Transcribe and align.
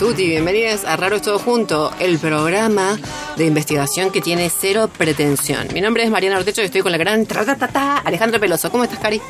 Tardecitas 0.00 0.16
Pertuti. 0.16 0.28
Bienvenidas 0.28 0.84
a 0.84 0.96
Raro 0.96 1.16
es 1.16 1.22
Todo 1.22 1.38
Junto, 1.38 1.92
el 2.00 2.18
programa 2.18 2.98
de 3.36 3.46
investigación 3.46 4.10
que 4.10 4.20
tiene 4.20 4.50
cero 4.50 4.88
pretensión. 4.96 5.68
Mi 5.74 5.80
nombre 5.80 6.02
es 6.02 6.10
Mariana 6.10 6.38
Ortecho 6.38 6.62
y 6.62 6.64
estoy 6.64 6.80
con 6.80 6.92
la 6.92 6.98
gran 6.98 7.26
tra, 7.26 7.44
ta, 7.44 7.56
ta, 7.56 7.68
ta, 7.68 7.98
Alejandra 7.98 8.38
Peloso. 8.38 8.70
¿Cómo 8.70 8.84
estás, 8.84 8.98
Cari? 8.98 9.20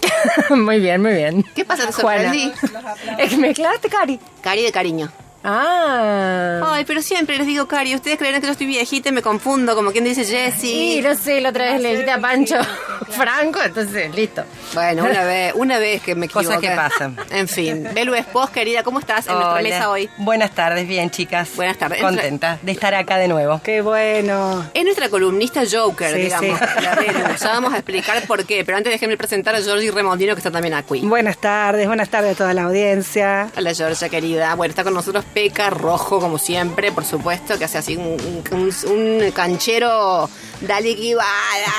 muy 0.50 0.78
bien, 0.78 1.00
muy 1.00 1.12
bien. 1.12 1.42
¿Qué 1.54 1.64
pasa? 1.64 1.86
¿Te 1.86 1.92
Juana. 1.92 2.24
sorprendí? 2.24 2.52
Es 3.18 3.30
que 3.30 3.36
me 3.36 3.50
aclaraste, 3.50 3.88
Cari. 3.88 4.20
Cari 4.42 4.62
de 4.62 4.72
cariño. 4.72 5.10
Ah. 5.42 6.60
Ay, 6.74 6.84
pero 6.84 7.02
siempre 7.02 7.36
les 7.38 7.46
digo 7.46 7.66
Cari. 7.66 7.94
Ustedes 7.94 8.18
creen 8.18 8.40
que 8.40 8.46
yo 8.46 8.52
estoy 8.52 8.66
viejita 8.66 9.08
y 9.08 9.12
me 9.12 9.22
confundo, 9.22 9.74
como 9.74 9.90
quien 9.92 10.04
dice 10.04 10.24
Sí, 10.24 10.34
Jessie. 10.36 11.02
no 11.02 11.14
sé, 11.14 11.40
la 11.40 11.48
otra 11.50 11.72
vez 11.72 11.80
le 11.80 11.90
dijiste 11.90 12.10
a 12.10 12.18
Pancho 12.20 12.56
Franco, 13.10 13.60
entonces, 13.62 14.14
listo. 14.14 14.44
Bueno, 14.74 15.04
una 15.04 15.24
vez, 15.24 15.52
una 15.56 15.78
vez 15.78 16.02
que 16.02 16.14
me 16.14 16.26
equivoqué. 16.26 16.46
Cosas 16.46 16.60
que 16.60 16.70
pasan. 16.70 17.16
En 17.30 17.48
fin. 17.48 17.88
Belu 17.92 18.14
Espos, 18.14 18.50
querida, 18.50 18.82
¿cómo 18.82 19.00
estás 19.00 19.26
en 19.26 19.34
nuestra 19.34 19.54
Hola. 19.54 19.62
mesa 19.62 19.90
hoy? 19.90 20.08
Buenas 20.18 20.52
tardes, 20.52 20.86
bien 20.86 21.10
chicas. 21.10 21.48
Buenas 21.56 21.76
tardes. 21.78 22.00
Contenta 22.00 22.58
de 22.62 22.72
estar 22.72 22.94
acá 22.94 23.16
de 23.16 23.26
nuevo. 23.28 23.60
Qué 23.64 23.80
bueno. 23.80 24.68
Es 24.74 24.84
nuestra 24.84 25.08
columnista 25.08 25.62
Joker, 25.70 26.14
Sí, 26.14 26.20
digamos, 26.22 26.58
sí. 26.58 26.66
la 26.82 26.94
Belu. 26.94 27.18
Ya 27.40 27.48
vamos 27.48 27.72
a 27.72 27.76
explicar 27.78 28.22
por 28.26 28.44
qué, 28.46 28.64
pero 28.64 28.78
antes 28.78 28.92
déjenme 28.92 29.16
presentar 29.16 29.54
a 29.54 29.62
Jordi 29.62 29.90
Remondino, 29.90 30.34
que 30.34 30.38
está 30.40 30.50
también 30.50 30.74
aquí. 30.74 31.00
Buenas 31.00 31.38
tardes, 31.38 31.86
buenas 31.86 32.08
tardes 32.10 32.32
a 32.32 32.38
toda 32.38 32.54
la 32.54 32.64
audiencia. 32.64 33.50
Hola 33.56 33.74
Georgia, 33.74 34.08
querida. 34.08 34.54
Bueno, 34.54 34.70
está 34.70 34.84
con 34.84 34.94
nosotros 34.94 35.24
Peca 35.34 35.70
Rojo, 35.70 36.20
como 36.20 36.38
siempre, 36.38 36.90
por 36.92 37.04
supuesto, 37.04 37.58
que 37.58 37.64
hace 37.64 37.78
así 37.78 37.96
un, 37.96 38.16
un- 38.52 38.74
un 38.90 39.30
canchero. 39.32 40.28
Dale 40.60 40.96
que 40.96 41.14
va, 41.14 41.24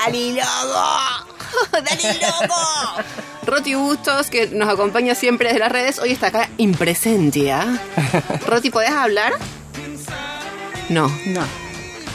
dale 0.04 0.32
loco. 0.34 1.26
Dale 1.72 2.14
loco. 2.14 2.54
Roti 3.46 3.74
Bustos, 3.74 4.30
que 4.30 4.46
nos 4.48 4.68
acompaña 4.68 5.14
siempre 5.14 5.48
desde 5.48 5.60
las 5.60 5.72
redes, 5.72 5.98
hoy 5.98 6.12
está 6.12 6.28
acá 6.28 6.48
impresentia. 6.58 7.80
Roti, 8.46 8.70
¿podés 8.70 8.90
hablar? 8.90 9.34
No, 10.88 11.08
No. 11.26 11.61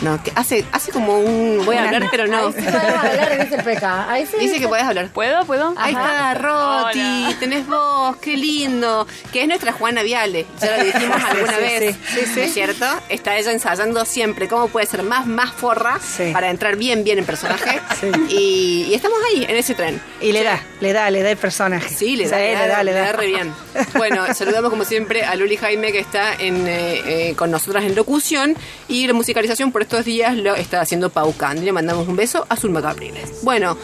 No, 0.01 0.21
que 0.23 0.31
hace, 0.35 0.63
hace 0.71 0.91
como 0.91 1.19
un... 1.19 1.63
Voy 1.65 1.75
a 1.75 1.85
hablar, 1.85 2.07
pero 2.11 2.27
no. 2.27 2.47
Ahí 2.47 2.53
sí 2.53 2.61
podemos 2.61 3.03
hablar, 3.03 3.39
dice 3.43 3.55
el 3.55 3.63
PK. 3.63 4.09
Ahí 4.09 4.25
sí. 4.25 4.37
Dice 4.39 4.59
que 4.59 4.67
podés 4.67 4.83
hablar. 4.83 5.09
¿Puedo? 5.09 5.43
¿Puedo? 5.45 5.73
Ahí 5.77 5.93
está, 5.93 6.33
Roti, 6.35 7.35
tenés 7.39 7.65
vos, 7.67 8.15
qué 8.17 8.37
lindo. 8.37 9.07
Que 9.31 9.41
es 9.41 9.47
nuestra 9.47 9.71
Juana 9.71 10.03
Viale, 10.03 10.45
ya 10.61 10.77
lo 10.77 10.83
dijimos 10.83 11.17
alguna 11.29 11.53
sí, 11.55 11.61
vez. 11.61 11.95
sí, 12.07 12.19
sí, 12.19 12.25
sí. 12.33 12.39
¿Es 12.41 12.53
cierto? 12.53 12.85
Está 13.09 13.37
ella 13.37 13.51
ensayando 13.51 14.05
siempre 14.05 14.47
cómo 14.47 14.67
puede 14.67 14.85
ser 14.85 15.03
más, 15.03 15.25
más 15.25 15.51
forra 15.51 15.99
Sí. 15.99 16.29
para 16.31 16.49
entrar 16.49 16.75
bien, 16.75 17.03
bien 17.03 17.19
en 17.19 17.25
personaje. 17.25 17.79
Sí. 17.99 18.11
Y, 18.29 18.85
y 18.89 18.93
estamos 18.93 19.17
ahí, 19.31 19.45
en 19.49 19.55
ese 19.55 19.73
tren. 19.73 19.99
Y 20.21 20.31
le 20.31 20.43
da, 20.43 20.61
le 20.81 20.93
da, 20.93 21.09
le 21.09 21.23
da 21.23 21.31
el 21.31 21.37
personaje. 21.37 21.89
Sí, 21.89 22.15
le 22.15 22.27
da, 22.27 22.37
le 22.37 22.53
da, 22.67 22.83
le 22.83 22.91
da 22.91 23.11
re 23.13 23.25
bien. 23.25 23.51
Bueno, 23.95 24.31
saludamos 24.35 24.69
como 24.69 24.83
siempre 24.85 25.23
a 25.25 25.35
Luli 25.35 25.57
Jaime 25.57 25.91
que 25.91 25.99
está 25.99 26.35
en, 26.35 26.67
eh, 26.67 27.01
eh, 27.29 27.33
con 27.35 27.49
nosotras 27.49 27.83
en 27.85 27.95
locución 27.95 28.55
y 28.87 29.07
la 29.07 29.13
musicalización 29.13 29.71
por 29.71 29.81
estos 29.87 30.03
días 30.05 30.35
lo 30.35 30.53
está 30.55 30.81
haciendo 30.81 31.09
Pau 31.09 31.33
Candy. 31.35 31.63
Le 31.65 31.71
mandamos 31.71 32.07
un 32.09 32.15
beso 32.17 32.45
a 32.49 32.57
Zulma 32.57 32.81
Capriles. 32.81 33.41
Bueno, 33.41 33.77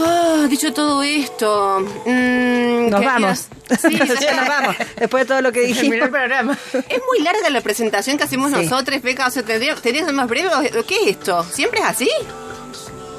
ah, 0.00 0.46
dicho 0.48 0.72
todo 0.72 1.02
esto, 1.02 1.80
mm, 2.06 2.88
Nos 2.88 3.04
vamos. 3.04 3.46
Sí, 3.80 3.94
nos 3.98 4.48
vamos. 4.48 4.76
Después 4.98 5.24
de 5.24 5.28
todo 5.28 5.42
lo 5.42 5.52
que 5.52 5.60
dijimos. 5.60 5.98
el 5.98 6.10
programa. 6.10 6.56
Es 6.72 7.00
muy 7.06 7.22
larga 7.22 7.50
la 7.50 7.60
presentación 7.60 8.16
que 8.16 8.24
hacemos 8.24 8.50
Sí. 8.50 8.64
nosotros, 8.64 9.02
Beca. 9.02 9.26
O 9.26 9.30
sea, 9.30 9.42
¿tendría, 9.42 9.74
¿tendría 9.76 10.10
más 10.10 10.26
breve? 10.26 10.48
¿Qué 10.88 10.94
es 11.02 11.06
esto? 11.18 11.44
¿Siempre 11.44 11.80
es 11.80 11.86
así? 11.86 12.10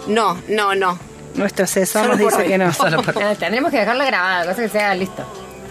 No, 0.07 0.37
no, 0.49 0.73
no. 0.75 0.97
Nuestro 1.35 1.65
asesor 1.65 2.03
Solo 2.03 2.15
nos 2.15 2.21
por 2.23 2.31
dice 2.31 2.43
hoy. 2.43 2.47
que 2.49 2.57
no. 2.57 2.71
Eh, 3.31 3.35
Tendremos 3.39 3.71
que 3.71 3.77
dejarla 3.77 4.05
grabada, 4.05 4.45
cosa 4.45 4.61
que 4.63 4.69
sea 4.69 4.93
listo. 4.95 5.23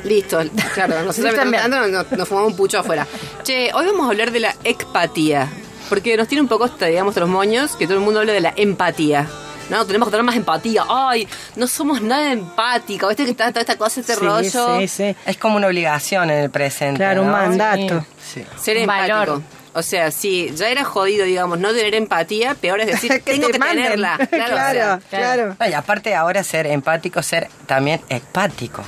Listo, 0.04 0.40
claro, 0.74 1.02
nosotros 1.04 1.32
nos, 1.46 2.10
nos 2.12 2.28
fumamos 2.28 2.50
un 2.52 2.56
pucho 2.56 2.80
afuera. 2.80 3.06
Che, 3.44 3.70
hoy 3.72 3.86
vamos 3.86 4.06
a 4.06 4.10
hablar 4.10 4.32
de 4.32 4.40
la 4.40 4.54
expatía, 4.64 5.48
porque 5.92 6.16
nos 6.16 6.26
tiene 6.26 6.40
un 6.40 6.48
poco, 6.48 6.64
hasta, 6.64 6.86
digamos, 6.86 7.14
los 7.16 7.28
moños, 7.28 7.76
que 7.76 7.86
todo 7.86 7.98
el 7.98 8.02
mundo 8.02 8.20
habla 8.20 8.32
de 8.32 8.40
la 8.40 8.54
empatía. 8.56 9.26
No, 9.68 9.84
tenemos 9.84 10.08
que 10.08 10.12
tener 10.12 10.24
más 10.24 10.36
empatía. 10.36 10.84
Ay, 10.88 11.28
no 11.56 11.66
somos 11.66 12.00
nada 12.00 12.32
empáticos. 12.32 13.10
¿Viste 13.10 13.24
que 13.26 13.32
está 13.32 13.48
toda 13.50 13.60
esta 13.60 13.76
cosa, 13.76 14.00
este 14.00 14.14
Sí, 14.14 14.20
rollo? 14.24 14.78
sí, 14.80 14.88
sí. 14.88 15.16
Es 15.26 15.36
como 15.36 15.56
una 15.56 15.66
obligación 15.66 16.30
en 16.30 16.38
el 16.44 16.50
presente. 16.50 16.96
Claro, 16.96 17.20
un 17.24 17.30
mandato. 17.30 18.06
Sí. 18.32 18.42
Ser 18.58 18.78
Un 18.78 18.82
empático. 18.84 19.16
valor. 19.18 19.42
O 19.74 19.82
sea, 19.82 20.10
si 20.10 20.50
ya 20.54 20.68
era 20.68 20.82
jodido, 20.84 21.26
digamos, 21.26 21.58
no 21.58 21.74
tener 21.74 21.94
empatía, 21.94 22.54
peor 22.54 22.80
es 22.80 22.86
decir, 22.86 23.10
Que 23.24 23.32
tengo 23.32 23.48
te 23.48 23.52
que 23.52 23.58
manden. 23.58 23.82
tenerla. 23.84 24.16
Claro, 24.30 24.54
o 24.54 24.56
sea, 24.56 24.72
claro, 24.72 25.02
claro. 25.10 25.56
No, 25.60 25.68
y 25.68 25.72
aparte 25.74 26.14
ahora 26.14 26.42
ser 26.42 26.66
empático, 26.68 27.22
ser 27.22 27.48
también 27.66 28.00
empático. 28.08 28.82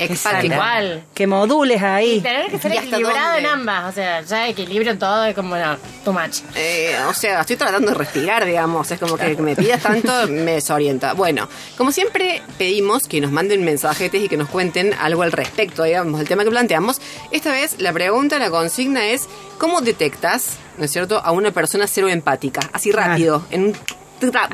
Expático. 0.00 0.54
Igual. 0.54 1.04
Que 1.14 1.26
modules 1.26 1.82
ahí. 1.82 2.16
Y 2.16 2.20
tener 2.20 2.50
que 2.50 2.58
ser 2.58 2.72
¿Y 2.72 2.76
hasta 2.78 2.88
equilibrado 2.88 3.34
dónde? 3.34 3.40
en 3.40 3.46
ambas. 3.46 3.90
O 3.90 3.92
sea, 3.92 4.22
ya 4.22 4.48
equilibrio 4.48 4.92
en 4.92 4.98
todo 4.98 5.24
es 5.24 5.34
como, 5.34 5.56
no, 5.56 5.76
too 6.04 6.12
much. 6.12 6.38
Eh, 6.54 6.96
o 7.08 7.14
sea, 7.14 7.40
estoy 7.42 7.56
tratando 7.56 7.92
de 7.92 7.94
respirar, 7.98 8.44
digamos. 8.44 8.90
Es 8.90 8.98
como 8.98 9.16
que, 9.16 9.36
que 9.36 9.42
me 9.42 9.54
pidas 9.54 9.82
tanto, 9.82 10.12
me 10.28 10.52
desorienta. 10.52 11.12
Bueno, 11.12 11.48
como 11.76 11.92
siempre 11.92 12.42
pedimos 12.58 13.06
que 13.06 13.20
nos 13.20 13.30
manden 13.30 13.64
mensajetes 13.64 14.22
y 14.22 14.28
que 14.28 14.36
nos 14.36 14.48
cuenten 14.48 14.94
algo 14.94 15.22
al 15.22 15.32
respecto, 15.32 15.82
digamos, 15.84 16.18
del 16.18 16.28
tema 16.28 16.44
que 16.44 16.50
planteamos. 16.50 17.00
Esta 17.30 17.52
vez 17.52 17.76
la 17.78 17.92
pregunta, 17.92 18.38
la 18.38 18.50
consigna 18.50 19.04
es, 19.06 19.28
¿cómo 19.58 19.80
detectas, 19.80 20.56
no 20.78 20.84
es 20.84 20.90
cierto, 20.90 21.20
a 21.22 21.32
una 21.32 21.50
persona 21.50 21.86
cero 21.86 22.08
empática? 22.08 22.60
Así 22.72 22.90
rápido, 22.92 23.44
en 23.50 23.64
un... 23.64 23.76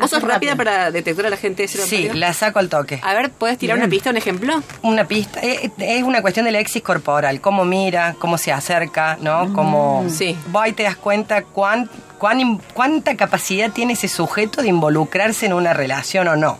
¿Vos 0.00 0.10
sos 0.10 0.22
rápida 0.22 0.52
rápido. 0.52 0.56
para 0.56 0.90
detectar 0.90 1.26
a 1.26 1.30
la 1.30 1.36
gente 1.36 1.66
Sí, 1.68 2.08
la 2.14 2.32
saco 2.32 2.58
al 2.58 2.68
toque. 2.68 3.00
A 3.02 3.14
ver, 3.14 3.30
¿puedes 3.30 3.58
tirar 3.58 3.76
una 3.76 3.88
pista, 3.88 4.10
un 4.10 4.16
ejemplo? 4.16 4.62
Una 4.82 5.04
pista. 5.06 5.40
eh, 5.42 5.70
Es 5.78 6.02
una 6.02 6.22
cuestión 6.22 6.46
del 6.46 6.56
éxito 6.56 6.86
corporal. 6.86 7.40
Cómo 7.40 7.64
mira, 7.64 8.14
cómo 8.18 8.38
se 8.38 8.52
acerca, 8.52 9.18
¿no? 9.20 9.52
Cómo. 9.52 10.04
Sí. 10.08 10.36
Vos 10.48 10.62
ahí 10.62 10.72
te 10.72 10.82
das 10.84 10.96
cuenta 10.96 11.42
cuán, 11.42 11.88
cuán 12.18 12.58
cuánta 12.74 13.16
capacidad 13.16 13.70
tiene 13.70 13.94
ese 13.94 14.08
sujeto 14.08 14.62
de 14.62 14.68
involucrarse 14.68 15.46
en 15.46 15.52
una 15.52 15.72
relación 15.74 16.28
o 16.28 16.36
no. 16.36 16.58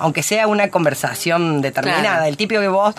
Aunque 0.00 0.22
sea 0.22 0.46
una 0.46 0.68
conversación 0.70 1.60
determinada. 1.60 2.02
Claro. 2.02 2.24
El 2.24 2.36
típico 2.36 2.60
que 2.60 2.68
vos. 2.68 2.94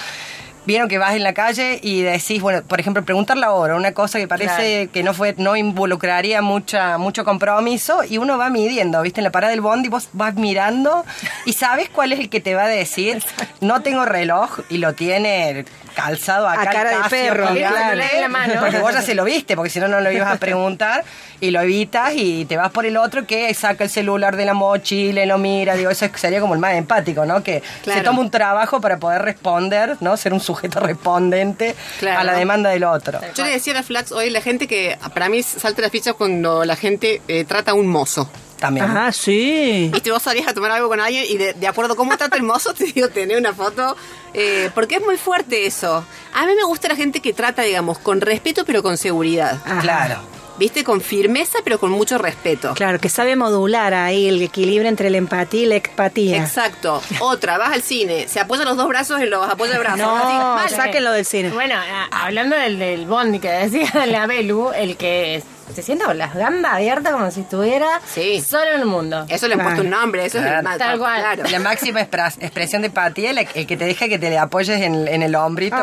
Vieron 0.69 0.87
que 0.87 0.99
vas 0.99 1.15
en 1.15 1.23
la 1.23 1.33
calle 1.33 1.79
y 1.81 2.03
decís, 2.03 2.39
bueno, 2.43 2.61
por 2.61 2.79
ejemplo, 2.79 3.03
preguntar 3.03 3.37
la 3.37 3.53
hora, 3.53 3.75
una 3.75 3.91
cosa 3.93 4.19
que 4.19 4.27
parece 4.27 4.87
que 4.93 5.01
no 5.01 5.15
fue, 5.15 5.33
no 5.39 5.55
involucraría 5.55 6.43
mucha, 6.43 6.99
mucho 6.99 7.25
compromiso, 7.25 8.03
y 8.07 8.19
uno 8.19 8.37
va 8.37 8.51
midiendo, 8.51 9.01
viste, 9.01 9.19
en 9.19 9.23
la 9.23 9.31
parada 9.31 9.49
del 9.49 9.61
bondi 9.61 9.89
vos 9.89 10.09
vas 10.13 10.35
mirando 10.35 11.03
y 11.45 11.53
sabes 11.53 11.89
cuál 11.89 12.13
es 12.13 12.19
el 12.19 12.29
que 12.29 12.39
te 12.39 12.53
va 12.53 12.65
a 12.65 12.67
decir, 12.67 13.23
no 13.61 13.81
tengo 13.81 14.05
reloj 14.05 14.59
y 14.69 14.77
lo 14.77 14.93
tiene 14.93 15.65
calzado 15.95 16.47
acá 16.47 16.61
A 16.61 16.65
cara 16.71 16.89
de 17.03 17.09
perro, 17.09 17.47
claro. 17.47 17.99
En 18.13 18.21
la 18.21 18.27
mano. 18.29 18.53
porque 18.59 18.77
vos 18.77 18.93
ya 18.93 19.01
se 19.01 19.15
lo 19.15 19.23
viste, 19.23 19.55
porque 19.55 19.71
si 19.71 19.79
no, 19.79 19.87
no 19.87 19.99
lo 20.01 20.11
ibas 20.11 20.31
a 20.31 20.37
preguntar 20.37 21.03
y 21.41 21.49
lo 21.51 21.61
evitas 21.61 22.13
y 22.15 22.45
te 22.45 22.57
vas 22.57 22.69
por 22.71 22.85
el 22.85 22.95
otro 22.95 23.25
que 23.25 23.51
saca 23.53 23.85
el 23.85 23.89
celular 23.89 24.35
de 24.35 24.45
la 24.45 24.53
mochila 24.53 25.23
y 25.23 25.25
lo 25.25 25.37
mira. 25.39 25.73
Digo, 25.75 25.89
eso 25.89 26.05
sería 26.15 26.39
como 26.41 26.53
el 26.53 26.59
más 26.59 26.73
empático, 26.75 27.25
¿no? 27.25 27.41
Que 27.43 27.63
Claro. 27.83 27.99
se 27.99 28.05
toma 28.05 28.19
un 28.21 28.29
trabajo 28.29 28.79
para 28.79 28.97
poder 28.97 29.23
responder, 29.23 29.97
¿no? 29.99 30.15
Ser 30.15 30.31
un 30.33 30.39
sujeto 30.39 30.58
respondente 30.67 31.75
Claro. 31.99 32.19
a 32.19 32.23
la 32.23 32.33
demanda 32.33 32.69
del 32.69 32.83
otro. 32.83 33.19
Yo 33.35 33.43
le 33.45 33.51
decía 33.51 33.73
a 33.73 33.77
la 33.77 33.83
Flax 33.83 34.11
hoy 34.11 34.29
la 34.29 34.41
gente 34.41 34.67
que 34.67 34.97
para 35.13 35.29
mí 35.29 35.41
salta 35.43 35.81
la 35.81 35.89
ficha 35.89 36.13
cuando 36.13 36.65
la 36.65 36.75
gente 36.75 37.21
eh, 37.27 37.45
trata 37.45 37.71
a 37.71 37.73
un 37.73 37.87
mozo. 37.87 38.29
También. 38.59 38.85
Ah, 38.87 39.11
sí. 39.13 39.89
Viste, 39.93 40.11
vos 40.11 40.21
salías 40.21 40.45
a 40.49 40.53
tomar 40.53 40.71
algo 40.71 40.89
con 40.89 40.99
alguien 40.99 41.23
y 41.29 41.37
de, 41.37 41.53
de 41.53 41.67
acuerdo 41.67 41.93
a 41.93 41.95
cómo 41.95 42.17
trata 42.17 42.35
el 42.35 42.43
mozo, 42.43 42.73
te 42.77 42.85
digo, 42.85 43.07
tener 43.07 43.37
una 43.37 43.53
foto. 43.53 43.95
eh, 44.33 44.69
porque 44.75 44.95
es 44.95 45.01
muy 45.01 45.15
fuerte 45.15 45.65
eso. 45.65 46.03
A 46.33 46.45
mí 46.45 46.53
me 46.55 46.65
gusta 46.65 46.89
la 46.89 46.97
gente 46.97 47.21
que 47.21 47.31
trata, 47.33 47.61
digamos, 47.61 47.99
con 47.99 48.19
respeto 48.19 48.65
pero 48.65 48.83
con 48.83 48.97
seguridad. 48.97 49.61
Ajá. 49.65 49.79
Claro. 49.81 50.19
Viste, 50.59 50.83
con 50.83 51.01
firmeza 51.01 51.59
pero 51.63 51.79
con 51.79 51.89
mucho 51.91 52.17
respeto. 52.17 52.73
Claro, 52.75 52.99
que 52.99 53.09
sabe 53.09 53.35
modular 53.35 53.93
ahí 53.93 54.27
el 54.27 54.41
equilibrio 54.41 54.89
entre 54.89 55.09
la 55.09 55.17
empatía 55.17 55.61
y 55.61 55.65
la 55.65 55.75
expatía. 55.75 56.37
Exacto. 56.37 57.01
Otra, 57.21 57.57
vas 57.57 57.71
al 57.73 57.81
cine, 57.81 58.27
se 58.27 58.39
apoya 58.39 58.65
los 58.65 58.77
dos 58.77 58.87
brazos 58.87 59.21
en 59.21 59.29
los 59.29 59.49
apoya 59.49 59.73
de 59.73 59.79
brazos. 59.79 59.99
No, 59.99 60.57
sáquenlo 60.69 61.11
del 61.13 61.25
cine. 61.25 61.49
Bueno, 61.51 61.75
a- 61.75 62.25
hablando 62.25 62.55
del, 62.55 62.77
del 62.77 63.05
bondi 63.05 63.39
que 63.39 63.49
decía 63.49 64.05
la 64.05 64.27
Belu, 64.27 64.71
el 64.75 64.97
que 64.97 65.41
se 65.73 65.81
sienta 65.83 66.05
con 66.05 66.17
las 66.17 66.33
gambas 66.35 66.73
abiertas 66.75 67.13
como 67.13 67.29
si 67.31 67.41
estuviera 67.41 68.01
Sí. 68.05 68.41
solo 68.41 68.71
en 68.73 68.79
el 68.81 68.85
mundo. 68.85 69.25
Eso 69.29 69.47
le 69.47 69.53
han 69.55 69.61
puesto 69.61 69.81
un 69.81 69.89
nombre, 69.89 70.25
eso 70.25 70.39
es 70.39 70.45
el 70.45 70.63
Tal 70.77 70.97
cual. 70.99 71.21
Claro. 71.21 71.43
La 71.49 71.59
máxima 71.59 72.01
expresión 72.01 72.81
de 72.81 72.87
empatía, 72.87 73.33
la- 73.33 73.41
el 73.41 73.65
que 73.67 73.77
te 73.77 73.85
deja 73.85 74.07
que 74.07 74.17
te 74.19 74.29
le 74.29 74.37
apoyes 74.37 74.81
en, 74.81 75.07
en 75.07 75.21
el 75.23 75.35
hombrito. 75.35 75.77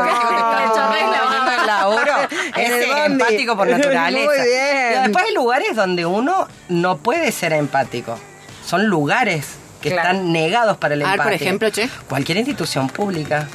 Ese 2.56 2.86
bondi. 2.86 3.00
empático 3.06 3.56
por 3.56 3.68
naturaleza. 3.68 4.24
Muy 4.26 4.36
bien. 4.44 4.92
Y 4.98 5.02
después 5.04 5.24
hay 5.26 5.34
lugares 5.34 5.76
donde 5.76 6.06
uno 6.06 6.48
no 6.68 6.96
puede 6.98 7.32
ser 7.32 7.52
empático. 7.52 8.18
Son 8.64 8.86
lugares 8.86 9.56
que 9.80 9.90
Claro. 9.90 10.10
están 10.10 10.32
negados 10.32 10.76
para 10.78 10.94
el 10.94 11.02
empate. 11.02 11.22
por 11.22 11.32
ejemplo, 11.32 11.70
che. 11.70 11.88
Cualquier 12.08 12.38
institución 12.38 12.88
pública. 12.88 13.46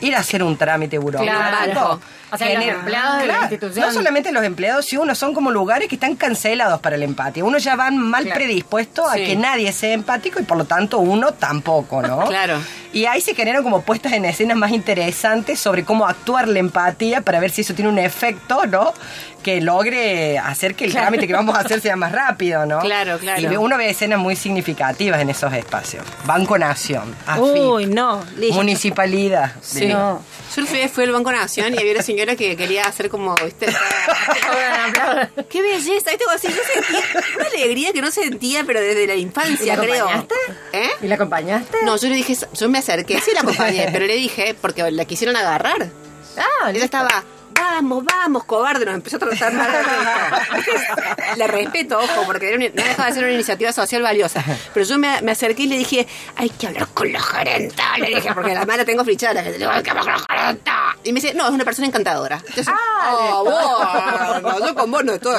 Ir 0.00 0.14
a 0.14 0.20
hacer 0.20 0.42
un 0.42 0.56
trámite 0.56 0.98
burocrático. 0.98 1.72
Claro. 1.72 2.00
O 2.30 2.36
sea, 2.38 2.54
los 2.54 2.64
empleados 2.64 3.20
de 3.20 3.26
la 3.26 3.40
institución. 3.40 3.86
No 3.86 3.92
solamente 3.92 4.32
los 4.32 4.44
empleados, 4.44 4.84
si 4.86 4.96
uno 4.96 5.14
son 5.14 5.32
como 5.34 5.50
lugares 5.50 5.88
que 5.88 5.94
están 5.94 6.14
cancelados 6.16 6.80
para 6.80 6.96
el 6.96 7.02
empate. 7.02 7.42
Uno 7.42 7.58
ya 7.58 7.76
van 7.76 7.96
mal 7.98 8.24
Claro. 8.24 8.38
predispuesto 8.38 9.06
a 9.08 9.14
Sí. 9.14 9.24
que 9.24 9.36
nadie 9.36 9.72
sea 9.72 9.92
empático 9.92 10.40
y 10.40 10.42
por 10.42 10.56
lo 10.58 10.64
tanto 10.64 10.98
uno 10.98 11.32
tampoco, 11.32 12.02
¿no? 12.02 12.24
Claro. 12.28 12.58
Y 12.92 13.04
ahí 13.06 13.20
se 13.20 13.34
generan 13.34 13.62
como 13.62 13.82
puestas 13.82 14.12
en 14.14 14.24
escenas 14.24 14.56
más 14.56 14.70
interesantes 14.72 15.60
sobre 15.60 15.84
cómo 15.84 16.06
actuar 16.06 16.48
la 16.48 16.58
empatía 16.58 17.20
para 17.20 17.38
ver 17.40 17.50
si 17.50 17.60
eso 17.60 17.74
tiene 17.74 17.90
un 17.90 17.98
efecto, 17.98 18.64
¿no? 18.66 18.94
Que 19.42 19.60
logre 19.60 20.38
hacer 20.38 20.74
que 20.74 20.84
el 20.86 20.92
trámite 20.92 21.26
que 21.26 21.32
vamos 21.32 21.54
a 21.54 21.60
hacer 21.60 21.80
sea 21.80 21.96
más 21.96 22.12
rápido, 22.12 22.64
¿no? 22.66 22.80
Claro, 22.80 23.18
claro. 23.18 23.40
Y 23.52 23.56
uno 23.56 23.76
ve 23.76 23.90
escenas 23.90 24.18
muy 24.18 24.36
significativas 24.36 25.20
en 25.20 25.30
esos 25.30 25.52
espacios. 25.52 26.04
Banco 26.26 26.58
Nación, 26.58 27.14
AFIP, 27.26 27.44
Uy, 27.44 27.86
no. 27.86 28.24
listo. 28.36 28.56
Municipalidad. 28.56 29.52
Sí. 29.60 29.86
No. 29.86 30.22
Yo 30.56 30.66
fui, 30.66 30.88
fui 30.88 31.04
al 31.04 31.12
Banco 31.12 31.30
Nación 31.30 31.74
y 31.74 31.78
había 31.78 31.92
una 31.92 32.02
señora 32.18 32.34
que 32.34 32.56
quería 32.56 32.82
hacer 32.82 33.08
como, 33.08 33.32
¿viste? 33.44 33.66
¡Qué 35.48 35.62
belleza! 35.62 36.10
¿Viste? 36.10 36.18
Como 36.24 36.34
así, 36.34 36.48
yo 36.48 36.54
sentía 36.74 37.04
una 37.36 37.46
alegría 37.46 37.92
que 37.92 38.00
no 38.00 38.10
sentía, 38.10 38.64
pero 38.64 38.80
desde 38.80 39.06
la 39.06 39.14
infancia, 39.14 39.74
¿Y 39.74 39.76
la 39.76 39.82
creo. 39.82 40.08
acompañaste? 40.08 40.34
¿Eh? 40.72 40.90
¿Y 41.02 41.06
la 41.06 41.14
acompañaste? 41.14 41.78
No, 41.84 41.96
yo 41.96 42.08
le 42.08 42.16
dije, 42.16 42.36
yo 42.54 42.68
me 42.68 42.78
acerqué, 42.78 43.20
sí 43.20 43.30
la 43.34 43.40
acompañé, 43.42 43.88
pero 43.92 44.06
le 44.06 44.16
dije, 44.16 44.56
porque 44.60 44.90
la 44.90 45.04
quisieron 45.04 45.36
agarrar. 45.36 45.90
Ah, 46.36 46.70
Ella 46.72 46.84
estaba, 46.84 47.22
vamos, 47.58 48.04
vamos, 48.04 48.44
cobarde, 48.44 48.84
nos 48.84 48.94
empezó 48.94 49.16
a 49.16 49.20
tratar 49.20 49.52
mal. 49.52 49.68
Le 51.36 51.46
respeto, 51.46 51.98
ojo, 51.98 52.22
porque 52.26 52.54
una- 52.54 52.68
no 52.68 52.82
dejaba 52.88 53.08
de 53.08 53.14
ser 53.14 53.24
una 53.24 53.32
iniciativa 53.32 53.72
social 53.72 54.02
valiosa. 54.02 54.44
Pero 54.74 54.86
yo 54.86 54.98
me, 54.98 55.20
me 55.22 55.32
acerqué 55.32 55.64
y 55.64 55.66
le 55.66 55.76
dije, 55.78 56.06
hay 56.36 56.50
que 56.50 56.66
hablar 56.68 56.88
con 56.94 57.12
la 57.12 57.20
gerenta. 57.20 57.96
Le 57.98 58.08
dije, 58.16 58.30
porque 58.34 58.54
la 58.54 58.64
mala 58.66 58.84
tengo 58.84 59.04
flichada. 59.04 59.42
Le 59.42 59.58
digo, 59.58 59.70
hay 59.70 59.82
que 59.82 59.90
hablar 59.90 60.04
con 60.04 60.14
la 60.14 60.36
gerenta. 60.42 60.96
Y 61.04 61.12
me 61.12 61.20
dice, 61.20 61.34
no, 61.34 61.44
es 61.46 61.50
una 61.52 61.64
persona 61.64 61.86
encantadora. 61.88 62.36
Entonces, 62.48 62.68
oh, 63.06 63.44
vos, 63.44 64.42
no, 64.42 64.66
yo 64.66 64.74
con 64.74 64.90
vos 64.90 65.04
no 65.04 65.12
estoy. 65.14 65.32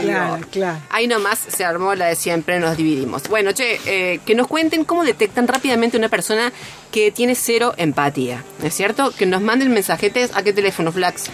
digo. 0.00 0.12
Claro, 0.12 0.38
claro. 0.50 0.78
Ahí 0.90 1.06
nomás 1.06 1.38
se 1.38 1.64
armó 1.64 1.94
la 1.94 2.06
de 2.06 2.16
siempre, 2.16 2.58
nos 2.60 2.76
dividimos. 2.76 3.22
Bueno, 3.28 3.52
che, 3.52 3.80
eh, 3.86 4.20
que 4.26 4.34
nos 4.34 4.46
cuenten 4.46 4.84
cómo 4.84 5.04
detectan 5.04 5.48
rápidamente 5.48 5.96
una 5.96 6.08
persona 6.08 6.52
que 6.92 7.10
tiene 7.10 7.34
cero 7.34 7.74
empatía. 7.76 8.42
¿No 8.60 8.66
es 8.66 8.74
cierto? 8.74 9.12
Que 9.16 9.26
nos 9.26 9.40
manden 9.42 9.72
mensajetes 9.72 10.30
a 10.34 10.42
qué 10.42 10.52
teléfono, 10.52 10.92
Flax. 10.92 11.24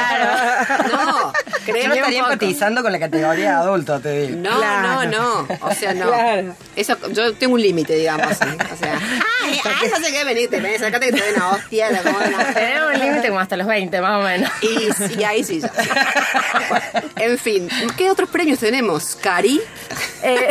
No, 0.98 1.34
yo 1.68 1.74
no 1.74 1.94
un 1.94 1.98
estaría 1.98 2.20
empatizando 2.20 2.82
con 2.84 2.92
la 2.92 3.00
categoría 3.00 3.50
de 3.52 3.56
adulto, 3.56 4.00
te 4.00 4.28
digo. 4.28 4.38
No, 4.42 4.58
Claro. 4.58 5.06
no, 5.06 5.46
no. 5.46 5.48
O 5.62 5.74
sea, 5.74 5.94
no. 5.94 6.08
Claro. 6.08 6.56
Eso, 6.76 6.98
yo 7.12 7.34
tengo 7.36 7.54
un 7.56 7.62
límite, 7.62 7.96
digamos. 7.96 8.28
¿sí? 8.38 8.46
O 8.74 8.78
sea, 8.78 9.00
ay, 9.44 9.60
ay, 9.64 9.90
no 9.90 10.06
sé 10.06 10.12
qué, 10.12 10.24
ven, 10.60 10.80
sacate 10.80 11.08
que 11.08 11.12
te 11.14 11.20
doy 11.20 11.36
una 11.36 11.50
hostia. 11.52 11.90
Tenemos 12.54 12.94
un 12.94 13.00
límite 13.00 13.28
como 13.30 13.40
hasta 13.40 13.56
los 13.58 13.68
20, 13.68 14.02
más 14.02 14.22
o 14.22 14.24
menos. 14.26 14.52
Y, 14.62 15.20
y 15.20 15.24
ahí 15.24 15.44
sí, 15.44 15.60
ya. 15.62 15.72
En 17.16 17.38
fin, 17.38 17.70
¿qué 17.98 18.10
otros 18.10 18.30
premios 18.30 18.60
tenemos? 18.60 19.16
Cari. 19.16 19.62
Eh, 20.24 20.50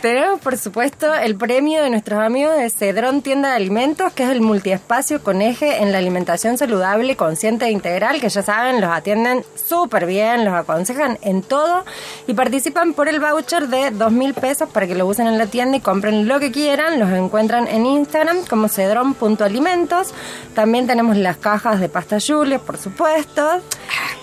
tenemos, 0.00 0.40
por 0.40 0.56
supuesto, 0.56 1.12
el 1.14 1.36
premio 1.36 1.82
de 1.82 1.90
nuestros 1.90 2.22
amigos 2.22 2.56
de 2.56 2.70
Cedrón 2.70 3.22
Tienda 3.22 3.50
de 3.50 3.56
Alimentos, 3.56 4.12
que 4.12 4.24
es 4.24 4.30
el 4.30 4.40
multiespacio 4.40 5.22
con 5.22 5.42
eje 5.42 5.82
en 5.82 5.92
la 5.92 5.98
alimentación 5.98 6.58
saludable, 6.58 7.16
consciente 7.16 7.66
e 7.66 7.70
integral, 7.70 8.20
que 8.20 8.28
ya 8.28 8.42
saben, 8.42 8.80
los 8.80 8.90
atienden 8.90 9.44
súper 9.54 10.06
bien, 10.06 10.44
los 10.44 10.54
aconsejan 10.54 11.18
en 11.22 11.42
todo 11.42 11.84
y 12.26 12.34
participan 12.34 12.94
por 12.94 13.08
el 13.08 13.20
voucher 13.20 13.68
de 13.68 13.90
dos 13.90 14.12
mil 14.12 14.34
pesos 14.34 14.68
para 14.68 14.86
que 14.86 14.94
lo 14.94 15.06
usen 15.06 15.26
en 15.26 15.38
la 15.38 15.46
tienda 15.46 15.78
y 15.78 15.80
compren 15.80 16.28
lo 16.28 16.38
que 16.38 16.52
quieran. 16.52 16.98
Los 17.00 17.10
encuentran 17.10 17.66
en 17.68 17.86
Instagram 17.86 18.44
como 18.46 18.68
cedrón.alimentos. 18.68 20.12
También 20.54 20.86
tenemos 20.86 21.16
las 21.16 21.36
cajas 21.38 21.80
de 21.80 21.88
pasta 21.88 22.18
Julia, 22.24 22.58
por 22.58 22.78
supuesto. 22.78 23.62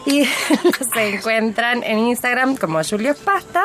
Y 0.05 0.25
se 0.93 1.15
encuentran 1.15 1.83
en 1.83 1.99
Instagram 1.99 2.55
como 2.57 2.83
Julius 2.83 3.17
Pasta. 3.17 3.63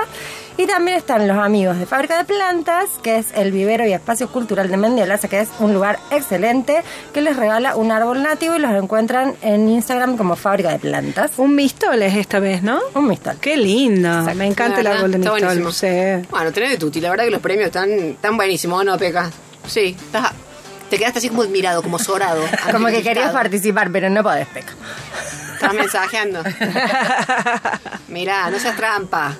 Y 0.56 0.66
también 0.66 0.96
están 0.96 1.28
los 1.28 1.37
amigos 1.38 1.78
de 1.78 1.87
Fábrica 1.87 2.18
de 2.18 2.25
Plantas, 2.25 2.88
que 3.00 3.18
es 3.18 3.26
el 3.37 3.52
vivero 3.52 3.87
y 3.87 3.92
espacio 3.92 4.28
cultural 4.28 4.68
de 4.68 4.76
Mendiolaza, 4.76 5.28
que 5.28 5.38
es 5.40 5.48
un 5.60 5.72
lugar 5.72 6.00
excelente, 6.10 6.82
que 7.14 7.20
les 7.20 7.37
regala 7.37 7.76
un 7.76 7.92
árbol 7.92 8.22
nativo 8.25 8.56
y 8.56 8.58
los 8.58 8.72
encuentran 8.72 9.37
en 9.42 9.68
Instagram 9.68 10.16
como 10.16 10.34
Fábrica 10.34 10.70
de 10.70 10.80
Plantas. 10.80 11.30
Un 11.37 11.54
mistol 11.54 12.02
es 12.02 12.16
esta 12.16 12.40
vez, 12.40 12.62
¿no? 12.64 12.80
Un 12.94 13.06
mistol. 13.06 13.37
Qué 13.40 13.56
lindo. 13.56 14.08
Me 14.34 14.46
encanta 14.46 14.80
el 14.80 14.88
árbol 14.88 15.12
de 15.12 15.18
está 15.18 15.30
mistol. 15.32 15.48
buenísimo. 15.58 15.70
Sí. 15.72 16.26
Bueno, 16.28 16.50
tenés 16.52 16.70
de 16.70 16.78
tuti. 16.78 17.00
La 17.00 17.10
verdad 17.10 17.25
que 17.26 17.30
los 17.30 17.40
premios 17.40 17.66
están 17.66 18.16
tan 18.20 18.37
buenísimos, 18.37 18.84
¿no, 18.84 18.98
Peca? 18.98 19.30
Sí, 19.66 19.94
estás- 19.96 20.32
te 20.90 20.96
quedaste 20.98 21.18
así 21.18 21.28
como 21.28 21.42
admirado, 21.42 21.82
como 21.82 21.98
zorado. 21.98 22.42
Como 22.72 22.87
que 22.88 23.02
querías 23.02 23.30
participar, 23.30 23.90
pero 23.92 24.08
no 24.08 24.22
podés, 24.22 24.46
Peca. 24.48 24.72
Estás 25.58 25.74
mensajeando. 25.74 26.44
Mirá, 28.08 28.48
no 28.48 28.60
seas 28.60 28.76
trampa. 28.76 29.34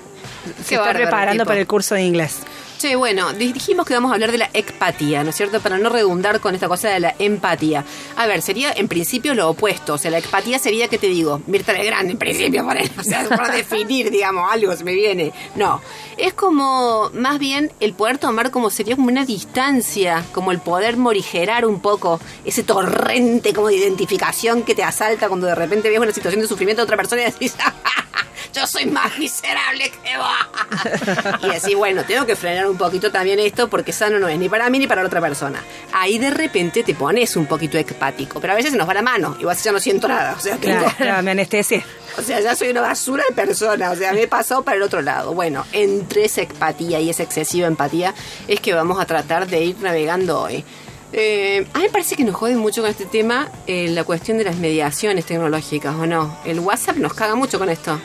Se 0.65 0.75
está 0.75 0.91
preparando 0.91 1.45
para 1.45 1.61
el 1.61 1.67
curso 1.67 1.95
de 1.95 2.01
inglés. 2.01 2.41
Che, 2.79 2.95
bueno, 2.95 3.33
di- 3.33 3.51
dijimos 3.51 3.85
que 3.85 3.93
vamos 3.93 4.09
a 4.09 4.13
hablar 4.13 4.31
de 4.31 4.37
la 4.37 4.49
empatía, 4.53 5.21
¿no 5.25 5.31
es 5.31 5.35
cierto? 5.35 5.59
Para 5.59 5.77
no 5.77 5.89
redundar 5.89 6.39
con 6.39 6.55
esta 6.55 6.69
cosa 6.69 6.87
de 6.87 7.01
la 7.01 7.13
empatía. 7.19 7.83
A 8.15 8.25
ver, 8.25 8.41
sería 8.41 8.71
en 8.71 8.87
principio 8.87 9.33
lo 9.33 9.49
opuesto. 9.49 9.95
O 9.95 9.97
sea, 9.97 10.09
la 10.11 10.19
empatía 10.19 10.59
sería, 10.59 10.87
¿qué 10.87 10.97
te 10.97 11.07
digo? 11.07 11.41
Mirta 11.47 11.73
Legrand, 11.73 12.09
en 12.09 12.17
principio, 12.17 12.65
para, 13.35 13.51
definir, 13.53 14.09
digamos, 14.11 14.49
algo 14.49 14.73
se 14.77 14.85
me 14.85 14.93
viene. 14.93 15.33
No. 15.55 15.81
Es 16.15 16.31
como, 16.33 17.09
más 17.13 17.37
bien, 17.37 17.69
el 17.81 17.91
poder 17.91 18.17
tomar 18.17 18.49
como 18.49 18.69
sería 18.69 18.95
como 18.95 19.09
una 19.09 19.25
distancia, 19.25 20.23
como 20.31 20.51
el 20.53 20.59
poder 20.59 20.95
morigerar 20.95 21.65
un 21.65 21.81
poco 21.81 22.21
ese 22.45 22.63
torrente 22.63 23.53
como 23.53 23.67
de 23.67 23.75
identificación 23.75 24.63
que 24.63 24.73
te 24.73 24.83
asalta 24.85 25.27
cuando 25.27 25.47
de 25.47 25.55
repente 25.55 25.89
ves 25.89 25.99
una 25.99 26.13
situación 26.13 26.41
de 26.41 26.47
sufrimiento 26.47 26.81
de 26.81 26.85
otra 26.85 26.95
persona 26.95 27.23
y 27.23 27.25
decís, 27.25 27.55
yo 28.53 28.65
soy 28.65 28.85
más 28.85 29.17
miserable 29.19 29.91
que 30.03 30.17
vos. 30.17 31.43
y 31.43 31.49
así, 31.55 31.75
bueno, 31.75 32.03
tengo 32.05 32.25
que 32.25 32.35
frenar 32.37 32.68
un 32.69 32.77
poquito 32.77 33.11
también 33.11 33.39
esto 33.39 33.69
porque 33.69 33.91
sano 33.91 34.19
no 34.19 34.27
es 34.27 34.37
ni 34.39 34.47
para 34.49 34.69
mí 34.69 34.79
ni 34.79 34.87
para 34.87 35.01
la 35.01 35.07
otra 35.07 35.21
persona. 35.21 35.63
Ahí 35.93 36.17
de 36.17 36.29
repente 36.29 36.83
te 36.83 36.93
pones 36.95 37.35
un 37.35 37.45
poquito 37.45 37.77
empático, 37.77 38.39
pero 38.39 38.53
a 38.53 38.55
veces 38.55 38.71
se 38.71 38.77
nos 38.77 38.87
va 38.87 38.93
la 38.93 39.01
mano 39.01 39.35
y 39.39 39.45
vos 39.45 39.61
ya 39.63 39.71
no 39.71 39.79
siento 39.79 40.07
nada. 40.07 40.35
O 40.37 40.39
sea, 40.41 40.57
tengo- 40.57 40.79
Claro, 40.79 40.95
claro, 40.97 41.23
me 41.23 41.31
anestesié. 41.31 41.83
o 42.17 42.21
sea, 42.21 42.39
ya 42.39 42.55
soy 42.55 42.69
una 42.69 42.81
basura 42.81 43.23
de 43.29 43.35
persona. 43.35 43.91
O 43.91 43.95
sea, 43.95 44.13
me 44.13 44.23
he 44.23 44.27
pasado 44.27 44.63
para 44.63 44.77
el 44.77 44.83
otro 44.83 45.01
lado. 45.01 45.33
Bueno, 45.33 45.65
entre 45.71 46.25
esa 46.25 46.41
empatía 46.41 46.99
y 46.99 47.09
esa 47.09 47.23
excesiva 47.23 47.67
empatía 47.67 48.13
es 48.47 48.59
que 48.59 48.73
vamos 48.73 48.99
a 48.99 49.05
tratar 49.05 49.47
de 49.47 49.63
ir 49.63 49.77
navegando 49.81 50.41
hoy. 50.41 50.63
Eh, 51.11 51.65
a 51.73 51.77
mí 51.79 51.85
me 51.85 51.89
parece 51.89 52.15
que 52.15 52.23
nos 52.23 52.35
jode 52.35 52.55
mucho 52.55 52.81
con 52.81 52.89
este 52.91 53.07
tema 53.07 53.49
eh, 53.65 53.87
la 53.89 54.03
cuestión 54.03 54.37
de 54.37 54.43
las 54.43 54.57
mediaciones 54.57 55.25
tecnológicas, 55.25 55.95
¿o 55.95 56.05
no? 56.05 56.37
El 56.45 56.59
WhatsApp 56.59 56.97
nos 56.97 57.15
caga 57.15 57.33
mucho 57.33 57.57
con 57.57 57.67
esto. 57.69 57.99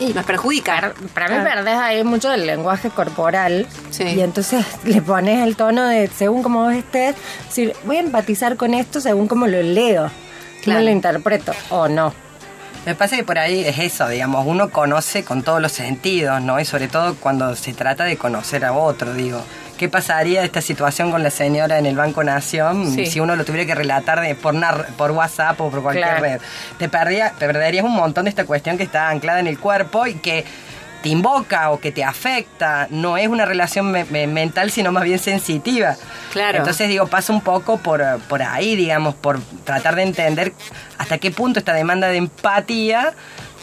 Y 0.00 0.14
nos 0.14 0.24
perjudica. 0.24 0.92
Para 1.14 1.28
mí 1.28 1.44
perdés 1.44 1.74
ahí 1.76 2.02
mucho 2.04 2.30
del 2.30 2.46
lenguaje 2.46 2.88
corporal 2.90 3.66
Sí. 3.90 4.04
y 4.04 4.20
entonces 4.20 4.64
le 4.84 5.02
pones 5.02 5.46
el 5.46 5.56
tono 5.56 5.86
de 5.86 6.08
según 6.08 6.42
como 6.42 6.64
vos 6.64 6.72
estés, 6.74 7.14
decir, 7.46 7.74
voy 7.84 7.96
a 7.96 8.00
empatizar 8.00 8.56
con 8.56 8.72
esto 8.74 9.00
según 9.00 9.28
como 9.28 9.46
lo 9.46 9.62
leo, 9.62 10.10
Claro. 10.62 10.80
no 10.80 10.84
lo 10.86 10.90
interpreto 10.90 11.52
o 11.68 11.86
no. 11.88 12.14
Me 12.86 12.94
parece 12.94 13.16
que 13.16 13.24
por 13.24 13.38
ahí 13.38 13.60
es 13.66 13.78
eso, 13.78 14.08
digamos, 14.08 14.46
uno 14.46 14.70
conoce 14.70 15.22
con 15.22 15.42
todos 15.42 15.60
los 15.60 15.70
sentidos, 15.72 16.40
¿no? 16.40 16.58
Y 16.58 16.64
sobre 16.64 16.88
todo 16.88 17.14
cuando 17.14 17.54
se 17.54 17.74
trata 17.74 18.04
de 18.04 18.16
conocer 18.16 18.64
a 18.64 18.72
otro, 18.72 19.12
digo. 19.12 19.42
¿Qué 19.80 19.88
pasaría 19.88 20.44
esta 20.44 20.60
situación 20.60 21.10
con 21.10 21.22
la 21.22 21.30
señora 21.30 21.78
en 21.78 21.86
el 21.86 21.96
Banco 21.96 22.22
Nación 22.22 22.92
Sí. 22.92 23.06
si 23.06 23.18
uno 23.18 23.34
lo 23.34 23.46
tuviera 23.46 23.64
que 23.66 23.74
relatar 23.74 24.20
de, 24.20 24.34
por, 24.34 24.52
nar- 24.54 24.88
por 24.98 25.10
WhatsApp 25.12 25.58
o 25.58 25.70
por 25.70 25.80
cualquier 25.82 26.04
Claro. 26.06 26.20
red? 26.22 26.40
Te, 26.76 26.90
perdía- 26.90 27.32
te 27.38 27.46
perderías 27.46 27.82
un 27.86 27.92
montón 27.94 28.24
de 28.24 28.28
esta 28.28 28.44
cuestión 28.44 28.76
que 28.76 28.82
está 28.82 29.08
anclada 29.08 29.40
en 29.40 29.46
el 29.46 29.58
cuerpo 29.58 30.06
y 30.06 30.16
que 30.16 30.44
te 31.02 31.08
invoca 31.08 31.70
o 31.70 31.80
que 31.80 31.92
te 31.92 32.04
afecta. 32.04 32.88
No 32.90 33.16
es 33.16 33.26
una 33.28 33.46
relación 33.46 33.90
me- 33.90 34.04
me- 34.04 34.26
mental, 34.26 34.70
sino 34.70 34.92
más 34.92 35.04
bien 35.04 35.18
sensitiva. 35.18 35.96
Claro. 36.34 36.58
Entonces, 36.58 36.86
digo, 36.90 37.06
pasa 37.06 37.32
un 37.32 37.40
poco 37.40 37.78
por, 37.78 38.04
por 38.28 38.42
ahí, 38.42 38.76
digamos, 38.76 39.14
por 39.14 39.40
tratar 39.64 39.96
de 39.96 40.02
entender 40.02 40.52
hasta 40.98 41.16
qué 41.16 41.30
punto 41.30 41.58
esta 41.58 41.72
demanda 41.72 42.08
de 42.08 42.18
empatía 42.18 43.14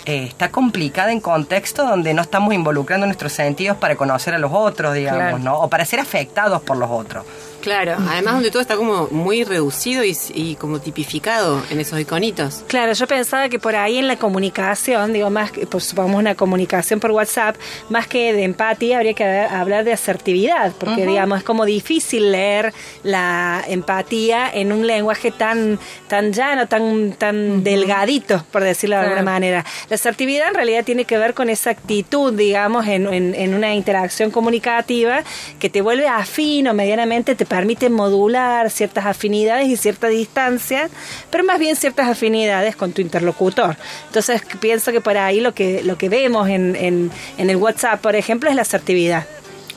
eh, 0.07 0.23
está 0.23 0.49
complicada 0.51 1.11
en 1.11 1.19
contexto 1.19 1.85
donde 1.85 2.13
no 2.13 2.21
estamos 2.21 2.53
involucrando 2.53 3.05
nuestros 3.05 3.33
sentidos 3.33 3.75
para 3.75 3.97
conocer 3.97 4.33
a 4.33 4.37
los 4.39 4.51
otros, 4.53 4.93
digamos, 4.93 5.19
Claro. 5.21 5.39
¿no? 5.39 5.59
O 5.59 5.69
para 5.69 5.83
ser 5.83 5.99
afectados 5.99 6.61
por 6.61 6.77
los 6.77 6.89
otros. 6.89 7.25
Claro, 7.61 7.95
además 8.09 8.35
donde 8.35 8.49
todo 8.51 8.61
está 8.61 8.75
como 8.77 9.07
muy 9.11 9.43
reducido 9.43 10.03
y, 10.03 10.15
y 10.33 10.55
como 10.55 10.79
tipificado 10.79 11.61
en 11.69 11.79
esos 11.79 11.99
iconitos. 11.99 12.63
Claro, 12.67 12.93
yo 12.93 13.07
pensaba 13.07 13.49
que 13.49 13.59
por 13.59 13.75
ahí 13.75 13.97
en 13.97 14.07
la 14.07 14.15
comunicación, 14.17 15.11
digo, 15.13 15.29
más 15.29 15.51
que, 15.51 15.67
pues, 15.67 15.83
supongamos 15.85 16.19
una 16.19 16.35
comunicación 16.35 16.99
por 16.99 17.11
WhatsApp, 17.11 17.55
más 17.89 18.07
que 18.07 18.33
de 18.33 18.43
empatía, 18.43 18.97
habría 18.97 19.13
que 19.13 19.23
hablar 19.25 19.83
de 19.83 19.93
asertividad, 19.93 20.71
porque, 20.79 21.05
digamos, 21.05 21.39
es 21.39 21.43
como 21.43 21.65
difícil 21.65 22.31
leer 22.31 22.73
la 23.03 23.63
empatía 23.67 24.49
en 24.53 24.71
un 24.71 24.85
lenguaje 24.87 25.31
tan, 25.31 25.79
tan 26.07 26.31
llano, 26.33 26.67
tan, 26.67 27.13
tan 27.13 27.63
delgadito, 27.63 28.45
por 28.51 28.63
decirlo 28.63 28.95
de 28.97 29.03
alguna 29.03 29.23
manera. 29.23 29.65
La 29.89 29.95
asertividad 29.95 30.47
en 30.49 30.53
realidad 30.55 30.83
tiene 30.85 31.05
que 31.05 31.17
ver 31.17 31.33
con 31.33 31.49
esa 31.49 31.71
actitud, 31.71 32.33
digamos, 32.33 32.87
en, 32.87 33.11
en- 33.13 33.35
en 33.35 33.53
una 33.53 33.73
interacción 33.73 34.31
comunicativa 34.31 35.23
que 35.59 35.69
te 35.69 35.81
vuelve 35.81 36.07
afín 36.07 36.67
o 36.67 36.73
medianamente 36.73 37.35
te 37.35 37.45
permite 37.57 37.89
modular 37.89 38.69
ciertas 38.69 39.05
afinidades 39.07 39.67
y 39.67 39.77
cierta 39.77 40.07
distancia, 40.09 40.89
pero 41.31 41.43
más 41.43 41.57
bien 41.57 41.75
ciertas 41.75 42.07
afinidades 42.07 42.75
con 42.75 42.91
tu 42.91 43.01
interlocutor. 43.01 43.75
Entonces 44.07 44.43
pienso 44.59 44.91
que 44.91 45.01
por 45.01 45.17
ahí 45.17 45.39
lo 45.41 45.55
que, 45.55 45.81
lo 45.83 45.97
que 45.97 46.07
vemos 46.07 46.49
en, 46.49 46.75
en, 46.75 47.11
en 47.39 47.49
el 47.49 47.55
WhatsApp, 47.55 47.99
por 47.99 48.15
ejemplo, 48.15 48.47
es 48.49 48.55
la 48.55 48.61
asertividad. 48.61 49.25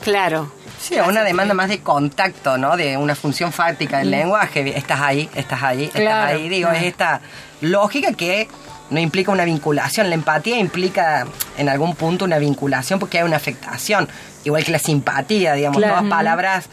Claro. 0.03 0.51
Sí, 0.79 0.95
una 0.99 1.23
demanda 1.23 1.53
más 1.55 1.69
de 1.69 1.79
contacto, 1.79 2.57
¿no? 2.59 2.77
De 2.77 2.97
una 2.97 3.15
función 3.15 3.51
fáctica 3.51 3.97
del 3.99 4.11
lenguaje. 4.11 4.77
Estás 4.77 4.99
ahí, 5.01 5.27
estás 5.35 5.61
ahí, 5.63 5.83
estás 5.85 6.01
Claro. 6.01 6.37
ahí. 6.37 6.49
Digo, 6.49 6.69
es 6.71 6.83
esta 6.83 7.21
lógica 7.61 8.13
que 8.13 8.47
no 8.89 8.99
implica 8.99 9.31
una 9.31 9.45
vinculación. 9.45 10.09
La 10.09 10.15
empatía 10.15 10.57
implica 10.59 11.25
en 11.57 11.69
algún 11.69 11.95
punto 11.95 12.25
una 12.25 12.37
vinculación 12.39 12.99
porque 12.99 13.17
hay 13.19 13.23
una 13.23 13.37
afectación. 13.37 14.07
Igual 14.43 14.63
que 14.63 14.71
la 14.71 14.79
simpatía, 14.79 15.53
digamos, 15.53 15.77
Claro. 15.77 15.95
todas 15.97 16.09
palabras 16.09 16.65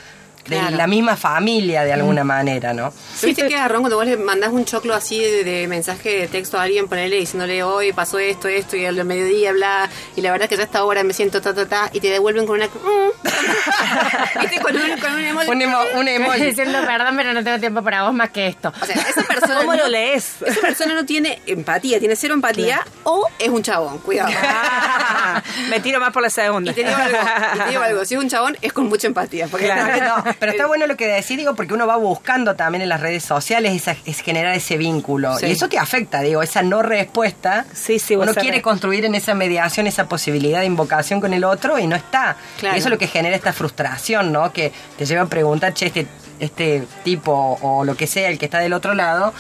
de 0.49 0.71
la 0.71 0.87
misma 0.87 1.17
familia 1.17 1.85
de 1.85 1.93
alguna 1.93 2.25
manera, 2.25 2.73
¿no? 2.73 2.93
¿Pero 3.21 3.28
¿Viste 3.28 3.49
que 3.49 3.57
agarrón 3.57 3.83
cuando 3.83 3.97
vos 3.97 4.07
le 4.07 4.17
mandás 4.17 4.52
un 4.52 4.64
choclo 4.64 4.95
así 4.95 5.21
de, 5.21 5.45
de 5.45 5.69
mensaje 5.69 6.21
de 6.21 6.28
texto 6.28 6.59
a 6.59 6.62
alguien, 6.62 6.88
ponerle 6.88 7.17
diciéndole 7.17 7.62
hoy 7.62 7.93
pasó 7.93 8.19
esto, 8.19 8.49
esto 8.49 8.76
y 8.76 8.85
al 8.85 9.05
mediodía, 9.05 9.52
bla, 9.52 9.88
y 10.17 10.21
la 10.21 10.31
verdad 10.33 10.45
es 10.45 10.49
que 10.50 10.57
ya 10.57 10.62
a 10.62 10.64
esta 10.67 10.85
hora 10.85 11.05
me 11.05 11.12
siento 11.12 11.40
ta, 11.40 11.55
ta, 11.55 11.67
ta, 11.67 11.90
y 11.93 12.00
te 12.00 12.09
devuelven 12.09 12.47
con 12.47 12.57
una. 12.57 12.67
mm. 12.67 13.27
¿Viste? 14.40 14.61
Con 14.61 14.76
un, 14.76 14.99
con 14.99 15.12
un 15.12 15.21
emoji. 15.25 15.49
Un, 15.50 15.61
emo- 15.61 15.85
un 15.95 16.09
emoji. 16.09 16.45
Diciendo 16.45 16.78
perdón, 16.87 17.14
pero 17.16 17.33
no 17.33 17.42
tengo 17.45 17.59
tiempo 17.59 17.83
para 17.83 18.02
vos 18.04 18.14
más 18.14 18.30
que 18.30 18.47
esto. 18.49 18.73
O 18.80 18.87
sea, 18.87 18.95
esa 18.97 19.23
persona. 19.23 19.57
¿Cómo 19.59 19.73
no- 19.75 19.83
lo 19.85 19.88
lees? 19.88 20.37
Esa 20.45 20.61
persona 20.61 20.95
no 20.95 21.04
tiene 21.04 21.40
empatía, 21.47 21.99
tiene 21.99 22.16
cero 22.16 22.35
empatía 22.35 22.80
o 23.04 23.26
es 23.38 23.49
un 23.49 23.62
chabón, 23.62 23.99
cuidado. 23.99 24.30
Ah, 24.42 25.42
me 25.71 25.80
tiro 25.80 26.00
más 26.00 26.12
por 26.12 26.23
la 26.23 26.30
segunda. 26.30 26.71
Y 26.73 26.75
te 26.75 26.85
digo 26.85 26.97
algo, 26.97 27.18
y 27.54 27.59
te 27.59 27.68
digo 27.71 27.83
algo, 27.83 28.04
si 28.04 28.14
es 28.14 28.21
un 28.21 28.28
chabón 28.28 28.57
es 28.62 28.73
con 28.73 28.87
mucha 28.88 29.07
empatía. 29.07 29.47
Porque 29.49 29.66
Claro, 29.66 30.16
no, 30.25 30.35
pero 30.38 30.52
está 30.52 30.66
bueno 30.66 30.87
lo 30.87 30.97
que 30.97 31.07
decís, 31.07 31.37
digo, 31.37 31.54
porque 31.54 31.75
uno 31.75 31.87
va 31.87 31.97
buscando 31.97 32.57
también 32.57 32.83
en 32.83 32.88
las 32.88 33.00
redes 33.00 33.25
sociales 33.25 33.75
esa- 33.75 33.97
es 34.04 34.21
generar 34.21 34.54
ese 34.54 34.76
vínculo. 34.76 35.37
Sí. 35.38 35.47
Y 35.47 35.52
eso 35.52 35.68
te 35.68 35.78
afecta, 35.78 36.21
digo, 36.21 36.42
esa 36.42 36.62
no 36.62 36.83
respuesta. 36.83 37.64
Sí, 37.73 37.99
sí, 37.99 38.16
Uno 38.16 38.35
quiere 38.35 38.62
construir 38.62 39.04
en 39.04 39.14
esa 39.14 39.35
mediación 39.35 39.87
esa 39.87 40.09
posibilidad 40.09 40.61
de 40.61 40.66
invocación 40.66 41.21
con 41.21 41.33
el 41.33 41.45
otro 41.45 41.78
y 41.78 41.87
no 41.87 41.97
está. 41.97 42.37
Claro. 42.59 42.76
Y 42.76 42.78
eso 42.78 42.88
es 42.88 42.90
lo 42.92 42.99
que 42.99 43.07
genera 43.07 43.27
esta 43.32 43.52
frustración, 43.52 44.32
¿no? 44.32 44.52
Que 44.52 44.73
te 44.97 45.06
lleva 45.06 45.23
a 45.23 45.26
preguntar, 45.26 45.75
che, 45.75 45.87
este, 45.87 46.06
este 46.40 46.85
tipo 47.04 47.58
o 47.61 47.85
lo 47.85 47.97
que 47.97 48.06
sea, 48.06 48.28
el 48.28 48.38
que 48.38 48.47
está 48.47 48.58
del 48.58 48.73
otro 48.73 48.94
lado, 48.94 49.32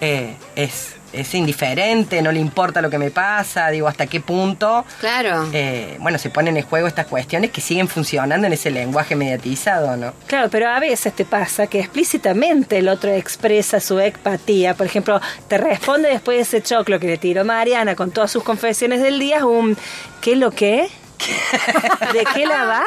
eh, 0.00 0.36
es, 0.56 0.94
es 1.12 1.34
indiferente, 1.34 2.20
no 2.20 2.30
le 2.32 2.40
importa 2.40 2.82
lo 2.82 2.90
que 2.90 2.98
me 2.98 3.10
pasa, 3.10 3.68
digo, 3.70 3.88
hasta 3.88 4.06
qué 4.06 4.20
punto. 4.20 4.84
Claro. 5.00 5.48
eh, 5.52 5.96
bueno, 6.00 6.18
se 6.18 6.30
ponen 6.30 6.56
en 6.56 6.64
juego 6.64 6.86
estas 6.86 7.06
cuestiones 7.06 7.50
que 7.50 7.60
siguen 7.60 7.88
funcionando 7.88 8.46
en 8.46 8.52
ese 8.52 8.70
lenguaje 8.70 9.16
mediatizado, 9.16 9.96
¿no? 9.96 10.12
Claro, 10.26 10.48
pero 10.50 10.68
a 10.68 10.78
veces 10.80 11.14
te 11.14 11.24
pasa 11.24 11.66
que 11.66 11.80
explícitamente 11.80 12.78
el 12.78 12.88
otro 12.88 13.10
expresa 13.10 13.80
su 13.80 13.98
empatía. 13.98 14.74
Por 14.74 14.86
ejemplo, 14.86 15.20
te 15.48 15.58
responde 15.58 16.08
después 16.08 16.36
de 16.36 16.42
ese 16.42 16.62
choclo 16.62 17.00
que 17.00 17.06
le 17.06 17.18
tiró 17.18 17.44
Mariana 17.44 17.94
con 17.94 18.10
todas 18.10 18.30
sus 18.30 18.42
confesiones 18.42 19.00
del 19.00 19.18
día, 19.18 19.46
un 19.46 19.76
¿qué 20.20 20.32
es 20.32 20.38
lo 20.38 20.50
que? 20.50 20.88
¿De 22.12 22.24
qué 22.34 22.46
la 22.46 22.64
va? 22.64 22.82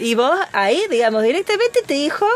Y 0.00 0.14
vos 0.14 0.38
ahí, 0.52 0.82
digamos, 0.90 1.22
directamente 1.22 1.80
te 1.86 1.94
dijo, 1.94 2.26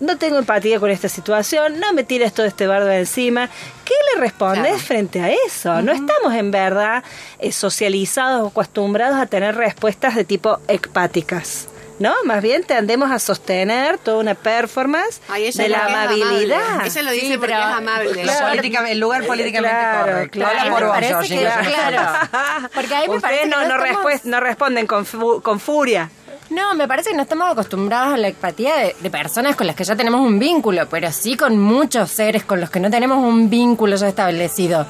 no 0.00 0.16
tengo 0.18 0.38
empatía 0.38 0.78
con 0.78 0.90
esta 0.90 1.08
situación, 1.08 1.80
no 1.80 1.92
me 1.92 2.04
tires 2.04 2.32
todo 2.32 2.46
este 2.46 2.66
bardo 2.66 2.86
de 2.86 3.00
encima. 3.00 3.48
¿Qué 3.84 3.94
le 4.14 4.20
respondes 4.20 4.62
Claro. 4.62 4.78
frente 4.78 5.20
a 5.22 5.30
eso? 5.30 5.82
No 5.82 5.92
estamos 5.92 6.32
en 6.34 6.50
verdad 6.50 7.02
eh, 7.38 7.50
socializados 7.52 8.42
o 8.42 8.46
acostumbrados 8.48 9.16
a 9.18 9.26
tener 9.26 9.56
respuestas 9.56 10.14
de 10.14 10.24
tipo 10.24 10.58
ecpáticas. 10.68 11.68
¿no? 11.98 12.14
Más 12.24 12.40
bien 12.44 12.62
tendemos 12.62 13.10
a 13.10 13.18
sostener 13.18 13.98
toda 13.98 14.18
una 14.18 14.36
performance 14.36 15.20
Ay, 15.28 15.50
de 15.50 15.68
la 15.68 15.78
es 15.78 15.82
amabilidad. 15.84 16.62
amable. 16.64 16.88
Ella 16.90 17.02
lo 17.02 17.10
dice 17.10 17.26
Sí, 17.26 17.38
porque 17.38 17.54
es 17.54 17.58
amable. 17.58 18.14
Lo 18.14 18.22
Claro. 18.22 18.48
política- 18.50 18.88
el 18.88 19.00
lugar 19.00 19.26
políticamente 19.26 19.76
Claro, 19.76 20.12
correcto. 20.12 20.38
claro. 20.38 20.70
Por 20.70 20.80
Me 20.80 20.86
vos, 20.86 20.94
parece 20.94 21.12
Georgina. 21.14 21.60
que- 21.60 21.72
claro. 21.72 22.68
Porque 22.72 22.94
ahí 22.94 23.08
me 23.08 23.16
Ustedes 23.16 23.22
parece 23.22 23.42
que 23.42 23.48
no, 23.48 23.62
no 23.66 23.78
no, 23.78 23.84
estamos- 23.84 24.24
no 24.26 24.38
responden 24.40 24.86
con, 24.86 25.04
fu- 25.06 25.42
con 25.42 25.58
furia. 25.58 26.08
No, 26.50 26.74
me 26.74 26.88
parece 26.88 27.10
que 27.10 27.16
no 27.16 27.22
estamos 27.22 27.50
acostumbrados 27.50 28.14
a 28.14 28.16
la 28.16 28.28
empatía 28.28 28.76
de, 28.76 28.96
de 29.00 29.10
personas 29.10 29.54
con 29.56 29.66
las 29.66 29.76
que 29.76 29.84
ya 29.84 29.96
tenemos 29.96 30.20
un 30.20 30.38
vínculo, 30.38 30.88
pero 30.88 31.12
sí 31.12 31.36
con 31.36 31.58
muchos 31.58 32.10
seres 32.10 32.44
con 32.44 32.60
los 32.60 32.70
que 32.70 32.80
no 32.80 32.90
tenemos 32.90 33.18
un 33.18 33.50
vínculo 33.50 33.96
ya 33.96 34.08
establecido. 34.08 34.86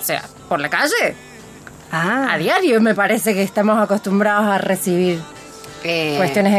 O 0.00 0.04
sea, 0.04 0.22
por 0.48 0.58
la 0.60 0.70
calle, 0.70 1.14
Ah, 1.94 2.32
a 2.32 2.38
diario 2.38 2.80
me 2.80 2.94
parece 2.94 3.34
que 3.34 3.42
estamos 3.42 3.78
acostumbrados 3.78 4.46
a 4.46 4.56
recibir 4.56 5.20
Eh, 5.84 6.14
cuestiones 6.16 6.54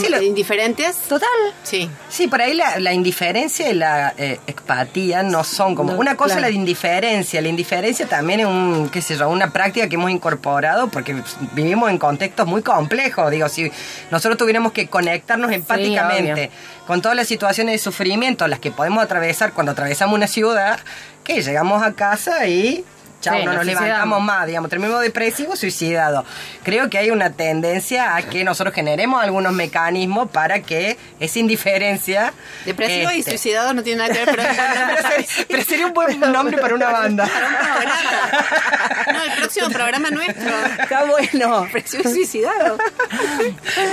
Sí, 0.00 0.08
lo- 0.10 0.20
indiferentes. 0.22 0.96
Total. 1.08 1.28
Sí. 1.62 1.88
Sí, 2.08 2.26
por 2.28 2.40
ahí 2.42 2.54
la, 2.54 2.78
la 2.78 2.92
indiferencia 2.92 3.70
y 3.70 3.74
la 3.74 4.12
eh, 4.16 4.40
empatía 4.46 5.22
no 5.22 5.44
son 5.44 5.74
como... 5.74 5.92
No, 5.92 5.98
una 5.98 6.16
cosa 6.16 6.34
claro. 6.34 6.48
es 6.48 6.54
la 6.54 6.58
indiferencia. 6.60 7.40
La 7.40 7.48
indiferencia 7.48 8.06
también 8.06 8.40
es 8.40 8.46
un, 8.46 8.88
qué 8.92 9.00
sé 9.00 9.16
yo, 9.16 9.28
una 9.28 9.52
práctica 9.52 9.88
que 9.88 9.94
hemos 9.94 10.10
incorporado 10.10 10.88
porque 10.88 11.16
vivimos 11.52 11.90
en 11.90 11.98
contextos 11.98 12.46
muy 12.46 12.62
complejos. 12.62 13.30
Digo, 13.30 13.48
si 13.48 13.70
nosotros 14.10 14.36
tuviéramos 14.38 14.72
que 14.72 14.88
conectarnos 14.88 15.52
empáticamente 15.52 16.50
con 16.86 17.00
todas 17.02 17.16
las 17.16 17.28
situaciones 17.28 17.74
de 17.74 17.78
sufrimiento, 17.78 18.46
las 18.48 18.58
que 18.58 18.70
podemos 18.70 19.02
atravesar 19.04 19.52
cuando 19.52 19.72
atravesamos 19.72 20.14
una 20.16 20.26
ciudad, 20.26 20.80
que 21.24 21.42
llegamos 21.42 21.82
a 21.82 21.92
casa 21.92 22.46
y... 22.46 22.84
Chao, 23.20 23.36
Sí, 23.38 23.44
no 23.44 23.52
nos 23.52 23.66
levantamos 23.66 24.22
más, 24.22 24.46
digamos, 24.46 24.70
terminamos 24.70 25.02
depresivos, 25.02 25.58
suicidados. 25.58 26.24
Creo 26.62 26.88
que 26.88 26.96
hay 26.98 27.10
una 27.10 27.30
tendencia 27.32 28.16
a 28.16 28.22
que 28.22 28.44
nosotros 28.44 28.74
generemos 28.74 29.22
algunos 29.22 29.52
mecanismos 29.52 30.30
para 30.30 30.60
que 30.62 30.96
esa 31.18 31.38
indiferencia... 31.38 32.32
Depresivo 32.64 33.10
y 33.12 33.18
este, 33.18 33.32
suicidado 33.32 33.74
no 33.74 33.82
tiene 33.82 33.98
nada 34.08 34.14
que 34.14 34.24
ver, 34.24 34.36
pero 34.36 34.42
pero, 34.96 35.08
sería, 35.08 35.46
pero 35.48 35.64
sería 35.64 35.86
un 35.86 35.92
buen 35.92 36.18
nombre 36.20 36.56
para 36.58 36.74
una 36.74 36.90
banda. 36.90 37.26
para 37.26 37.46
un 37.48 37.54
programa. 37.54 39.12
No, 39.12 39.22
el 39.24 39.32
próximo 39.38 39.68
programa 39.70 40.10
nuestro. 40.10 40.50
está 40.80 41.04
bueno. 41.04 41.62
Depresivo 41.64 42.08
y 42.08 42.12
suicidado. 42.12 42.78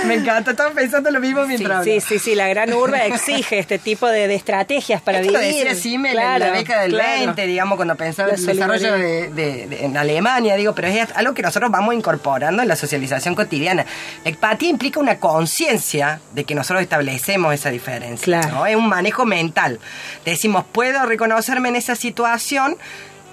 Me 0.06 0.14
encanta, 0.14 0.52
estaba 0.52 0.70
pensando 0.70 1.10
lo 1.10 1.20
mismo 1.20 1.46
mientras 1.46 1.84
Sí, 1.84 2.00
sí, 2.00 2.18
sí, 2.18 2.34
la 2.34 2.48
gran 2.48 2.72
urba 2.72 3.04
exige 3.04 3.58
este 3.58 3.78
tipo 3.78 4.06
de, 4.08 4.26
de 4.28 4.34
estrategias 4.34 5.02
para 5.02 5.20
Esto 5.20 5.32
lo 5.32 5.38
vivir. 5.40 5.64
decía 5.66 5.74
Simmel 5.74 6.12
en 6.12 6.18
Claro, 6.18 6.46
la 6.46 6.52
década 6.52 6.82
del 6.82 6.92
claro. 6.92 7.08
20, 7.26 7.46
digamos, 7.46 7.76
cuando 7.76 7.94
pensaba 7.96 8.30
el 8.30 8.44
desarrollo 8.46 8.78
solidaridad. 8.88 9.17
De, 9.22 9.28
de- 9.30 9.66
de- 9.66 9.84
en 9.84 9.96
Alemania, 9.96 10.56
digo, 10.56 10.74
pero 10.74 10.88
es 10.88 11.08
algo 11.14 11.34
que 11.34 11.42
nosotros 11.42 11.70
vamos 11.70 11.94
incorporando 11.94 12.62
en 12.62 12.68
la 12.68 12.76
socialización 12.76 13.34
cotidiana. 13.34 13.84
La 14.24 14.30
empatía 14.30 14.68
implica 14.68 15.00
una 15.00 15.18
conciencia 15.18 16.20
de 16.32 16.44
que 16.44 16.54
nosotros 16.54 16.82
establecemos 16.82 17.52
esa 17.54 17.70
diferencia. 17.70 18.24
Claro. 18.24 18.56
¿no? 18.56 18.66
Es 18.66 18.76
un 18.76 18.88
manejo 18.88 19.24
mental. 19.26 19.80
Decimos, 20.24 20.64
puedo 20.70 21.04
reconocerme 21.06 21.68
en 21.70 21.76
esa 21.76 21.96
situación, 21.96 22.76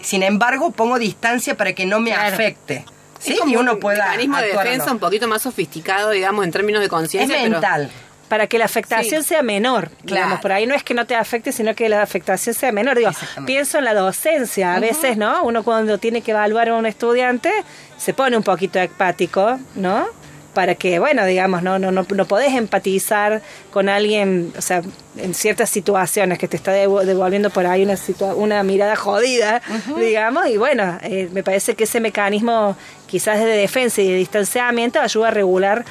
sin 0.01 0.23
embargo, 0.23 0.71
pongo 0.71 0.97
distancia 0.99 1.55
para 1.57 1.73
que 1.73 1.85
no 1.85 1.99
me 1.99 2.11
Claro. 2.11 2.33
afecte. 2.33 2.85
¿sí? 3.19 3.33
Es 3.33 3.39
como 3.39 3.51
y 3.53 3.55
uno 3.55 3.73
un 3.73 3.79
pueda 3.79 4.05
mecanismo 4.05 4.37
de 4.37 4.47
defensa 4.47 4.85
no. 4.87 4.91
un 4.93 4.99
poquito 4.99 5.27
más 5.27 5.41
sofisticado, 5.41 6.11
digamos, 6.11 6.45
en 6.45 6.51
términos 6.51 6.79
de 6.79 6.85
Es 6.85 6.91
conciencia. 6.91 7.37
pero- 7.39 7.49
mental. 7.51 7.91
Para 8.35 8.47
que 8.47 8.57
la 8.59 8.65
afectación 8.65 9.23
Sí. 9.23 9.29
sea 9.29 9.43
menor, 9.43 9.87
Claro. 9.89 10.01
digamos, 10.07 10.39
por 10.41 10.51
ahí 10.51 10.65
no 10.67 10.75
es 10.75 10.83
que 10.83 10.93
no 10.93 11.05
te 11.05 11.15
afecte, 11.15 11.53
sino 11.53 11.73
que 11.73 11.87
la 11.87 12.01
afectación 12.01 12.53
sea 12.53 12.73
menor. 12.73 12.97
Digo, 12.97 13.11
pienso 13.45 13.77
en 13.77 13.85
la 13.85 13.93
docencia, 13.93 14.75
a 14.75 14.79
veces, 14.81 15.15
¿no? 15.15 15.41
Uno 15.43 15.63
cuando 15.63 15.97
tiene 15.99 16.19
que 16.21 16.31
evaluar 16.31 16.67
a 16.67 16.73
un 16.75 16.85
estudiante 16.85 17.49
se 17.97 18.13
pone 18.13 18.35
un 18.35 18.43
poquito 18.43 18.77
empático, 18.77 19.57
¿no? 19.75 20.05
Para 20.53 20.75
que, 20.75 20.99
bueno, 20.99 21.25
digamos, 21.25 21.63
no, 21.63 21.79
no, 21.79 21.91
no, 21.91 22.05
no 22.09 22.25
podés 22.25 22.53
empatizar 22.53 23.41
con 23.71 23.87
alguien, 23.89 24.53
o 24.57 24.61
sea, 24.61 24.81
en 25.17 25.33
ciertas 25.33 25.69
situaciones 25.69 26.37
que 26.37 26.47
te 26.49 26.57
está 26.57 26.73
devo- 26.73 27.03
devolviendo 27.05 27.49
por 27.49 27.65
ahí 27.65 27.83
una, 27.83 27.95
una 28.35 28.63
mirada 28.63 28.95
jodida, 28.97 29.61
digamos, 29.97 30.47
y 30.47 30.57
bueno, 30.57 30.97
eh, 31.03 31.29
me 31.33 31.41
parece 31.43 31.75
que 31.75 31.85
ese 31.85 31.99
mecanismo 32.01 32.75
quizás 33.07 33.39
de 33.39 33.45
defensa 33.45 34.01
y 34.01 34.07
de 34.11 34.15
distanciamiento 34.17 34.99
ayuda 34.99 35.27
a 35.27 35.31
regular 35.31 35.85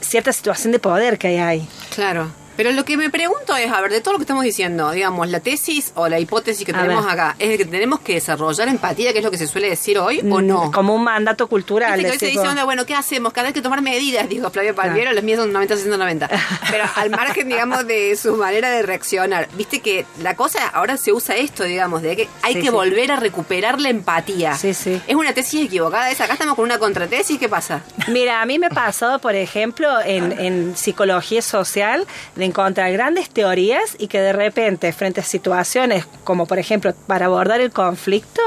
cierta 0.00 0.32
situación 0.32 0.72
de 0.72 0.78
poder 0.78 1.18
que 1.18 1.28
hay 1.28 1.36
ahí. 1.38 1.68
Claro. 1.94 2.39
Pero 2.60 2.72
lo 2.72 2.84
que 2.84 2.98
me 2.98 3.08
pregunto 3.08 3.56
es, 3.56 3.72
a 3.72 3.80
ver, 3.80 3.90
de 3.90 4.02
todo 4.02 4.12
lo 4.12 4.18
que 4.18 4.24
estamos 4.24 4.44
diciendo, 4.44 4.90
digamos, 4.90 5.26
la 5.30 5.40
tesis 5.40 5.92
o 5.94 6.08
la 6.08 6.20
hipótesis 6.20 6.66
que 6.66 6.72
A 6.72 6.82
tenemos 6.82 7.06
ver. 7.06 7.14
acá, 7.14 7.34
¿es 7.38 7.48
de 7.48 7.56
que 7.56 7.64
tenemos 7.64 8.00
que 8.00 8.12
desarrollar 8.12 8.68
empatía, 8.68 9.12
que 9.14 9.20
es 9.20 9.24
lo 9.24 9.30
que 9.30 9.38
se 9.38 9.46
suele 9.46 9.70
decir 9.70 9.98
hoy, 9.98 10.20
o 10.30 10.42
no? 10.42 10.66
Mm, 10.66 10.70
Como 10.70 10.94
un 10.94 11.02
mandato 11.02 11.46
cultural. 11.48 11.98
Que 11.98 12.10
hoy 12.10 12.18
se 12.18 12.26
dice, 12.26 12.40
onda, 12.40 12.64
bueno, 12.66 12.84
¿qué 12.84 12.94
hacemos? 12.94 13.32
Cada 13.32 13.46
vez 13.46 13.54
que 13.54 13.62
tomar 13.62 13.80
medidas, 13.80 14.28
dijo 14.28 14.50
Flavio 14.50 14.74
Palmiero, 14.74 15.10
las 15.12 15.24
mías 15.24 15.38
son 15.38 15.54
90, 15.54 15.74
60, 15.74 15.96
90. 15.96 16.28
Pero 16.70 16.84
al 16.96 17.08
margen, 17.08 17.48
digamos, 17.48 17.86
de 17.86 18.14
su 18.16 18.36
manera 18.36 18.68
de 18.68 18.82
reaccionar, 18.82 19.48
viste 19.56 19.80
que 19.80 20.04
la 20.22 20.36
cosa, 20.36 20.68
ahora 20.68 20.98
se 20.98 21.14
usa 21.14 21.36
esto, 21.36 21.64
digamos, 21.64 22.02
de 22.02 22.14
que 22.14 22.28
hay 22.42 22.52
Sí, 22.52 22.60
que 22.60 22.66
sí. 22.66 22.72
volver 22.72 23.10
a 23.12 23.16
recuperar 23.16 23.80
la 23.80 23.88
empatía. 23.88 24.54
Sí, 24.54 24.74
sí. 24.74 25.00
Es 25.06 25.14
una 25.16 25.32
tesis 25.32 25.64
equivocada 25.64 26.10
esa. 26.10 26.24
Acá 26.24 26.34
estamos 26.34 26.56
con 26.56 26.66
una 26.66 26.78
contratesis, 26.78 27.38
¿qué 27.38 27.48
pasa? 27.48 27.80
Mira, 28.08 28.42
a 28.42 28.44
mí 28.44 28.58
me 28.58 28.66
ha 28.66 28.70
pasado, 28.70 29.18
por 29.18 29.34
ejemplo, 29.34 29.88
en, 30.04 30.38
en 30.38 30.76
psicología 30.76 31.40
social, 31.40 32.06
de 32.36 32.49
encontrar 32.50 32.92
grandes 32.92 33.30
teorías 33.30 33.96
y 33.98 34.08
que 34.08 34.20
de 34.20 34.32
repente, 34.32 34.92
frente 34.92 35.20
a 35.20 35.24
situaciones 35.24 36.04
como, 36.24 36.46
por 36.46 36.58
ejemplo, 36.58 36.92
para 37.06 37.26
abordar 37.26 37.60
el 37.60 37.70
conflicto, 37.70 38.42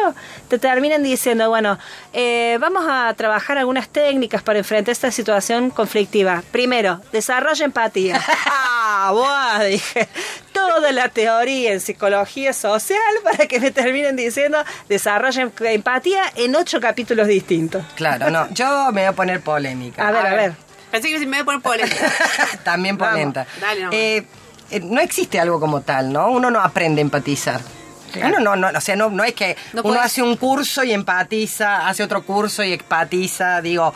te 0.47 0.59
terminan 0.59 1.03
diciendo, 1.03 1.49
bueno, 1.49 1.79
eh, 2.13 2.57
vamos 2.59 2.85
a 2.87 3.13
trabajar 3.15 3.57
algunas 3.57 3.89
técnicas 3.89 4.43
para 4.43 4.59
enfrentar 4.59 4.91
esta 4.91 5.11
situación 5.11 5.69
conflictiva. 5.69 6.43
Primero, 6.51 7.01
desarrolla 7.11 7.65
empatía. 7.65 8.21
¡Ah! 8.45 9.11
buah, 9.11 9.63
dije, 9.63 10.07
toda 10.51 10.91
la 10.91 11.09
teoría 11.09 11.73
en 11.73 11.81
psicología 11.81 12.53
social 12.53 12.99
para 13.23 13.47
que 13.47 13.59
me 13.59 13.71
terminen 13.71 14.15
diciendo, 14.15 14.57
desarrolla 14.87 15.49
empatía 15.59 16.23
en 16.35 16.55
ocho 16.55 16.79
capítulos 16.79 17.27
distintos. 17.27 17.83
Claro, 17.95 18.29
no. 18.29 18.49
Yo 18.53 18.91
me 18.91 19.01
voy 19.01 19.09
a 19.09 19.13
poner 19.13 19.41
polémica. 19.41 20.07
A 20.07 20.11
ver, 20.11 20.25
a 20.25 20.35
ver. 20.35 20.62
Pensé 20.93 21.09
que 21.09 21.17
me 21.25 21.37
iba 21.37 21.41
a 21.41 21.45
poner 21.45 21.61
polémica. 21.61 22.11
También 22.63 22.97
Vamos, 22.97 23.13
polenta. 23.15 23.47
dale 23.59 23.79
nomás. 23.81 23.95
Eh, 23.95 24.27
eh, 24.69 24.79
no 24.79 25.01
existe 25.01 25.39
algo 25.39 25.59
como 25.59 25.81
tal, 25.81 26.13
¿no? 26.13 26.29
Uno 26.29 26.51
no 26.51 26.61
aprende 26.61 27.01
a 27.01 27.03
empatizar. 27.03 27.59
Uno 28.23 28.39
no, 28.39 28.55
no, 28.55 28.67
o 28.77 28.79
sea, 28.81 28.95
no, 28.95 29.09
no 29.09 29.23
es 29.23 29.33
que 29.33 29.57
No 29.73 29.81
uno 29.81 29.95
podés- 29.95 30.03
hace 30.05 30.21
un 30.21 30.37
curso 30.37 30.83
y 30.83 30.93
empatiza, 30.93 31.87
hace 31.87 32.03
otro 32.03 32.21
curso 32.23 32.63
y 32.63 32.73
empatiza, 32.73 33.59
digo, 33.61 33.91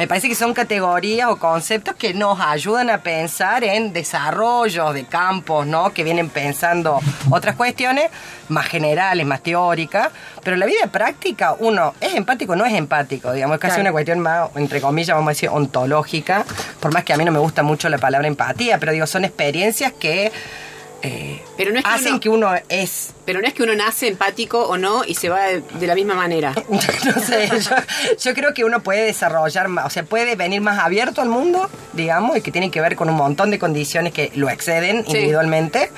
me 0.00 0.08
parece 0.08 0.30
que 0.30 0.34
son 0.34 0.54
categorías 0.54 1.28
o 1.28 1.36
conceptos 1.36 1.94
que 1.94 2.14
nos 2.14 2.40
ayudan 2.40 2.88
a 2.88 3.02
pensar 3.02 3.62
en 3.64 3.92
desarrollos 3.92 4.94
de 4.94 5.04
campos, 5.04 5.66
¿no? 5.66 5.92
Que 5.92 6.02
vienen 6.04 6.30
pensando 6.30 6.98
otras 7.28 7.54
cuestiones 7.54 8.08
más 8.48 8.64
generales, 8.66 9.26
más 9.26 9.42
teóricas, 9.42 10.08
pero 10.42 10.54
en 10.54 10.60
la 10.60 10.64
vida 10.64 10.86
práctica 10.90 11.54
uno 11.58 11.92
es 12.00 12.14
empático 12.14 12.54
o 12.54 12.56
no 12.56 12.64
es 12.64 12.72
empático, 12.72 13.30
digamos, 13.30 13.56
es 13.56 13.60
casi 13.60 13.72
Claro. 13.72 13.82
una 13.82 13.92
cuestión 13.92 14.20
más, 14.20 14.48
entre 14.56 14.80
comillas, 14.80 15.14
vamos 15.14 15.28
a 15.28 15.32
decir, 15.32 15.50
ontológica, 15.50 16.46
por 16.80 16.94
más 16.94 17.04
que 17.04 17.12
a 17.12 17.18
mí 17.18 17.24
no 17.26 17.32
me 17.32 17.38
gusta 17.38 17.62
mucho 17.62 17.90
la 17.90 17.98
palabra 17.98 18.26
empatía, 18.26 18.78
pero 18.78 18.92
digo, 18.92 19.06
son 19.06 19.26
experiencias 19.26 19.92
que 19.92 20.32
eh, 21.02 21.40
Pero 21.56 21.72
no 21.72 21.78
es 21.78 21.84
que 21.84 21.90
hacen 21.90 22.08
uno- 22.12 22.20
que 22.20 22.28
uno 22.28 22.50
es 22.68 23.12
Pero 23.24 23.40
no 23.40 23.46
es 23.48 23.54
que 23.54 23.62
uno 23.62 23.74
nace 23.74 24.08
empático 24.08 24.62
o 24.66 24.76
no 24.76 25.04
y 25.04 25.14
se 25.14 25.28
va 25.28 25.44
de, 25.46 25.60
de 25.62 25.86
la 25.86 25.94
misma 25.94 26.14
manera. 26.14 26.52
no 26.68 26.80
sé, 27.22 27.48
yo, 27.48 27.76
yo 28.22 28.34
creo 28.34 28.52
que 28.54 28.64
uno 28.64 28.82
puede 28.82 29.04
desarrollar 29.04 29.68
más, 29.68 29.86
o 29.86 29.90
sea, 29.90 30.02
puede 30.04 30.36
venir 30.36 30.60
más 30.60 30.78
abierto 30.78 31.22
al 31.22 31.28
mundo, 31.28 31.68
digamos, 31.94 32.36
y 32.36 32.40
que 32.42 32.50
tiene 32.52 32.70
que 32.70 32.80
ver 32.80 32.96
con 32.96 33.08
un 33.08 33.16
montón 33.16 33.50
de 33.50 33.58
condiciones 33.58 34.12
que 34.12 34.30
lo 34.34 34.50
exceden 34.50 35.04
Sí. 35.06 35.12
individualmente, 35.12 35.90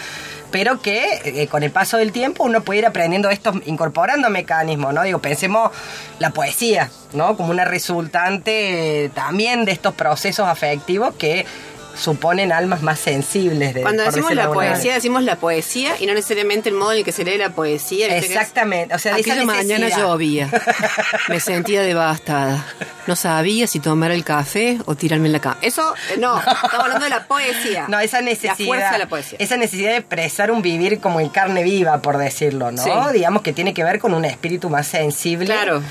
pero 0.51 0.83
que 0.83 1.21
eh, 1.25 1.47
con 1.49 1.63
el 1.63 1.71
paso 1.71 1.97
del 1.97 2.13
tiempo 2.13 2.45
uno 2.45 2.63
puede 2.63 2.81
ir 2.81 2.87
aprendiendo 2.87 3.31
esto, 3.31 3.53
incorporando 3.65 4.29
mecanismos, 4.29 4.93
¿no? 4.93 5.03
Digo, 5.03 5.19
pensemos 5.19 5.71
la 6.19 6.31
poesía, 6.31 6.91
¿no? 7.15 7.37
Como 7.39 7.51
una 7.51 7.65
resultante 7.65 9.05
eh, 9.05 9.09
también 9.09 9.65
de 9.65 9.73
estos 9.73 9.95
procesos 9.95 10.47
afectivos 10.47 11.15
que 11.17 11.47
suponen 11.95 12.53
almas 12.53 12.83
más 12.83 12.99
sensibles. 12.99 13.75
De, 13.75 13.83
Cuando 13.83 14.03
decimos 14.03 14.35
la 14.35 14.51
poesía, 14.51 14.95
decimos 14.95 15.23
la 15.23 15.37
poesía 15.37 15.95
y 16.01 16.07
no 16.07 16.15
necesariamente 16.15 16.69
el 16.69 16.75
modo 16.75 16.93
en 16.93 16.99
el 16.99 17.05
que 17.05 17.13
se 17.13 17.25
lee 17.25 17.37
la 17.39 17.51
poesía. 17.51 18.07
¿viste 18.07 18.21
que 18.21 18.27
es? 18.27 18.31
Exactamente, 18.33 18.95
o 18.95 18.99
sea, 18.99 19.15
Aquella 19.15 19.45
mañana 19.45 19.89
llovía. 19.89 20.49
Me 21.29 21.41
sentía 21.41 21.83
devastada. 21.83 22.65
No 23.07 23.17
sabía 23.17 23.67
si 23.67 23.81
tomar 23.81 24.11
el 24.11 24.25
café 24.25 24.79
o 24.87 24.95
tirarme 24.95 25.27
en 25.27 25.33
la 25.33 25.41
cama. 25.41 25.59
Eso, 25.61 25.95
eh, 26.13 26.17
no, 26.19 26.39
estamos 26.39 26.75
hablando 26.75 27.05
de 27.05 27.11
la 27.11 27.27
poesía. 27.27 27.87
No, 27.89 27.99
esa 28.01 28.21
necesidad. 28.21 28.57
La 28.59 28.65
fuerza 28.67 28.93
de 28.93 28.99
la 28.99 29.09
poesía. 29.09 29.39
Esa 29.41 29.57
necesidad 29.57 29.91
de 29.91 29.97
expresar 29.99 30.51
un 30.51 30.63
vivir 30.63 31.01
como 31.01 31.21
en 31.21 31.29
carne 31.29 31.63
viva, 31.63 32.01
por 32.03 32.19
decirlo, 32.19 32.71
¿no? 32.73 32.83
Sí. 32.83 32.91
Digamos 33.13 33.43
que 33.43 33.53
tiene 33.53 33.75
que 33.75 33.85
ver 33.85 33.99
con 33.99 34.15
un 34.15 34.25
espíritu 34.25 34.71
más 34.71 34.87
sensible. 34.87 35.47
Claro. 35.47 35.83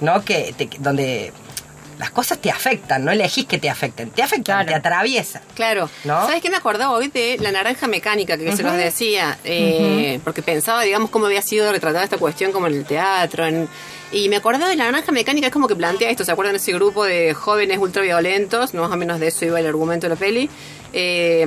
¿No? 0.00 0.24
Que, 0.24 0.54
te- 0.56 0.70
donde 0.78 1.32
las 2.00 2.10
cosas 2.10 2.38
te 2.38 2.50
afectan, 2.50 3.04
no 3.04 3.12
elegís 3.12 3.44
que 3.44 3.58
te 3.58 3.70
afecten, 3.70 4.10
te 4.10 4.22
afectan, 4.22 4.56
Claro. 4.64 4.68
te 4.68 4.74
atraviesan. 4.74 5.42
Claro. 5.54 5.88
¿No? 6.04 6.26
¿Sabes 6.26 6.40
qué 6.42 6.50
me 6.50 6.56
acordaba 6.56 6.92
hoy 6.96 7.08
de 7.08 7.36
la 7.40 7.52
naranja 7.52 7.86
mecánica 7.86 8.36
que 8.36 8.50
se 8.56 8.62
los 8.64 8.72
decía? 8.74 9.38
Eh, 9.44 10.18
Porque 10.24 10.42
pensaba, 10.42 10.82
digamos, 10.82 11.10
cómo 11.10 11.26
había 11.26 11.42
sido 11.42 11.70
retratada 11.70 12.02
esta 12.02 12.16
cuestión 12.18 12.50
como 12.52 12.66
en 12.66 12.74
el 12.74 12.84
teatro. 12.84 13.46
en- 13.46 13.68
y 14.12 14.28
me 14.28 14.34
acordaba 14.36 14.68
de 14.68 14.74
la 14.74 14.86
naranja 14.90 15.12
mecánica, 15.12 15.46
es 15.46 15.52
como 15.52 15.68
que 15.68 15.76
plantea 15.76 16.10
esto. 16.10 16.24
¿Se 16.24 16.32
acuerdan 16.32 16.54
de 16.54 16.58
ese 16.58 16.72
grupo 16.72 17.04
de 17.04 17.32
jóvenes 17.32 17.78
ultraviolentos? 17.78 18.74
Más 18.74 18.90
o 18.90 18.96
menos 18.96 19.20
de 19.20 19.28
eso 19.28 19.44
iba 19.44 19.60
el 19.60 19.66
argumento 19.68 20.06
de 20.06 20.14
la 20.14 20.16
peli. 20.18 20.50
Eh, 20.92 21.42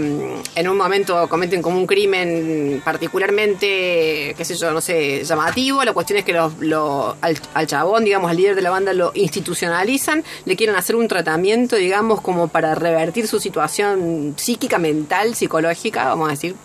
en 0.56 0.68
un 0.70 0.78
momento 0.78 1.28
cometen 1.28 1.62
como 1.62 1.78
un 1.78 1.86
crimen 1.86 2.82
particularmente, 2.86 4.34
qué 4.38 4.46
sé 4.46 4.56
yo, 4.56 4.72
no 4.72 4.82
sé, 4.82 5.24
llamativo. 5.24 5.84
La 5.84 5.94
cuestión 5.94 6.20
es 6.20 6.26
que 6.26 6.34
lo, 6.34 6.52
lo- 6.60 7.16
al, 7.22 7.38
al 7.54 7.68
chabón, 7.68 8.06
digamos, 8.06 8.30
al 8.32 8.38
líder 8.38 8.56
de 8.56 8.62
la 8.62 8.70
banda 8.70 8.94
lo 8.94 9.12
institucionalizan, 9.16 10.24
le 10.46 10.56
quieren 10.56 10.76
hacer 10.76 10.96
un 10.96 11.08
tratamiento, 11.08 11.76
digamos, 11.76 12.22
como 12.22 12.48
para 12.48 12.76
revertir 12.76 13.28
su 13.28 13.40
situación 13.40 14.34
psíquica, 14.38 14.78
mental, 14.78 15.36
psicológica, 15.36 16.06
vamos 16.06 16.28
a 16.30 16.32
decir. 16.32 16.56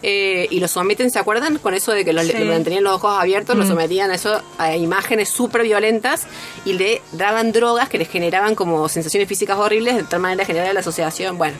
Eh, 0.00 0.46
y 0.50 0.60
lo 0.60 0.68
someten, 0.68 1.10
¿se 1.10 1.18
acuerdan? 1.18 1.58
Con 1.58 1.74
eso 1.74 1.90
de 1.90 2.04
que 2.04 2.12
los, 2.12 2.24
Sí. 2.24 2.32
mantenían 2.44 2.84
los 2.84 2.94
ojos 2.94 3.18
abiertos, 3.18 3.56
lo 3.56 3.66
sometían 3.66 4.12
a 4.12 4.14
eso, 4.14 4.40
a 4.56 4.76
imágenes 4.76 5.28
súper 5.28 5.62
violentas 5.64 6.26
y 6.64 6.74
le 6.74 7.02
daban 7.12 7.50
drogas 7.50 7.88
que 7.88 7.98
les 7.98 8.08
generaban 8.08 8.54
como 8.54 8.88
sensaciones 8.88 9.28
físicas 9.28 9.58
horribles, 9.58 9.96
de 9.96 10.04
tal 10.04 10.20
manera 10.20 10.44
generar 10.44 10.72
la 10.72 10.80
asociación. 10.80 11.36
Bueno, 11.36 11.56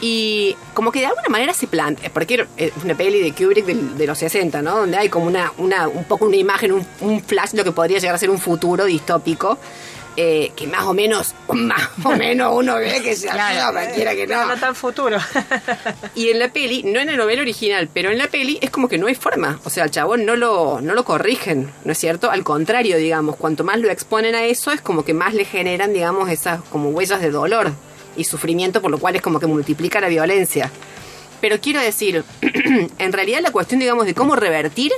y 0.00 0.56
como 0.74 0.92
que 0.92 1.00
de 1.00 1.06
alguna 1.06 1.28
manera 1.28 1.52
se 1.52 1.66
plantea, 1.66 2.10
porque 2.12 2.46
es 2.56 2.72
una 2.84 2.94
peli 2.94 3.20
de 3.20 3.32
Kubrick 3.32 3.64
de, 3.64 4.06
los 4.06 4.18
60, 4.18 4.62
¿no? 4.62 4.78
Donde 4.78 4.96
hay 4.96 5.08
como 5.08 5.26
una, 5.26 5.52
una 5.58 5.88
un 5.88 6.04
poco 6.04 6.26
una 6.26 6.36
imagen, 6.36 6.72
un, 6.72 6.86
un 7.00 7.22
flash, 7.22 7.54
lo 7.54 7.64
que 7.64 7.72
podría 7.72 7.98
llegar 7.98 8.14
a 8.14 8.18
ser 8.18 8.30
un 8.30 8.38
futuro 8.38 8.84
distópico. 8.84 9.58
eh, 10.20 10.50
que 10.56 10.66
más 10.66 10.82
o 10.84 10.94
menos, 10.94 11.32
más 11.48 11.90
o 12.02 12.10
menos 12.16 12.52
uno 12.52 12.74
ve 12.74 13.00
que 13.02 13.14
se 13.14 13.28
asoma, 13.30 13.86
quiera 13.86 14.16
que 14.16 14.26
no. 14.26 14.46
No 14.46 14.56
tan 14.56 14.74
futuro. 14.74 15.18
Y 16.16 16.30
en 16.30 16.40
la 16.40 16.48
peli, 16.52 16.82
no 16.82 16.98
en 16.98 17.06
la 17.06 17.16
novela 17.16 17.42
original, 17.42 17.88
pero 17.92 18.10
en 18.10 18.18
la 18.18 18.26
peli 18.26 18.58
es 18.60 18.70
como 18.70 18.88
que 18.88 18.98
no 18.98 19.06
hay 19.06 19.14
forma. 19.14 19.60
O 19.64 19.70
sea, 19.70 19.84
al 19.84 19.92
chabón 19.92 20.26
no 20.26 20.34
lo, 20.34 20.80
no 20.80 20.94
lo 20.94 21.04
corrigen, 21.04 21.70
¿no 21.84 21.92
es 21.92 21.98
cierto? 21.98 22.30
Al 22.30 22.42
contrario, 22.42 22.96
digamos, 22.96 23.36
cuanto 23.36 23.62
más 23.62 23.78
lo 23.78 23.90
exponen 23.90 24.34
a 24.34 24.44
eso, 24.44 24.72
es 24.72 24.80
como 24.80 25.04
que 25.04 25.14
más 25.14 25.34
le 25.34 25.44
generan, 25.44 25.92
digamos, 25.92 26.28
esas 26.30 26.62
como 26.62 26.90
huellas 26.90 27.20
de 27.20 27.30
dolor 27.30 27.72
y 28.18 28.24
sufrimiento, 28.24 28.82
por 28.82 28.90
lo 28.90 28.98
cual 28.98 29.16
es 29.16 29.22
como 29.22 29.40
que 29.40 29.46
multiplica 29.46 30.00
la 30.00 30.08
violencia. 30.08 30.70
Pero 31.40 31.60
quiero 31.60 31.80
decir, 31.80 32.24
en 32.98 33.12
realidad 33.12 33.40
la 33.40 33.50
cuestión, 33.52 33.80
digamos, 33.80 34.04
de 34.06 34.12
cómo 34.14 34.36
revertir 34.36 34.92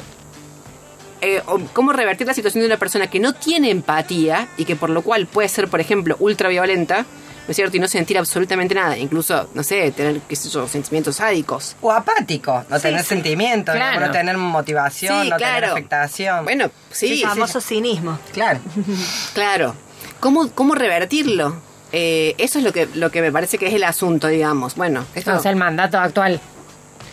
eh, 1.20 1.42
o 1.46 1.60
cómo 1.74 1.92
revertir 1.92 2.26
la 2.26 2.32
situación 2.34 2.62
de 2.62 2.66
una 2.66 2.78
persona 2.78 3.08
que 3.08 3.20
no 3.20 3.34
tiene 3.34 3.70
empatía 3.70 4.48
y 4.56 4.64
que 4.64 4.74
por 4.74 4.88
lo 4.90 5.02
cual 5.02 5.26
puede 5.26 5.48
ser, 5.50 5.68
por 5.68 5.78
ejemplo, 5.80 6.16
ultraviolenta, 6.18 7.00
¿no 7.02 7.50
es 7.50 7.56
cierto? 7.56 7.76
Y 7.76 7.80
no 7.80 7.88
sentir 7.88 8.16
absolutamente 8.16 8.74
nada, 8.74 8.96
incluso, 8.96 9.50
no 9.52 9.62
sé, 9.62 9.90
tener, 9.92 10.22
qué 10.22 10.34
sé 10.34 10.48
yo, 10.48 10.66
sentimientos 10.66 11.16
sádicos. 11.16 11.76
O 11.82 11.92
apático, 11.92 12.64
no 12.70 12.76
Sí, 12.76 12.82
tener 12.84 13.02
sí. 13.02 13.08
sentimiento, 13.08 13.72
Claro. 13.72 14.06
no 14.06 14.10
tener 14.12 14.38
motivación, 14.38 15.24
Sí, 15.24 15.28
no 15.28 15.36
claro. 15.36 15.54
tener 15.56 15.70
afectación. 15.72 16.44
Bueno, 16.44 16.70
sí, 16.90 17.20
el 17.22 17.28
famoso 17.28 17.60
cinismo. 17.60 18.18
Claro. 18.32 18.60
claro. 19.34 19.74
¿Cómo, 20.20 20.50
cómo 20.52 20.74
revertirlo? 20.74 21.60
Eh, 21.92 22.34
eso 22.38 22.58
es 22.58 22.64
lo 22.64 22.72
que, 22.72 22.86
lo 22.94 23.10
que 23.10 23.20
me 23.20 23.32
parece 23.32 23.58
que 23.58 23.66
es 23.66 23.74
el 23.74 23.84
asunto, 23.84 24.28
digamos. 24.28 24.76
Bueno, 24.76 25.04
esto... 25.14 25.34
O 25.36 25.40
sea, 25.40 25.50
el 25.50 25.56
mandato 25.56 25.98
actual. 25.98 26.40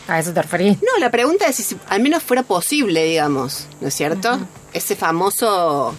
¿A 0.07 0.19
eso 0.19 0.31
te 0.33 0.41
referís? 0.41 0.77
No, 0.81 0.99
la 0.99 1.09
pregunta 1.11 1.47
es 1.47 1.55
si, 1.57 1.75
al 1.89 2.01
menos 2.01 2.23
fuera 2.23 2.43
posible, 2.43 3.03
digamos, 3.03 3.67
¿no 3.81 3.87
es 3.89 3.93
cierto? 3.93 4.39
Ese 4.71 4.95
famoso, 4.95 5.93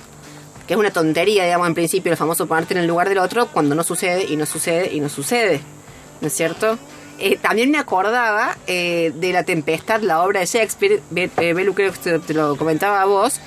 que 0.66 0.74
es 0.74 0.78
una 0.78 0.90
tontería, 0.90 1.44
digamos, 1.44 1.66
en 1.66 1.74
principio, 1.74 2.10
el 2.12 2.16
famoso 2.16 2.46
ponerte 2.46 2.72
en 2.74 2.80
el 2.80 2.86
lugar 2.86 3.08
del 3.10 3.18
otro 3.18 3.48
cuando 3.48 3.74
no 3.74 3.82
sucede 3.82 4.24
y 4.24 4.36
no 4.36 4.46
sucede 4.46 4.94
y 4.94 5.00
no 5.00 5.08
sucede, 5.10 5.60
¿no 6.22 6.28
es 6.28 6.32
cierto? 6.34 6.78
Eh, 7.18 7.36
también 7.36 7.70
me 7.70 7.78
acordaba 7.78 8.56
eh, 8.66 9.12
de 9.14 9.32
La 9.32 9.42
Tempestad, 9.42 10.00
la 10.00 10.22
obra 10.22 10.40
de 10.40 10.46
Shakespeare, 10.46 11.02
Be- 11.10 11.28
Belu 11.36 11.74
creo 11.74 11.92
que 11.92 11.98
te, 11.98 12.18
te 12.20 12.32
lo 12.32 12.56
comentaba 12.56 13.02
a 13.02 13.04
vos, 13.04 13.40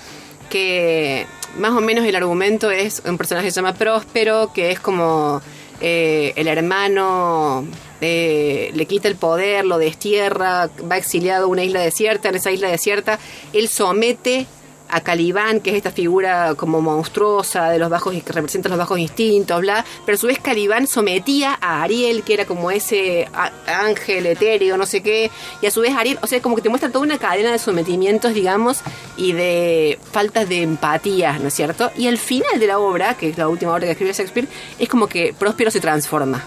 que 0.50 1.26
más 1.58 1.72
o 1.72 1.82
menos 1.82 2.06
el 2.06 2.16
argumento 2.16 2.72
es 2.72 3.02
un 3.06 3.18
personaje 3.18 3.48
que 3.48 3.52
se 3.52 3.56
llama 3.56 3.74
Próspero, 3.74 4.52
que 4.54 4.72
es 4.72 4.80
como 4.80 5.42
eh, 5.80 6.34
el 6.36 6.48
hermano 6.48 7.66
eh, 8.02 8.72
le 8.74 8.86
quita 8.86 9.08
el 9.08 9.16
poder, 9.16 9.66
lo 9.66 9.78
destierra, 9.78 10.70
va 10.90 10.98
exiliado 10.98 11.46
a 11.46 11.48
una 11.48 11.64
isla 11.64 11.82
desierta, 11.82 12.30
en 12.30 12.36
esa 12.36 12.52
isla 12.52 12.70
desierta 12.70 13.20
él 13.54 13.68
somete 13.68 14.46
a 14.92 15.02
Calibán, 15.02 15.60
que 15.62 15.72
es 15.72 15.78
esta 15.78 15.92
figura 15.92 16.54
como 16.56 16.82
monstruosa 16.82 17.70
de 17.70 17.80
los 17.80 17.90
bajos 17.90 18.14
que 18.14 18.34
representa 18.34 18.70
los 18.70 18.78
bajos 18.78 19.00
instintos, 19.00 19.62
bla, 19.62 19.86
pero 20.06 20.16
a 20.16 20.20
su 20.20 20.28
vez 20.28 20.40
Calibán 20.40 20.88
sometía 20.88 21.58
a 21.62 21.82
Ariel, 21.84 22.24
que 22.24 22.34
era 22.34 22.46
como 22.46 22.72
ese 22.72 23.28
ángel 23.68 24.26
etéreo, 24.26 24.78
no 24.78 24.86
sé 24.86 25.02
qué, 25.02 25.32
y 25.62 25.66
a 25.66 25.72
su 25.72 25.82
vez 25.82 25.96
Ariel, 25.96 26.20
o 26.22 26.28
sea, 26.28 26.42
como 26.42 26.56
que 26.56 26.62
te 26.62 26.70
muestra 26.70 26.90
toda 26.92 27.04
una 27.06 27.18
cadena 27.18 27.52
de 27.52 27.60
sometimientos, 27.60 28.34
digamos, 28.34 28.82
y 29.18 29.34
de 29.34 30.00
faltas 30.12 30.48
de 30.50 30.62
empatía, 30.62 31.40
¿no 31.40 31.48
es 31.48 31.54
cierto? 31.54 31.92
Y 31.98 32.08
al 32.08 32.18
final 32.18 32.60
de 32.60 32.68
la 32.68 32.80
obra, 32.80 33.16
que 33.16 33.30
es 33.30 33.38
la 33.38 33.48
última 33.48 33.72
obra 33.72 33.86
que 33.86 33.92
escribe 33.92 34.14
Shakespeare, 34.14 34.48
es 34.80 34.90
como 34.90 35.08
que 35.08 35.34
Próspero 35.38 35.72
se 35.72 35.80
transforma 35.80 36.44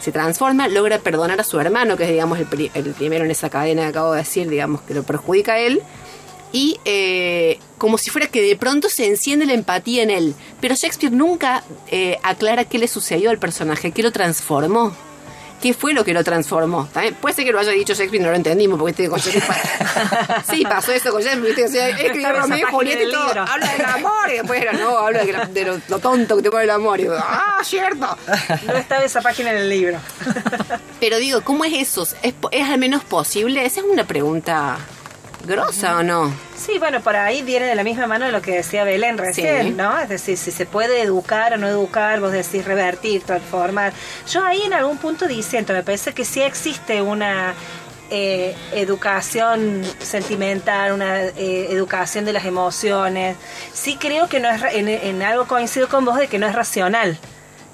se 0.00 0.12
transforma, 0.12 0.66
logra 0.66 0.98
perdonar 0.98 1.38
a 1.40 1.44
su 1.44 1.60
hermano, 1.60 1.94
que 1.94 2.04
es, 2.04 2.08
digamos, 2.08 2.38
el, 2.38 2.46
pri- 2.46 2.70
el 2.72 2.94
primero 2.94 3.26
en 3.26 3.30
esa 3.30 3.50
cadena 3.50 3.82
que 3.82 3.88
acabo 3.88 4.12
de 4.12 4.20
decir, 4.20 4.48
digamos, 4.48 4.80
que 4.80 4.94
lo 4.94 5.02
perjudica 5.02 5.52
a 5.52 5.58
él. 5.58 5.82
Y 6.52 6.80
eh, 6.84 7.58
como 7.78 7.96
si 7.96 8.10
fuera 8.10 8.26
que 8.26 8.42
de 8.42 8.56
pronto 8.56 8.88
se 8.88 9.06
enciende 9.06 9.46
la 9.46 9.52
empatía 9.54 10.02
en 10.02 10.10
él. 10.10 10.34
Pero 10.60 10.74
Shakespeare 10.74 11.12
nunca 11.14 11.62
eh, 11.88 12.18
aclara 12.22 12.64
qué 12.64 12.78
le 12.78 12.88
sucedió 12.88 13.30
al 13.30 13.38
personaje, 13.38 13.92
qué 13.92 14.02
lo 14.02 14.10
transformó. 14.12 14.92
¿Qué 15.62 15.74
fue 15.74 15.92
lo 15.92 16.06
que 16.06 16.14
lo 16.14 16.24
transformó? 16.24 16.88
También 16.90 17.14
puede 17.16 17.34
ser 17.34 17.44
que 17.44 17.52
lo 17.52 17.58
haya 17.60 17.72
dicho 17.72 17.92
Shakespeare, 17.92 18.22
no 18.24 18.30
lo 18.30 18.36
entendimos, 18.36 18.78
porque 18.78 18.92
este 18.92 19.10
con 19.10 19.20
Shakespeare. 19.20 19.60
sí, 20.50 20.62
pasó 20.62 20.90
eso 20.90 21.12
con 21.12 21.20
Shakespeare. 21.22 21.66
O 21.66 21.68
sea, 21.70 21.88
escribió 21.90 22.32
Romeo 22.32 22.58
y 22.58 22.62
Julieta 22.62 23.02
y 23.02 23.10
todo. 23.12 23.26
libro. 23.26 23.42
Habla 23.46 23.72
del 23.74 23.84
amor 23.84 24.30
y 24.30 24.32
después 24.38 24.62
era, 24.62 24.72
no, 24.72 24.96
habla 24.96 25.22
de, 25.22 25.64
lo, 25.66 25.78
lo 25.86 25.98
tonto 25.98 26.36
que 26.38 26.42
te 26.44 26.50
pone 26.50 26.64
el 26.64 26.70
amor. 26.70 26.98
Y 26.98 27.08
ah, 27.14 27.58
cierto. 27.62 28.16
No 28.66 28.72
estaba 28.72 29.04
esa 29.04 29.20
página 29.20 29.50
en 29.50 29.58
el 29.58 29.68
libro. 29.68 29.98
Pero 30.98 31.18
digo, 31.18 31.42
¿cómo 31.42 31.66
es 31.66 31.74
eso? 31.74 32.06
¿Es, 32.22 32.32
po- 32.32 32.48
¿Es 32.52 32.66
al 32.66 32.78
menos 32.78 33.04
posible? 33.04 33.64
Esa 33.66 33.80
es 33.80 33.86
una 33.86 34.06
pregunta 34.06 34.78
grosa 35.44 35.98
o 35.98 36.02
no. 36.02 36.32
Sí, 36.56 36.78
bueno, 36.78 37.00
por 37.00 37.16
ahí 37.16 37.42
viene 37.42 37.66
de 37.66 37.74
la 37.74 37.82
misma 37.84 38.06
mano 38.06 38.26
de 38.26 38.32
lo 38.32 38.42
que 38.42 38.52
decía 38.56 38.84
Belén 38.84 39.16
recién, 39.18 39.68
Sí. 39.68 39.72
¿no? 39.72 39.98
Es 39.98 40.08
decir, 40.08 40.36
si 40.36 40.50
se 40.50 40.66
puede 40.66 41.02
educar 41.02 41.54
o 41.54 41.56
no 41.56 41.66
educar, 41.66 42.20
vos 42.20 42.32
decís 42.32 42.64
revertir, 42.64 43.22
transformar. 43.22 43.92
Yo 44.28 44.44
ahí 44.44 44.62
en 44.62 44.72
algún 44.74 44.98
punto 44.98 45.26
diciendo, 45.26 45.72
me 45.72 45.82
parece 45.82 46.12
que 46.12 46.24
sí 46.24 46.42
existe 46.42 47.00
una 47.00 47.54
eh, 48.10 48.54
educación 48.72 49.82
sentimental, 50.00 50.92
una 50.92 51.22
eh, 51.24 51.68
educación 51.70 52.24
de 52.24 52.32
las 52.32 52.44
emociones. 52.44 53.36
Sí 53.72 53.96
creo 53.98 54.28
que 54.28 54.40
no 54.40 54.50
es, 54.50 54.62
en, 54.74 54.88
en 54.88 55.22
algo 55.22 55.46
coincido 55.46 55.88
con 55.88 56.04
vos 56.04 56.18
de 56.18 56.28
que 56.28 56.38
no 56.38 56.46
es 56.46 56.54
racional. 56.54 57.18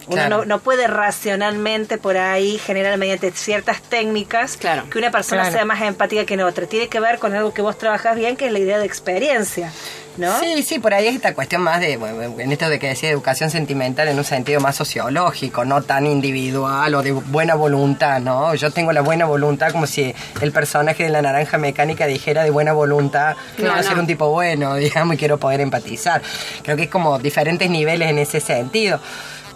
Uno 0.09 0.29
no, 0.29 0.45
no 0.45 0.59
puede 0.61 0.87
racionalmente 0.87 1.99
por 1.99 2.17
ahí 2.17 2.59
generar 2.59 2.97
mediante 2.99 3.31
ciertas 3.33 3.83
técnicas 3.83 4.57
Claro. 4.57 4.85
que 4.91 4.99
una 4.99 5.11
persona 5.11 5.43
Claro. 5.43 5.57
sea 5.57 5.65
más 5.65 5.83
empática 5.83 6.25
que 6.25 6.35
en 6.35 6.41
otra. 6.43 6.67
Tiene 6.67 6.89
que 6.89 7.01
ver 7.01 7.19
con 7.19 7.35
algo 7.35 7.53
que 7.53 7.63
vos 7.63 7.77
trabajas 7.79 8.17
bien, 8.17 8.37
que 8.37 8.47
es 8.47 8.53
la 8.53 8.59
idea 8.61 8.79
de 8.79 8.87
experiencia, 8.87 9.73
¿no? 10.17 10.39
Sí, 10.41 10.63
sí, 10.63 10.79
por 10.79 10.95
ahí 10.95 11.09
es 11.09 11.17
esta 11.17 11.35
cuestión 11.35 11.63
más 11.63 11.81
de, 11.81 11.97
bueno, 11.97 12.23
en 12.41 12.53
esto 12.53 12.69
de 12.69 12.79
que 12.79 12.89
decía 12.89 13.11
educación 13.11 13.51
sentimental 13.51 14.07
en 14.09 14.17
un 14.17 14.25
sentido 14.25 14.61
más 14.61 14.77
sociológico, 14.77 15.65
no 15.65 15.83
tan 15.83 16.07
individual 16.07 16.95
o 16.95 17.03
de 17.03 17.13
buena 17.13 17.55
voluntad, 17.57 18.21
¿no? 18.21 18.55
Yo 18.55 18.71
tengo 18.71 18.93
la 18.93 19.01
buena 19.01 19.27
voluntad 19.27 19.73
como 19.73 19.87
si 19.87 20.15
el 20.41 20.53
personaje 20.53 21.03
de 21.05 21.11
la 21.11 21.21
naranja 21.21 21.59
mecánica 21.59 22.07
dijera 22.07 22.45
de 22.45 22.51
buena 22.51 22.73
voluntad, 22.73 23.37
quiero 23.57 23.75
No, 23.77 23.83
ser 23.83 23.99
un 23.99 24.07
tipo 24.07 24.31
bueno, 24.31 24.75
digamos, 24.77 25.17
y 25.17 25.19
quiero 25.19 25.39
poder 25.39 25.61
empatizar. 25.61 26.23
Creo 26.63 26.77
que 26.77 26.85
es 26.85 26.91
como 26.91 27.19
diferentes 27.19 27.69
niveles 27.69 28.09
en 28.09 28.19
ese 28.19 28.41
sentido. 28.41 29.01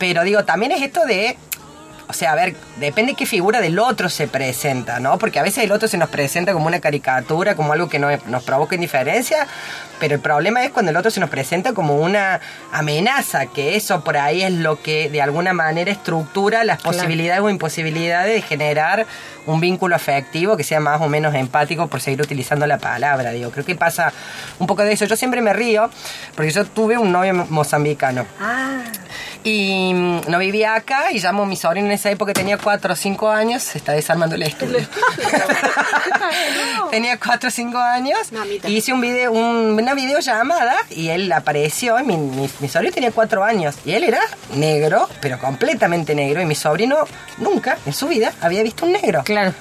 Pero 0.00 0.24
digo, 0.24 0.44
también 0.44 0.72
es 0.72 0.82
esto 0.82 1.04
de 1.06 1.36
o 2.08 2.12
sea, 2.12 2.32
a 2.32 2.34
ver, 2.34 2.56
depende 2.80 3.14
qué 3.14 3.24
figura 3.24 3.60
del 3.60 3.78
otro 3.78 4.08
se 4.08 4.26
presenta, 4.26 4.98
¿no? 4.98 5.16
Porque 5.16 5.38
a 5.38 5.44
veces 5.44 5.62
el 5.62 5.70
otro 5.70 5.86
se 5.86 5.96
nos 5.96 6.08
presenta 6.08 6.52
como 6.52 6.66
una 6.66 6.80
caricatura, 6.80 7.54
como 7.54 7.72
algo 7.72 7.88
que 7.88 8.00
no- 8.00 8.08
nos 8.26 8.42
provoca 8.42 8.74
indiferencia, 8.74 9.46
pero 10.00 10.16
el 10.16 10.20
problema 10.20 10.64
es 10.64 10.72
cuando 10.72 10.90
el 10.90 10.96
otro 10.96 11.12
se 11.12 11.20
nos 11.20 11.30
presenta 11.30 11.72
como 11.72 11.98
una 11.98 12.40
amenaza, 12.72 13.46
que 13.46 13.76
eso 13.76 14.02
por 14.02 14.16
ahí 14.16 14.42
es 14.42 14.50
lo 14.50 14.82
que 14.82 15.08
de 15.08 15.22
alguna 15.22 15.52
manera 15.52 15.92
estructura 15.92 16.64
las 16.64 16.82
posibilidades 16.82 17.42
o 17.42 17.48
imposibilidades 17.48 18.34
de 18.34 18.42
generar 18.42 19.06
un 19.46 19.60
vínculo 19.60 19.94
afectivo 19.94 20.56
que 20.56 20.64
sea 20.64 20.80
más 20.80 21.00
o 21.00 21.08
menos 21.08 21.32
empático 21.36 21.86
por 21.86 22.00
seguir 22.00 22.20
utilizando 22.22 22.66
la 22.66 22.78
palabra, 22.78 23.30
digo, 23.30 23.52
creo 23.52 23.64
que 23.64 23.76
pasa 23.76 24.12
un 24.58 24.66
poco 24.66 24.82
de 24.82 24.92
eso. 24.94 25.04
Yo 25.04 25.14
siempre 25.14 25.42
me 25.42 25.52
río 25.52 25.88
porque 26.34 26.50
yo 26.50 26.64
tuve 26.64 26.98
un 26.98 27.12
novio 27.12 27.46
mozambicano 27.50 28.26
Ah, 28.40 28.82
y 29.44 29.92
mm, 29.94 30.20
no 30.28 30.38
vivía 30.38 30.74
acá 30.74 31.12
y 31.12 31.18
llamo 31.18 31.44
a 31.44 31.46
mi 31.46 31.56
sobrino 31.56 31.86
en 31.86 31.92
ese 31.92 32.00
esa 32.00 32.10
época 32.12 32.32
tenía 32.32 32.56
4 32.56 32.92
o 32.92 32.96
5 32.96 33.28
años, 33.30 33.62
se 33.62 33.76
está 33.78 33.92
desarmando 33.92 34.34
el 34.36 34.42
estudio. 34.42 34.78
tenía 36.90 37.18
4 37.18 37.48
o 37.48 37.50
5 37.50 37.78
años 37.78 38.32
Mamita. 38.32 38.68
y 38.68 38.76
hice 38.76 38.92
un 38.92 39.00
video, 39.00 39.32
un- 39.32 39.78
una 39.78 39.94
videollamada 39.94 40.76
y 40.90 41.08
él 41.08 41.30
apareció, 41.32 41.98
y 42.00 42.04
mi, 42.04 42.16
mi, 42.16 42.48
mi 42.60 42.68
sobrino 42.68 42.92
tenía 42.94 43.10
4 43.12 43.44
años 43.44 43.76
y 43.84 43.92
él 43.92 44.04
era 44.04 44.20
negro, 44.54 45.08
pero 45.20 45.38
completamente 45.38 46.14
negro 46.14 46.40
y 46.40 46.46
mi 46.46 46.54
sobrino 46.54 46.96
nunca 47.38 47.78
en 47.86 47.92
su 47.92 48.08
vida 48.08 48.32
había 48.40 48.62
visto 48.62 48.86
un 48.86 48.92
negro. 48.92 49.22
Claro. 49.24 49.52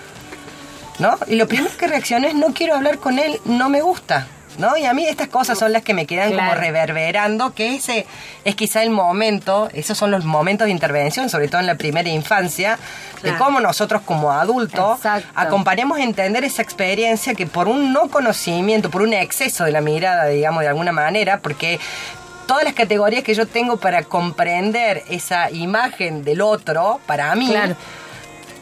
¿no? 1.00 1.18
Y 1.28 1.36
lo 1.36 1.48
primero 1.48 1.76
que 1.78 1.88
reaccioné 1.88 2.30
es 2.30 2.36
no 2.36 2.54
quiero 2.54 2.76
hablar 2.76 3.00
con 3.00 3.20
él, 3.20 3.40
no 3.46 3.70
me 3.70 3.82
gusta. 3.82 4.28
¿No? 4.60 4.76
Y 4.78 4.86
a 4.86 4.94
mí 4.94 5.06
estas 5.08 5.30
cosas 5.30 5.58
son 5.58 5.72
las 5.72 5.84
que 5.84 5.94
me 5.94 6.06
quedan 6.06 6.34
como 6.36 6.54
reverberando, 6.54 7.54
que 7.54 7.76
ese 7.76 8.06
es 8.44 8.56
quizá 8.56 8.84
el 8.84 8.90
momento, 8.90 9.70
esos 9.74 9.98
son 9.98 10.12
los 10.12 10.26
momentos 10.26 10.66
de 10.66 10.72
intervención, 10.72 11.30
sobre 11.30 11.48
todo 11.48 11.62
en 11.62 11.68
la 11.68 11.76
primera 11.76 12.10
infancia, 12.10 12.78
de 13.24 13.34
cómo 13.38 13.62
nosotros 13.62 14.02
como 14.04 14.32
adultos 14.34 14.98
Exacto. 14.98 15.30
acompañamos 15.34 15.98
a 15.98 16.04
entender 16.04 16.44
esa 16.44 16.62
experiencia 16.62 17.36
que 17.36 17.48
por 17.48 17.70
un 17.70 17.94
no 17.94 18.10
conocimiento, 18.10 18.90
por 18.90 19.02
un 19.02 19.14
exceso 19.14 19.64
de 19.64 19.72
la 19.72 19.80
mirada, 19.80 20.26
digamos, 20.26 20.62
de 20.62 20.68
alguna 20.68 20.92
manera, 20.92 21.40
porque 21.40 21.80
todas 22.46 22.66
las 22.66 22.74
categorías 22.74 23.24
que 23.24 23.36
yo 23.36 23.48
tengo 23.48 23.78
para 23.78 24.04
comprender 24.04 25.04
esa 25.10 25.50
imagen 25.52 26.26
del 26.26 26.42
otro, 26.42 27.00
para 27.06 27.34
mí, 27.36 27.48
Claro. 27.48 27.78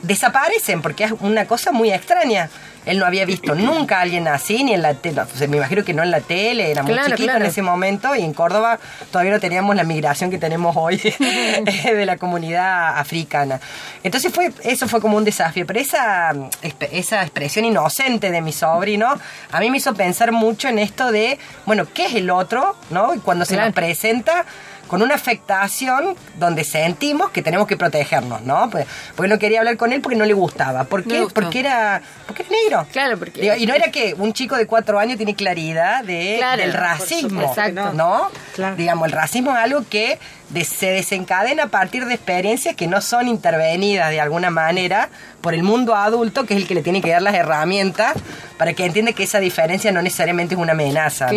desaparecen 0.03 0.81
porque 0.81 1.05
es 1.05 1.11
una 1.21 1.45
cosa 1.45 1.71
muy 1.71 1.91
extraña. 1.91 2.49
Él 2.87 2.99
no 2.99 3.05
había 3.05 3.25
visto 3.25 3.53
nunca 3.53 3.99
a 3.99 4.01
alguien 4.01 4.27
así, 4.27 4.63
ni 4.63 4.73
en 4.73 4.81
la 4.81 4.93
tele. 4.95 5.21
me 5.47 5.57
imagino 5.57 5.83
que 5.83 5.93
no 5.93 6.03
en 6.03 6.11
la 6.11 6.21
tele, 6.21 6.71
era 6.71 6.83
muy 6.83 6.95
chiquito 6.95 7.23
claro. 7.23 7.39
en 7.45 7.51
ese 7.51 7.61
momento. 7.61 8.15
Y 8.15 8.21
en 8.23 8.33
Córdoba 8.33 8.79
todavía 9.11 9.33
no 9.33 9.39
teníamos 9.39 9.75
la 9.75 9.83
migración 9.83 10.31
que 10.31 10.37
tenemos 10.37 10.75
hoy 10.77 10.97
de 11.19 12.05
la 12.05 12.17
comunidad 12.17 12.97
africana. 12.97 13.59
Entonces 14.03 14.33
fue 14.33 14.51
eso 14.63 14.87
fue 14.87 15.01
como 15.01 15.17
un 15.17 15.23
desafío. 15.23 15.65
Pero 15.67 15.79
esa, 15.79 16.31
espe- 16.63 16.89
esa 16.91 17.21
expresión 17.21 17.65
inocente 17.65 18.31
de 18.31 18.41
mi 18.41 18.51
sobrino 18.53 19.13
a 19.51 19.59
mí 19.59 19.69
me 19.69 19.77
hizo 19.77 19.93
pensar 19.93 20.31
mucho 20.31 20.67
en 20.67 20.79
esto 20.79 21.11
de, 21.11 21.37
bueno, 21.65 21.85
¿qué 21.93 22.05
es 22.05 22.15
el 22.15 22.29
otro? 22.29 22.75
¿no? 22.89 23.13
Y 23.13 23.19
cuando 23.19 23.45
se 23.45 23.55
nos 23.57 23.73
presenta 23.73 24.45
con 24.87 25.01
una 25.01 25.15
afectación 25.15 26.15
donde 26.39 26.63
sentimos 26.63 27.29
que 27.31 27.41
tenemos 27.41 27.67
que 27.67 27.77
protegernos, 27.77 28.41
¿no? 28.41 28.69
Pues, 28.69 28.85
porque 29.15 29.29
no 29.29 29.39
quería 29.39 29.59
hablar 29.59 29.77
con 29.77 29.93
él 29.93 30.01
porque 30.01 30.17
no 30.17 30.25
le 30.25 30.33
gustaba. 30.33 30.83
¿Por 30.85 31.03
qué? 31.03 31.27
Porque 31.33 31.59
era, 31.59 32.01
porque 32.25 32.43
era 32.43 32.51
negro. 32.51 32.87
Claro, 32.91 33.17
porque- 33.17 33.41
Digo, 33.41 33.55
y 33.55 33.65
no 33.65 33.73
era 33.73 33.91
que 33.91 34.15
un 34.17 34.33
chico 34.33 34.55
de 34.55 34.65
cuatro 34.67 34.99
años 34.99 35.17
tiene 35.17 35.35
claridad 35.35 36.03
de, 36.03 36.35
Claro, 36.37 36.61
del 36.61 36.73
racismo, 36.73 37.41
supuesto 37.41 37.61
que 37.63 37.71
no. 37.97 38.29
Claro. 38.55 38.75
Digamos, 38.75 39.05
el 39.07 39.11
racismo 39.11 39.51
es 39.51 39.57
algo 39.57 39.83
que 39.89 40.19
de- 40.49 40.63
se 40.63 40.87
desencadena 40.91 41.63
a 41.63 41.67
partir 41.67 42.05
de 42.05 42.13
experiencias 42.13 42.75
que 42.75 42.87
no 42.87 43.01
son 43.01 43.27
intervenidas 43.27 44.09
de 44.09 44.21
alguna 44.21 44.49
manera 44.49 45.09
por 45.41 45.53
el 45.53 45.63
mundo 45.63 45.95
adulto, 45.95 46.45
que 46.45 46.53
es 46.55 46.61
el 46.61 46.67
que 46.67 46.75
le 46.75 46.81
tiene 46.81 47.01
que 47.01 47.09
dar 47.11 47.21
las 47.21 47.35
herramientas 47.35 48.15
para 48.57 48.73
que 48.73 48.85
entienda 48.85 49.11
que 49.11 49.23
esa 49.23 49.39
diferencia 49.39 49.91
no 49.91 50.01
necesariamente 50.01 50.55
es 50.55 50.59
una 50.61 50.71
amenaza. 50.71 51.25
¿no? 51.25 51.31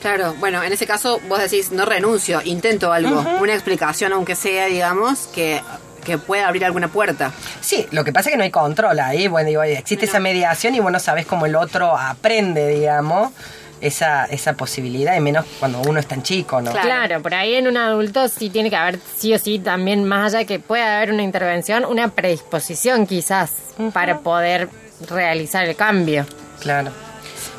Claro. 0.00 0.34
Bueno, 0.38 0.62
en 0.62 0.72
ese 0.72 0.86
caso 0.86 1.20
vos 1.28 1.38
decís, 1.38 1.72
no 1.72 1.84
renuncio, 1.84 2.40
intento 2.44 2.92
algo, 2.92 3.24
una 3.40 3.54
explicación, 3.54 4.12
aunque 4.12 4.36
sea, 4.36 4.66
digamos, 4.66 5.28
que, 5.34 5.60
que 6.04 6.18
pueda 6.18 6.46
abrir 6.46 6.64
alguna 6.64 6.88
puerta. 6.88 7.32
Sí, 7.60 7.86
lo 7.90 8.04
que 8.04 8.12
pasa 8.12 8.28
es 8.28 8.34
que 8.34 8.36
no 8.38 8.44
hay 8.44 8.50
control 8.50 8.98
ahí. 9.00 9.28
Bueno, 9.28 9.48
digo, 9.48 9.62
existe 9.62 10.04
esa 10.06 10.20
mediación 10.20 10.74
y 10.74 10.80
vos 10.80 10.92
no 10.92 11.00
sabés 11.00 11.26
cómo 11.26 11.46
el 11.46 11.56
otro 11.56 11.96
aprende, 11.96 12.68
digamos, 12.68 13.32
esa, 13.80 14.24
esa 14.26 14.54
posibilidad, 14.54 15.16
y 15.16 15.20
menos 15.20 15.44
cuando 15.58 15.80
uno 15.82 16.00
es 16.00 16.06
tan 16.06 16.22
chico, 16.22 16.60
¿no? 16.60 16.70
Claro. 16.70 16.86
Claro. 16.86 17.22
por 17.22 17.34
ahí 17.34 17.54
en 17.54 17.66
un 17.66 17.76
adulto 17.76 18.28
sí 18.28 18.50
tiene 18.50 18.70
que 18.70 18.76
haber, 18.76 18.98
sí 19.16 19.34
o 19.34 19.38
sí, 19.38 19.58
también 19.58 20.04
más 20.04 20.34
allá 20.34 20.46
que 20.46 20.58
pueda 20.58 20.96
haber 20.96 21.12
una 21.12 21.22
intervención, 21.22 21.84
una 21.84 22.08
predisposición 22.08 23.06
quizás 23.06 23.50
para 23.92 24.20
poder 24.20 24.68
realizar 25.08 25.66
el 25.66 25.76
cambio. 25.76 26.24
Claro. 26.60 26.90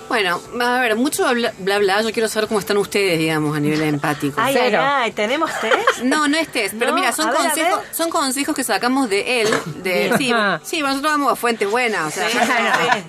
Bueno, 0.08 0.40
a 0.62 0.80
ver, 0.80 0.96
mucho 0.96 1.24
bla 1.34 1.52
bla, 1.58 1.80
bla, 1.80 2.02
yo 2.02 2.12
quiero 2.14 2.30
saber 2.30 2.48
cómo 2.48 2.60
están 2.62 2.78
ustedes, 2.78 3.20
digamos, 3.20 3.56
a 3.58 3.60
nivel 3.60 3.82
empático. 3.84 4.40
Ay, 4.40 4.56
ay, 4.56 4.62
Cero. 4.70 4.82
ay, 4.82 5.12
¿tenemos 5.12 5.52
test? 5.60 6.02
No, 6.04 6.28
no 6.30 6.38
es 6.38 6.48
test, 6.48 6.76
pero 6.80 6.92
No, 6.92 6.98
mira, 6.98 7.12
son 7.12 7.30
consejos, 7.30 7.82
son 7.92 8.10
consejos 8.10 8.56
que 8.56 8.64
sacamos 8.64 9.10
de 9.10 9.42
él, 9.42 9.50
de 9.84 10.14
sí, 10.18 10.32
Ajá. 10.32 10.62
sí, 10.64 10.80
nosotros 10.82 11.12
vamos 11.12 11.34
a 11.34 11.36
fuentes 11.36 11.70
buenas, 11.70 12.08
o 12.08 12.12
sea, 12.12 12.30
Sí, 12.30 12.38
ya- 12.48 12.94
sí. 12.94 13.04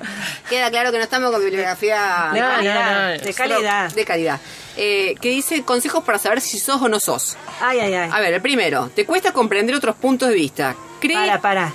queda 0.51 0.71
claro 0.71 0.91
que 0.91 0.97
no 0.99 1.05
estamos 1.05 1.31
con 1.31 1.41
bibliografía 1.41 2.31
No, 2.35 2.41
no, 2.41 2.49
calidad, 2.57 3.17
no. 3.19 3.25
de 3.25 3.35
calidad. 3.35 3.93
de 3.93 4.05
calidad. 4.05 4.41
Eh, 4.77 5.15
que 5.21 5.29
dice 5.31 5.63
consejos 5.65 6.03
para 6.05 6.19
saber 6.19 6.41
si 6.41 6.59
sos 6.59 6.81
o 6.83 6.89
no 6.89 6.99
sos. 7.01 7.37
Ay, 7.61 7.81
ay, 7.81 7.95
ay. 7.95 8.11
A 8.13 8.21
ver, 8.21 8.35
el 8.35 8.41
primero, 8.43 8.91
te 8.95 9.05
cuesta 9.07 9.33
comprender 9.33 9.75
otros 9.75 9.97
puntos 9.97 10.29
de 10.29 10.35
vista. 10.35 10.75
Cree 11.01 11.15
Para, 11.17 11.41
para. 11.41 11.73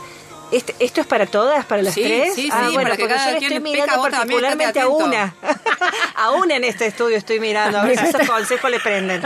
Este- 0.53 0.75
¿Esto 0.79 1.01
es 1.01 1.07
para 1.07 1.25
todas, 1.25 1.65
para 1.65 1.81
las 1.81 1.93
Sí, 1.93 2.03
tres? 2.03 2.35
sí, 2.35 2.49
ah, 2.51 2.65
sí, 2.67 2.73
bueno, 2.73 2.89
para 2.89 2.97
que 2.97 3.03
porque 3.03 3.15
cada 3.15 3.25
yo 3.25 3.39
le 3.39 3.55
estoy 3.55 3.59
mirando 3.59 4.01
particularmente 4.01 4.79
a 4.79 4.87
una. 4.87 5.35
a 6.15 6.31
una 6.31 6.55
en 6.55 6.63
este 6.63 6.85
estudio 6.85 7.17
estoy 7.17 7.39
mirando, 7.39 7.79
a 7.79 7.85
ver 7.85 7.97
si 7.97 8.05
esos 8.05 8.27
consejos 8.27 8.69
le 8.69 8.79
prenden. 8.79 9.21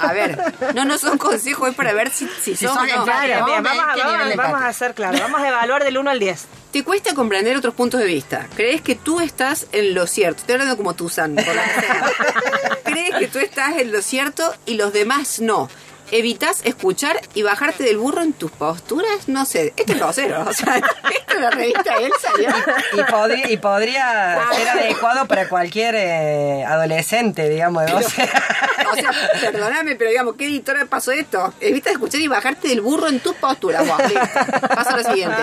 A 0.00 0.12
ver, 0.12 0.38
no, 0.74 0.84
no 0.84 0.98
son 0.98 1.18
consejos, 1.18 1.70
es 1.70 1.74
para 1.74 1.92
ver 1.92 2.10
si, 2.10 2.28
si, 2.42 2.52
no. 2.64 2.74
Bien, 2.82 3.04
bien, 3.04 3.04
Vamos 3.04 3.84
a 3.84 3.96
vamos, 3.96 4.32
a, 4.32 4.36
vamos, 4.36 4.62
hacer 4.62 4.94
claro, 4.94 5.18
vamos 5.20 5.40
a 5.40 5.48
evaluar 5.48 5.84
del 5.84 5.98
1 5.98 6.10
al 6.10 6.18
10. 6.18 6.46
Te 6.72 6.82
cuesta 6.84 7.14
comprender 7.14 7.56
otros 7.56 7.74
puntos 7.74 8.00
de 8.00 8.06
vista. 8.06 8.46
Crees 8.56 8.80
que 8.80 8.94
tú 8.94 9.20
estás 9.20 9.66
en 9.72 9.94
lo 9.94 10.06
cierto. 10.06 10.40
Estoy 10.40 10.54
hablando 10.54 10.76
como 10.76 10.94
tú, 10.94 11.08
San. 11.10 11.34
por 11.34 11.44
que 11.44 11.52
sea. 11.52 12.10
Crees 12.84 13.14
que 13.16 13.28
tú 13.28 13.38
estás 13.38 13.76
en 13.76 13.92
lo 13.92 14.00
cierto 14.00 14.54
y 14.64 14.74
los 14.74 14.92
demás 14.92 15.40
no. 15.40 15.68
Evitas 16.12 16.60
escuchar 16.64 17.20
y 17.34 17.42
bajarte 17.42 17.84
del 17.84 17.96
burro 17.96 18.22
en 18.22 18.34
tus 18.34 18.50
posturas. 18.50 19.28
No 19.28 19.46
sé, 19.46 19.72
esto 19.76 19.92
es 19.92 19.98
grosero. 19.98 20.44
O 20.46 20.52
sea, 20.52 20.76
esto 21.10 21.34
es 21.34 21.40
la 21.40 21.50
revista 21.50 21.94
él 21.94 22.12
salió. 22.20 22.50
Y 22.92 23.10
podría, 23.10 23.50
y 23.50 23.56
podría 23.56 24.38
ser 24.52 24.68
adecuado 24.68 25.26
para 25.26 25.48
cualquier 25.48 25.94
eh, 25.96 26.64
adolescente, 26.64 27.48
digamos, 27.48 27.90
12 27.90 28.22
O 28.92 28.94
sea, 28.94 29.10
perdóname, 29.40 29.96
pero 29.96 30.10
digamos, 30.10 30.34
¿qué 30.36 30.44
editora 30.44 30.84
pasó 30.84 31.12
esto? 31.12 31.54
Evita 31.60 31.90
escuchar 31.90 32.20
y 32.20 32.28
bajarte 32.28 32.68
del 32.68 32.82
burro 32.82 33.08
en 33.08 33.20
tus 33.20 33.34
posturas. 33.36 33.82
Listo. 33.86 34.68
Paso 34.68 34.90
a 34.90 34.96
lo 34.98 35.04
siguiente. 35.04 35.42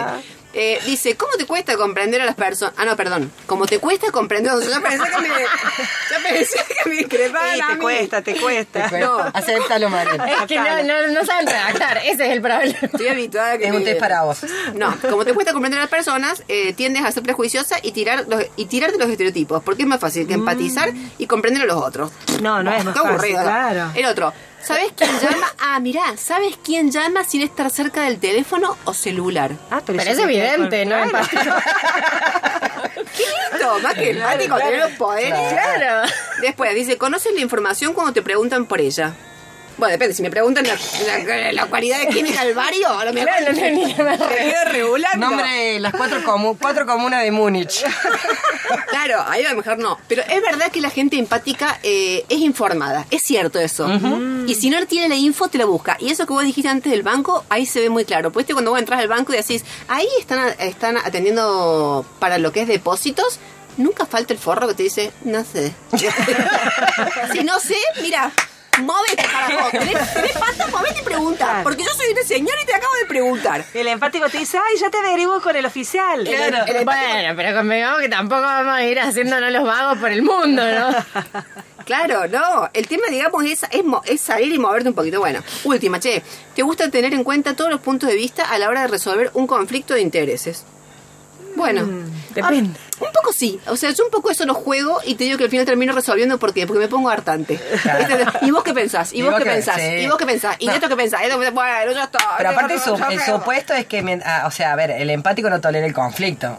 Eh, 0.52 0.80
dice, 0.84 1.16
¿cómo 1.16 1.32
te 1.38 1.46
cuesta 1.46 1.78
comprender 1.78 2.20
a 2.22 2.26
las 2.26 2.34
personas? 2.34 2.74
Ah, 2.76 2.84
no, 2.84 2.96
perdón. 2.98 3.32
¿Cómo 3.46 3.68
te 3.68 3.78
cuesta 3.78 4.12
comprender? 4.12 4.52
O 4.52 4.60
sea, 4.60 4.78
yo 4.78 4.82
pensé 4.82 5.04
que 5.04 5.22
me, 5.22 5.28
yo 5.28 6.24
pensé 6.28 6.58
que 6.84 6.90
me 6.90 6.96
discrepaban 6.96 7.54
Sí, 7.56 7.62
a 7.62 7.68
te 7.68 7.74
mí. 7.76 7.80
cuesta, 7.82 8.22
te 8.24 8.36
cuesta. 8.36 8.90
No. 9.00 9.20
Acéptalo, 9.32 9.90
Mariana. 9.90 10.26
Es 10.32 10.42
que 10.48 10.56
no, 10.56 10.84
no, 10.84 11.08
no 11.10 11.24
saben 11.24 11.46
redactar, 11.46 11.98
ese 12.00 12.26
es 12.26 12.32
el 12.32 12.42
problema. 12.42 12.78
Estoy 12.82 13.08
habituada 13.10 13.52
a 13.54 13.58
que 13.60 13.66
Es 13.66 13.72
un 13.72 13.80
me- 13.80 13.86
test 13.86 14.00
para 14.00 14.24
vos. 14.24 14.40
No, 14.74 14.96
como 15.02 15.24
te 15.24 15.34
cuesta 15.34 15.54
comprender 15.54 15.78
a 15.80 15.84
las 15.84 15.92
personas, 15.92 16.44
eh, 16.48 16.74
tiendes 16.74 17.06
a 17.06 17.12
ser 17.12 17.22
prejuiciosa 17.22 17.78
y 17.84 17.92
tirar 17.92 18.26
los, 18.28 18.44
y 18.56 18.66
tirarte 18.66 18.98
los 18.98 19.08
estereotipos, 19.10 19.62
porque 19.64 19.84
es 19.84 19.88
más 19.88 20.00
fácil 20.00 20.26
que 20.28 20.34
empatizar 20.34 20.92
y 21.20 21.28
comprender 21.28 21.62
a 21.62 21.66
los 21.68 21.78
otros. 21.78 22.12
No, 22.42 22.64
no 22.64 22.74
es 22.74 22.84
más 22.84 22.94
Qué 22.96 23.00
fácil, 23.02 23.14
aburrido. 23.14 23.42
claro. 23.44 23.92
El 23.94 24.06
otro, 24.06 24.34
¿sabes 24.64 24.92
quién 24.96 25.10
llama? 25.20 25.48
Ah, 25.60 25.80
mirá, 25.80 26.18
¿sabes 26.18 26.58
quién 26.64 26.92
llama 26.92 27.24
sin 27.24 27.42
estar 27.42 27.70
cerca 27.70 28.04
del 28.04 28.20
teléfono 28.20 28.78
o 28.86 28.94
celular? 28.94 29.52
Ah, 29.72 29.82
Pero 29.86 30.00
eso 30.02 30.12
es 30.12 30.20
evidente, 30.20 30.86
¿no? 30.86 31.10
Claro. 31.10 31.28
¿Qué 32.94 33.24
listo? 33.54 33.80
Más 33.82 33.94
que 33.94 34.12
empático, 34.12 34.56
claro. 34.56 34.72
tener 34.72 34.80
los 34.90 34.98
poderes. 34.98 35.52
Claro. 35.52 36.10
Después, 36.42 36.76
dice, 36.76 36.98
¿conoces 36.98 37.34
la 37.34 37.42
información 37.42 37.94
cuando 37.94 38.14
te 38.14 38.22
preguntan 38.22 38.66
por 38.66 38.80
ella? 38.82 39.14
Bueno, 39.80 39.92
depende, 39.94 40.14
si 40.14 40.22
me 40.22 40.30
preguntan 40.30 40.66
la, 40.68 40.78
la, 41.26 41.52
la 41.54 41.66
cualidad 41.68 42.00
de 42.00 42.08
quién 42.08 42.26
es 42.28 42.36
Calvario, 42.36 42.90
a 42.90 43.06
lo 43.06 43.14
mejor 43.14 43.30
Claro, 43.40 43.54
que 43.56 43.62
me 43.72 43.86
me 43.86 44.18
quedo 44.18 44.66
regulando. 44.72 45.28
Nombre, 45.30 45.80
las 45.80 45.94
cuatro, 45.94 46.22
comu- 46.24 46.58
cuatro 46.62 46.86
comunas 46.86 47.24
de 47.24 47.32
Múnich. 47.32 47.84
Claro, 48.90 49.24
ahí 49.28 49.44
a 49.46 49.52
lo 49.52 49.58
mejor 49.58 49.80
no. 49.80 49.98
Pero 50.08 50.22
es 50.24 50.42
verdad 50.44 50.72
que 50.72 50.80
la 50.82 50.90
gente 50.92 51.18
empática 51.18 51.80
eh, 51.84 52.24
es 52.30 52.40
informada. 52.40 53.06
Es 53.10 53.24
cierto 53.24 53.60
eso. 53.60 53.88
Y 54.46 54.54
si 54.56 54.70
no 54.70 54.86
tiene 54.86 55.10
la 55.10 55.16
info, 55.16 55.48
te 55.48 55.58
la 55.58 55.66
busca. 55.66 55.98
Y 56.00 56.10
eso 56.12 56.26
que 56.28 56.34
vos 56.34 56.44
dijiste 56.44 56.70
antes 56.70 56.92
del 56.92 57.02
banco, 57.02 57.46
ahí 57.50 57.66
se 57.66 57.80
ve 57.80 57.90
muy 57.90 58.06
claro. 58.06 58.32
Pues 58.32 58.46
cuando 58.52 58.72
vos 58.72 58.80
entras 58.80 59.00
al 59.00 59.08
banco 59.08 59.34
y 59.34 59.38
decís, 59.38 59.64
ahí 59.88 60.08
están, 60.20 60.54
están 60.60 60.98
atendiendo 60.98 62.06
para 62.20 62.38
lo 62.38 62.52
que 62.52 62.62
es 62.62 62.68
depósitos. 62.68 63.40
Nunca 63.78 64.06
falta 64.06 64.34
el 64.34 64.40
forro 64.40 64.68
que 64.68 64.74
te 64.76 64.84
dice, 64.84 65.12
no 65.24 65.44
sé. 65.44 65.74
si 67.32 67.44
no 67.44 67.60
sé, 67.60 67.78
mira, 68.02 68.32
móvete 68.80 69.24
para 69.32 69.62
vos. 69.62 69.72
Tenés, 69.72 70.14
tenés 70.14 70.32
pata, 70.38 70.68
movete 70.68 71.00
y 71.00 71.04
pregunta. 71.04 71.46
Claro. 71.46 71.64
Porque 71.64 71.84
yo 71.84 71.90
soy 71.92 72.12
una 72.12 72.24
señora 72.24 72.62
y 72.62 72.66
te 72.66 72.74
acabo 72.76 72.94
de 72.96 73.06
preguntar. 73.06 73.66
El 73.74 73.88
empático 73.88 74.30
te 74.30 74.38
dice, 74.40 74.58
ay, 74.58 74.78
ya 74.80 74.90
te 74.90 75.02
derivo 75.02 75.40
con 75.42 75.56
el 75.56 75.66
oficial. 75.66 76.24
Claro. 76.24 76.66
El- 76.68 76.76
el- 76.78 76.86
Bueno, 76.86 77.34
pero 77.36 77.58
convengamos 77.58 78.02
que 78.02 78.10
tampoco 78.10 78.42
vamos 78.42 78.74
a 78.74 78.84
ir 78.84 79.00
haciéndonos 79.00 79.52
los 79.52 79.64
vagos 79.64 79.98
por 79.98 80.10
el 80.12 80.22
mundo, 80.22 80.64
¿no? 80.72 80.90
Claro, 81.86 82.28
no. 82.28 82.70
El 82.74 82.88
tema, 82.88 83.08
digamos, 83.10 83.44
es, 83.46 83.64
es, 83.72 83.84
mo- 83.84 84.04
es 84.06 84.22
salir 84.22 84.54
y 84.54 84.60
moverte 84.60 84.90
un 84.90 84.94
poquito. 84.94 85.20
Bueno, 85.20 85.42
última, 85.64 86.00
che. 86.00 86.22
¿Te 86.56 86.62
gusta 86.62 86.92
tener 86.92 87.16
en 87.16 87.24
cuenta 87.24 87.56
todos 87.56 87.72
los 87.72 87.80
puntos 87.82 88.10
de 88.10 88.16
vista 88.16 88.44
a 88.44 88.60
la 88.60 88.70
hora 88.70 88.82
de 88.82 88.90
resolver 88.90 89.32
un 89.34 89.48
conflicto 89.48 89.96
de 89.96 90.02
intereses? 90.02 90.66
Bueno, 91.56 91.88
depende. 92.34 92.80
ah, 92.80 93.06
un 93.06 93.12
poco 93.14 93.32
sí. 93.34 93.60
O 93.68 93.76
sea, 93.76 93.92
yo 93.92 94.06
un 94.06 94.12
poco 94.12 94.30
eso 94.32 94.46
lo 94.46 94.54
juego 94.54 95.00
y 95.06 95.16
te 95.16 95.24
digo 95.26 95.38
que 95.38 95.46
al 95.46 95.50
final 95.50 95.66
termino 95.66 95.94
resolviendo. 95.94 96.38
¿Por 96.40 96.54
qué? 96.54 96.66
Porque 96.68 96.80
me 96.80 96.88
pongo 96.88 97.10
hartante. 97.10 97.60
¿Y 98.42 98.52
vos 98.52 98.64
qué 98.64 98.74
pensás? 98.74 99.14
¿Y, 99.14 99.22
vos 99.22 99.36
qué 99.38 99.46
pensás? 99.46 99.76
sí. 99.78 99.82
¿Y 99.82 100.08
vos 100.08 100.18
qué 100.18 100.26
pensás? 100.26 100.56
¿Y 100.60 100.68
No. 100.68 100.74
esto 100.74 100.90
qué 100.90 100.96
pensás? 100.96 101.22
Esto 101.22 101.38
Bueno, 101.38 101.92
ya 101.94 102.04
está. 102.04 102.20
Pero 102.38 102.50
aparte 102.50 102.80
su- 102.80 102.96
el 103.10 103.20
supuesto 103.22 103.74
es 103.74 103.86
que, 103.86 104.22
ah, 104.26 104.44
o 104.48 104.52
sea, 104.52 104.74
a 104.74 104.76
ver, 104.76 104.92
el 104.92 105.10
empático 105.10 105.50
no 105.50 105.60
tolera 105.62 105.86
el 105.86 105.94
conflicto. 105.94 106.58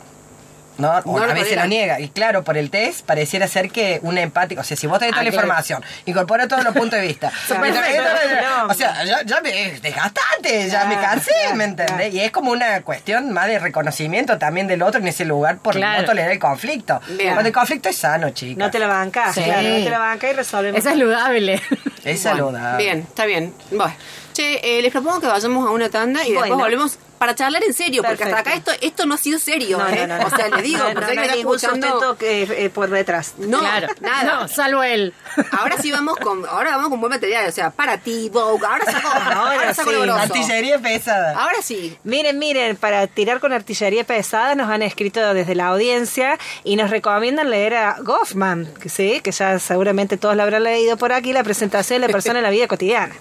¿No? 0.81 0.91
A 0.93 1.27
veces 1.35 1.57
lo 1.57 1.67
niega. 1.67 2.01
Y 2.01 2.09
claro, 2.09 2.43
por 2.45 2.57
el 2.57 2.71
test 2.71 3.05
pareciera 3.07 3.47
ser 3.47 3.71
que 3.71 4.01
un 4.03 4.19
empático, 4.19 4.61
o 4.63 4.65
sea, 4.65 4.77
si 4.77 4.87
vos 4.87 4.99
tenés 4.99 5.13
toda 5.13 5.21
Ah, 5.21 5.25
la 5.25 5.31
claro. 5.31 5.45
información, 5.47 5.85
incorpora 6.07 6.49
todos 6.49 6.65
los 6.65 6.75
puntos 6.81 6.99
de 7.01 7.07
vista. 7.07 7.31
No. 7.51 8.67
o 8.69 8.75
sea, 8.75 9.05
ya, 9.05 9.23
ya 9.25 9.41
me 9.41 9.67
es 9.67 9.83
desgastante, 9.83 10.69
ya 10.69 10.85
me 10.87 10.97
cansé, 10.97 11.33
claro, 11.43 11.57
¿me 11.57 11.65
entendés? 11.65 12.15
Y 12.15 12.21
es 12.21 12.31
como 12.31 12.51
una 12.53 12.83
cuestión 12.83 13.31
más 13.33 13.47
de 13.47 13.59
reconocimiento 13.59 14.39
también 14.39 14.67
del 14.67 14.83
otro 14.83 15.01
en 15.01 15.09
ese 15.09 15.25
lugar 15.25 15.59
por 15.59 15.75
Claro. 15.75 16.01
no 16.03 16.07
tolerar 16.07 16.31
el 16.31 16.39
conflicto. 16.39 17.01
Bien. 17.09 17.33
Cuando 17.35 17.49
el 17.49 17.55
conflicto 17.55 17.89
es 17.89 17.97
sano, 17.97 18.31
chicos. 18.31 18.59
No 18.59 18.71
te 18.71 18.79
la 18.79 18.87
bancas, 18.87 19.35
Sí. 19.35 19.43
claro, 19.43 19.69
no 19.69 19.85
te 19.85 19.91
la 19.91 19.99
bancas 19.99 20.31
y 20.31 20.35
resolvemos. 20.35 20.79
Esa 20.79 20.91
es 20.91 20.95
saludable. 20.99 21.55
Es 21.55 21.63
Bueno, 22.05 22.19
saludable. 22.19 22.85
Bien, 22.85 22.99
está 23.01 23.27
bien. 23.27 23.55
Bueno. 23.71 23.95
Che, 24.33 24.79
eh, 24.79 24.83
les 24.83 24.93
propongo 24.93 25.21
que 25.21 25.27
vayamos 25.27 25.67
a 25.69 25.71
una 25.71 25.91
tanda 25.91 26.25
y 26.27 26.31
después 26.33 26.51
volvemos 26.53 26.99
para 27.21 27.35
charlar 27.35 27.63
en 27.63 27.75
serio, 27.75 28.03
porque 28.03 28.25
hasta 28.25 28.39
acá 28.39 28.55
esto 28.55 28.71
esto 28.81 29.05
no 29.05 29.13
ha 29.13 29.19
sido 29.19 29.39
serio, 29.39 29.77
No, 29.77 29.87
¿eh? 29.91 30.07
no, 30.07 30.17
no, 30.17 30.23
no. 30.23 30.27
O 30.27 30.31
sea, 30.31 30.49
les 30.49 30.63
digo, 30.63 30.79
no, 30.79 30.95
no, 30.95 31.15
no 31.15 31.35
ningún 31.37 31.61
sustento 31.61 32.17
que, 32.17 32.45
eh, 32.45 32.71
por 32.71 32.89
detrás. 32.89 33.35
No, 33.37 33.59
claro. 33.59 33.89
nada. 34.01 34.41
No, 34.41 34.49
salvo 34.49 34.83
él. 34.83 35.13
Ahora 35.53 35.77
sí 35.77 35.93
vamos 35.93 36.17
con, 36.17 36.47
ahora 36.47 36.71
vamos 36.77 36.89
con 36.89 36.99
buen 36.99 37.11
material, 37.11 37.47
o 37.47 37.53
sea, 37.53 37.73
para 37.73 37.99
ti, 37.99 38.31
Vogue, 38.33 38.65
ahora 38.67 38.87
saco, 38.87 39.09
ahora, 39.13 39.53
Ahora 39.53 39.75
saco 39.75 39.91
sí. 39.91 40.09
Artillería 40.09 40.79
pesada. 40.79 41.39
Ahora 41.39 41.61
sí. 41.61 41.99
Miren, 42.05 42.39
miren, 42.39 42.77
para 42.77 43.07
tirar 43.07 43.39
con 43.39 43.53
artillería 43.53 44.05
pesada 44.05 44.55
nos 44.55 44.71
han 44.71 44.81
escrito 44.81 45.35
desde 45.35 45.55
la 45.55 45.67
audiencia 45.67 46.39
y 46.65 46.77
nos 46.77 46.89
recomiendan 46.89 47.51
leer 47.51 47.75
a 47.75 47.97
Goffman, 48.01 48.73
que 48.81 48.89
sí, 48.89 49.21
que 49.23 49.31
ya 49.31 49.59
seguramente 49.59 50.17
todos 50.17 50.37
la 50.37 50.45
habrán 50.45 50.63
leído 50.63 50.97
por 50.97 51.13
aquí, 51.13 51.35
la 51.35 51.45
presentación 51.45 52.01
de 52.01 52.09
la 52.09 52.13
persona 52.13 52.39
en 52.39 52.45
la 52.45 52.51
vida 52.51 52.67
cotidiana. 52.67 53.15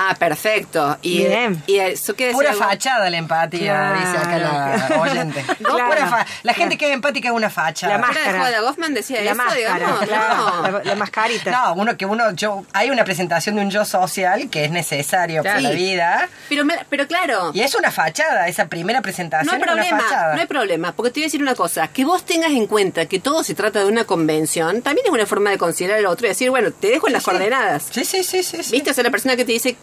Ah, 0.00 0.14
perfecto. 0.16 0.96
Y, 1.02 1.24
Bien. 1.26 1.60
y 1.66 1.78
eso 1.78 2.14
quiere 2.14 2.32
Pura 2.32 2.50
algo- 2.50 2.62
fachada 2.62 3.10
la 3.10 3.16
empatía, 3.16 3.72
Claro. 3.74 3.98
dice 3.98 4.16
acá 4.18 4.38
la 4.38 5.00
oyente. 5.00 5.44
No, 5.58 5.74
Claro. 5.74 5.90
pura 5.90 6.06
fa- 6.06 6.26
la 6.44 6.54
gente 6.54 6.78
que 6.78 6.86
es 6.88 6.92
empática 6.94 7.28
es 7.28 7.34
una 7.34 7.50
facha. 7.50 7.88
La 7.88 7.94
de 7.94 7.98
máscara. 8.00 8.38
joda, 8.40 8.60
Goffman 8.60 8.94
decía 8.94 9.20
la 9.22 9.30
eso, 9.32 9.34
máscara, 9.36 9.56
digamos. 9.74 10.00
claro, 10.06 10.36
No. 10.62 10.70
la, 10.78 10.84
la 10.84 10.94
mascarita. 10.94 11.50
No, 11.50 11.74
uno 11.74 11.96
que 11.96 12.06
uno, 12.06 12.30
yo, 12.32 12.64
hay 12.72 12.90
una 12.90 13.02
presentación 13.04 13.56
de 13.56 13.62
un 13.62 13.70
yo 13.70 13.84
social 13.84 14.48
que 14.50 14.64
es 14.66 14.70
necesario 14.70 15.42
para 15.42 15.56
Sí. 15.58 15.64
la 15.64 15.70
vida. 15.70 16.28
Pero, 16.48 16.64
me- 16.64 16.78
pero 16.88 17.06
claro, 17.08 17.50
Y 17.54 17.60
es 17.62 17.74
una 17.74 17.90
fachada, 17.90 18.46
esa 18.46 18.66
primera 18.68 19.02
presentación 19.02 19.46
no 19.46 19.52
hay 19.52 19.58
es 19.60 19.62
una 19.64 19.72
problema, 19.74 20.00
fachada. 20.08 20.34
no 20.36 20.40
hay 20.40 20.46
problema, 20.46 20.92
porque 20.92 21.10
te 21.10 21.20
voy 21.20 21.24
a 21.24 21.26
decir 21.26 21.42
una 21.42 21.54
cosa, 21.56 21.88
que 21.88 22.04
vos 22.04 22.24
tengas 22.24 22.52
en 22.52 22.66
cuenta 22.68 23.06
que 23.06 23.18
todo 23.18 23.42
se 23.42 23.54
trata 23.54 23.80
de 23.80 23.86
una 23.86 24.04
convención, 24.04 24.80
también 24.82 25.06
es 25.06 25.12
una 25.12 25.26
forma 25.26 25.50
de 25.50 25.58
considerar 25.58 25.98
al 25.98 26.06
otro 26.06 26.26
y 26.26 26.28
decir, 26.30 26.50
bueno, 26.50 26.70
te 26.70 26.88
dejo 26.88 27.08
en 27.08 27.14
las 27.14 27.24
Sí. 27.24 27.30
coordenadas. 27.30 27.86
Sí, 27.90 28.04
sí, 28.04 28.22
sí, 28.22 28.42
sí. 28.42 28.62
sí. 28.62 28.72
¿Viste? 28.72 28.90
O 28.90 28.94
sea, 28.94 29.02
la 29.02 29.10
persona 29.10 29.34
que 29.34 29.44
te 29.44 29.52
dice, 29.52 29.76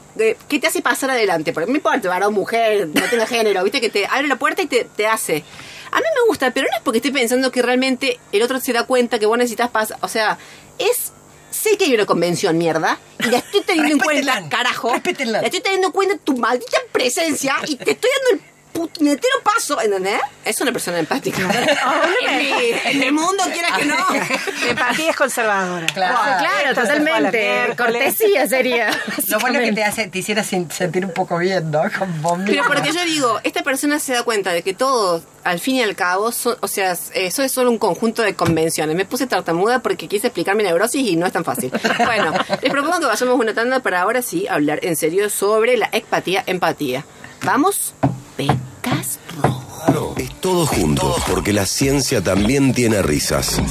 ¿qué 0.48 0.60
te 0.60 0.68
hace 0.68 0.82
pasar 0.82 1.10
adelante? 1.12 1.54
Porque 1.54 1.70
no 1.70 1.76
importa, 1.76 2.08
varón, 2.10 2.34
mujer, 2.34 2.88
no 2.88 3.02
tenga 3.10 3.26
género, 3.26 3.64
¿viste? 3.64 3.82
Que 3.82 3.90
te 3.90 4.06
abre 4.06 4.28
la 4.28 4.38
puerta 4.38 4.62
y 4.62 4.68
te, 4.68 4.86
te 4.96 5.08
hace. 5.08 5.44
A 5.92 5.98
mí 5.98 6.06
me 6.14 6.28
gusta, 6.28 6.52
pero 6.52 6.68
no 6.70 6.78
es 6.78 6.84
porque 6.84 6.98
esté 6.98 7.12
pensando 7.12 7.52
que 7.52 7.62
realmente 7.62 8.20
el 8.32 8.42
otro 8.42 8.60
se 8.60 8.74
da 8.74 8.86
cuenta 8.86 9.20
que 9.20 9.26
vos 9.26 9.38
necesitas 9.38 9.70
pasar. 9.70 9.98
O 10.02 10.08
sea, 10.08 10.38
es. 10.78 11.12
Sé 11.52 11.78
que 11.78 11.86
hay 11.86 11.94
una 11.94 12.06
convención, 12.06 12.58
mierda, 12.58 13.00
y 13.18 13.28
la 13.30 13.38
estoy 13.38 13.62
teniendo 13.62 13.94
en 13.94 14.00
cuenta, 14.00 14.50
carajo. 14.50 14.92
respétenla. 14.92 15.40
La 15.40 15.48
estoy 15.48 15.62
teniendo 15.62 15.88
en 15.88 15.94
cuenta 15.94 16.18
tu 16.18 16.36
maldita 16.36 16.78
presencia 16.92 17.56
y 17.66 17.78
te 17.78 17.92
estoy 17.92 18.10
dando 18.14 18.44
el 18.44 18.55
puñetero 18.76 19.34
paso, 19.44 19.82
¿entendés? 19.82 20.20
Es 20.44 20.60
una 20.62 20.72
persona 20.72 21.00
empática. 21.00 21.40
en, 22.28 22.38
mi, 22.38 22.52
en 22.86 23.00
mi 23.00 23.12
mundo, 23.12 23.44
quieras 23.52 23.78
que 23.80 23.86
no. 23.86 23.96
Empatía 24.70 25.10
es 25.12 25.16
conservadora. 25.16 25.88
Claro. 25.88 26.16
Claro, 26.40 26.76
totalmente. 26.76 27.74
Cortesía 27.78 28.48
sería. 28.48 28.92
Lo 29.30 29.40
bueno 29.40 29.60
es 29.60 29.70
que 29.70 29.76
te 29.76 29.84
hace, 29.84 30.08
te 30.08 30.20
hiciera 30.20 30.44
sentir 30.44 31.06
un 31.06 31.14
poco 31.14 31.38
bien, 31.38 31.72
¿no? 31.72 31.82
Con 31.98 32.22
vos 32.22 32.40
Pero 32.46 32.64
porque 32.68 32.92
yo 32.92 33.04
digo, 33.06 33.40
esta 33.44 33.64
persona 33.64 33.98
se 34.00 34.14
da 34.14 34.24
cuenta 34.24 34.52
de 34.52 34.62
que 34.62 34.74
todo, 34.74 35.24
al 35.44 35.60
fin 35.60 35.78
y 35.78 35.82
al 35.84 35.96
cabo, 35.96 36.32
son- 36.32 36.58
o 36.62 36.68
sea, 36.68 36.92
eso 37.14 37.44
es 37.44 37.52
solo 37.52 37.72
un 37.72 37.78
conjunto 37.78 38.22
de 38.22 38.36
convenciones. 38.36 38.96
Me 38.96 39.06
puse 39.06 39.26
tartamuda 39.26 39.80
porque 39.80 40.08
quise 40.08 40.28
explicar 40.28 40.56
mi 40.56 40.64
neurosis 40.64 41.08
y 41.08 41.16
no 41.16 41.26
es 41.26 41.34
tan 41.34 41.46
fácil. 41.46 41.72
Bueno, 42.06 42.34
les 42.62 42.72
propongo 42.72 43.00
que 43.00 43.06
vayamos 43.06 43.40
una 43.40 43.54
tanda 43.54 43.80
para 43.80 44.02
ahora 44.02 44.22
sí 44.22 44.48
hablar 44.48 44.80
en 44.84 44.96
serio 44.96 45.30
sobre 45.30 45.78
la 45.78 45.90
empatía, 45.92 46.44
empatía. 46.46 47.06
Vamos, 47.44 47.94
pecas 48.36 49.20
rojo. 49.42 50.16
Es 50.18 50.34
todo 50.42 50.66
junto, 50.66 51.16
porque 51.28 51.54
la 51.54 51.66
ciencia 51.66 52.24
también 52.24 52.74
tiene 52.74 53.02
risas. 53.02 53.62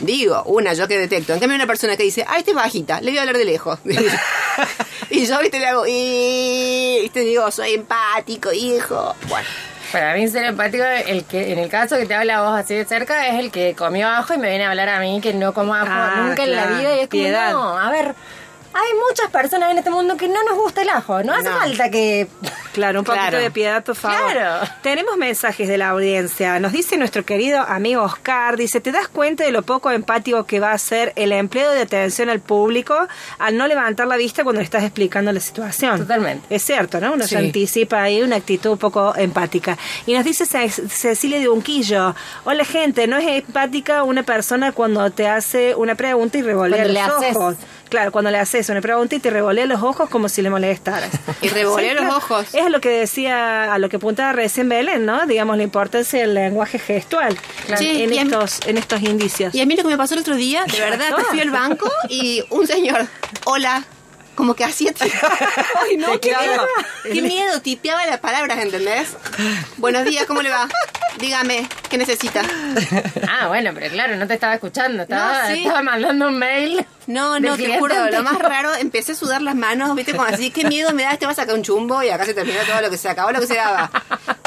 Digo, 0.00 0.42
una 0.46 0.74
yo 0.74 0.88
que 0.88 0.98
detecto. 0.98 1.32
En 1.32 1.38
cambio, 1.40 1.54
una 1.56 1.66
persona 1.68 1.96
que 1.96 2.02
dice, 2.02 2.24
ah, 2.26 2.36
este 2.38 2.50
es 2.50 2.56
bajita, 2.56 3.00
le 3.00 3.10
voy 3.12 3.18
a 3.18 3.20
hablar 3.22 3.38
de 3.38 3.44
lejos. 3.44 3.78
y 5.10 5.26
yo, 5.26 5.38
viste, 5.40 5.58
le 5.60 5.66
hago, 5.66 5.84
y 5.86 6.98
viste, 7.02 7.20
digo, 7.20 7.48
soy 7.50 7.74
empático, 7.74 8.52
hijo. 8.76 9.14
Bueno, 9.28 9.46
Para 9.92 10.14
mí 10.14 10.26
ser 10.28 10.44
empático, 10.44 10.82
el 10.84 11.24
que 11.24 11.52
en 11.52 11.58
el 11.58 11.68
caso 11.68 11.96
que 11.96 12.06
te 12.06 12.14
habla 12.14 12.42
vos 12.42 12.58
así 12.58 12.74
de 12.74 12.84
cerca, 12.84 13.28
es 13.28 13.34
el 13.38 13.50
que 13.50 13.74
comió 13.74 14.08
ajo 14.08 14.34
y 14.34 14.38
me 14.38 14.48
viene 14.48 14.64
a 14.64 14.70
hablar 14.70 14.88
a 14.88 14.98
mí 15.00 15.20
que 15.20 15.32
no 15.34 15.52
como 15.54 15.74
ajo 15.74 15.86
Ah, 15.88 16.24
nunca 16.26 16.42
en 16.44 16.52
la 16.52 16.66
vida. 16.66 16.96
Y 16.96 17.00
es 17.00 17.08
como, 17.08 17.22
Piedad. 17.22 17.52
no, 17.52 17.78
a 17.78 17.90
ver, 17.90 18.14
hay 18.74 18.92
muchas 19.08 19.30
personas 19.30 19.70
en 19.70 19.78
este 19.78 19.90
mundo 19.90 20.16
que 20.16 20.28
no 20.28 20.42
nos 20.44 20.56
gusta 20.56 20.82
el 20.82 20.88
ajo. 20.88 21.22
No 21.22 21.32
hace 21.32 21.48
No. 21.48 21.56
falta 21.58 21.90
que 21.90 22.28
Claro, 22.72 22.98
un 23.00 23.04
poquito 23.04 23.22
Claro. 23.22 23.38
de 23.38 23.50
piedad, 23.52 23.84
por 23.84 23.94
favor. 23.94 24.32
Claro. 24.32 24.66
Tenemos 24.82 25.16
mensajes 25.16 25.68
de 25.68 25.78
la 25.78 25.90
audiencia. 25.90 26.58
Nos 26.58 26.72
dice 26.72 26.96
nuestro 26.96 27.24
querido 27.24 27.60
amigo 27.60 28.02
Oscar, 28.02 28.56
dice, 28.56 28.80
¿te 28.80 28.90
das 28.90 29.06
cuenta 29.06 29.44
de 29.44 29.52
lo 29.52 29.62
poco 29.62 29.92
empático 29.92 30.42
que 30.44 30.58
va 30.58 30.72
a 30.72 30.78
ser 30.78 31.12
el 31.14 31.30
empleo 31.30 31.70
de 31.70 31.82
atención 31.82 32.28
al 32.30 32.40
público 32.40 32.96
al 33.38 33.56
no 33.56 33.68
levantar 33.68 34.08
la 34.08 34.16
vista 34.16 34.42
cuando 34.42 34.60
le 34.60 34.64
estás 34.64 34.82
explicando 34.82 35.30
la 35.32 35.38
situación? 35.38 35.98
Totalmente. 36.00 36.52
Es 36.52 36.64
cierto, 36.64 37.00
¿no? 37.00 37.12
Uno 37.12 37.26
se 37.28 37.38
anticipa 37.38 38.02
ahí 38.02 38.22
una 38.22 38.36
actitud 38.36 38.70
un 38.72 38.78
poco 38.78 39.14
empática. 39.16 39.78
Y 40.06 40.14
nos 40.14 40.24
dice 40.24 40.44
Ce- 40.44 40.88
Cecilia 40.88 41.38
de 41.38 41.48
Unquillo, 41.48 42.16
hola 42.44 42.64
gente, 42.64 43.06
no 43.06 43.18
es 43.18 43.26
empática 43.44 44.02
una 44.02 44.24
persona 44.24 44.72
cuando 44.72 45.08
te 45.12 45.28
hace 45.28 45.76
una 45.76 45.94
pregunta 45.94 46.38
y 46.38 46.42
revolea 46.42 46.82
los 46.84 46.92
le 46.92 47.00
haces. 47.00 47.36
Claro, 47.94 48.10
cuando 48.10 48.32
le 48.32 48.38
haces 48.38 48.68
una 48.70 48.80
pregunta 48.80 49.14
y 49.14 49.20
te 49.20 49.30
revolea 49.30 49.66
los 49.66 49.80
ojos 49.80 50.10
como 50.10 50.28
si 50.28 50.42
le 50.42 50.50
molestaras. 50.50 51.10
Y 51.42 51.48
revolea 51.48 51.94
los 51.94 52.12
ojos. 52.12 52.52
Es 52.52 52.68
lo 52.68 52.80
que 52.80 52.88
decía, 52.88 53.72
a 53.72 53.78
lo 53.78 53.88
que 53.88 53.96
apuntaba 53.98 54.32
recién 54.32 54.68
Belén, 54.68 55.06
¿no? 55.06 55.26
Digamos, 55.26 55.56
la 55.56 55.62
importancia 55.62 56.18
del 56.20 56.34
lenguaje 56.34 56.80
gestual 56.80 57.38
Sí, 57.78 58.02
en, 58.02 58.10
mí- 58.10 58.18
estos, 58.18 58.58
en 58.66 58.78
estos 58.78 59.00
indicios. 59.02 59.54
Y 59.54 59.60
a 59.60 59.66
mí 59.66 59.76
lo 59.76 59.84
que 59.84 59.90
me 59.90 59.96
pasó 59.96 60.14
el 60.14 60.20
otro 60.20 60.34
día, 60.34 60.64
de 60.64 60.80
verdad, 60.80 61.14
que 61.16 61.22
fui 61.26 61.40
al 61.40 61.50
banco 61.52 61.88
y 62.08 62.42
un 62.50 62.66
señor, 62.66 63.06
hola, 63.44 63.84
como 64.34 64.54
que 64.56 64.64
hacía... 64.64 64.92
Ay, 65.88 65.96
no, 65.96 66.18
qué 66.18 66.34
miedo. 66.36 66.66
Qué 67.04 67.22
miedo, 67.22 67.60
tipeaba 67.60 68.04
las 68.06 68.18
palabras, 68.18 68.58
¿entendés? 68.58 69.10
Buenos 69.76 70.04
días, 70.04 70.24
¿cómo 70.26 70.42
le 70.42 70.50
va? 70.50 70.68
Dígame, 71.18 71.68
¿qué 71.88 71.96
necesita? 71.98 72.42
Ah, 73.28 73.46
bueno, 73.48 73.70
pero 73.74 73.88
claro, 73.92 74.16
no 74.16 74.26
te 74.26 74.34
estaba 74.34 74.54
escuchando. 74.54 75.04
Estaba, 75.04 75.48
No, 75.48 75.54
sí. 75.54 75.60
estaba 75.62 75.82
mandando 75.82 76.28
un 76.28 76.38
mail. 76.38 76.84
No, 77.06 77.38
no, 77.38 77.56
te 77.56 77.78
juro, 77.78 77.94
lo 78.10 78.22
más 78.22 78.38
raro, 78.38 78.74
empecé 78.76 79.12
a 79.12 79.14
sudar 79.14 79.42
las 79.42 79.54
manos, 79.54 79.94
viste, 79.94 80.12
como 80.12 80.24
así, 80.24 80.50
qué 80.50 80.64
miedo 80.64 80.94
me 80.94 81.02
da, 81.02 81.12
este 81.12 81.26
va 81.26 81.32
a 81.32 81.34
sacar 81.34 81.54
un 81.54 81.62
chumbo 81.62 82.02
y 82.02 82.08
acá 82.08 82.24
se 82.24 82.32
terminó 82.32 82.60
todo 82.66 82.80
lo 82.80 82.88
que 82.88 82.96
se 82.96 83.10
acabó, 83.10 83.30
lo 83.30 83.40
que 83.40 83.46
se 83.46 83.56
daba. 83.56 83.90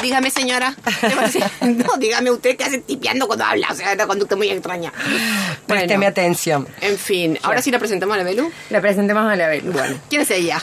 Dígame, 0.02 0.30
señora. 0.30 0.74
No, 1.60 1.96
dígame 1.98 2.30
usted 2.30 2.56
que 2.56 2.64
hace 2.64 2.78
tipeando 2.78 3.26
cuando 3.26 3.44
habla, 3.44 3.68
o 3.70 3.74
sea, 3.74 3.92
una 3.92 4.06
conducta 4.06 4.34
muy 4.36 4.50
extraña. 4.50 4.92
Présteme 5.66 6.06
atención. 6.06 6.66
En 6.80 6.98
fin, 6.98 7.38
ahora 7.42 7.62
sí 7.62 7.70
la 7.70 7.78
presentamos 7.78 8.14
a 8.14 8.18
la 8.18 8.24
Belu. 8.24 8.50
La 8.70 8.80
presentemos 8.80 9.30
a 9.30 9.36
la 9.36 9.48
Belu. 9.48 9.72
Bueno, 9.72 9.96
¿quién 10.08 10.22
es 10.22 10.30
ella? 10.30 10.60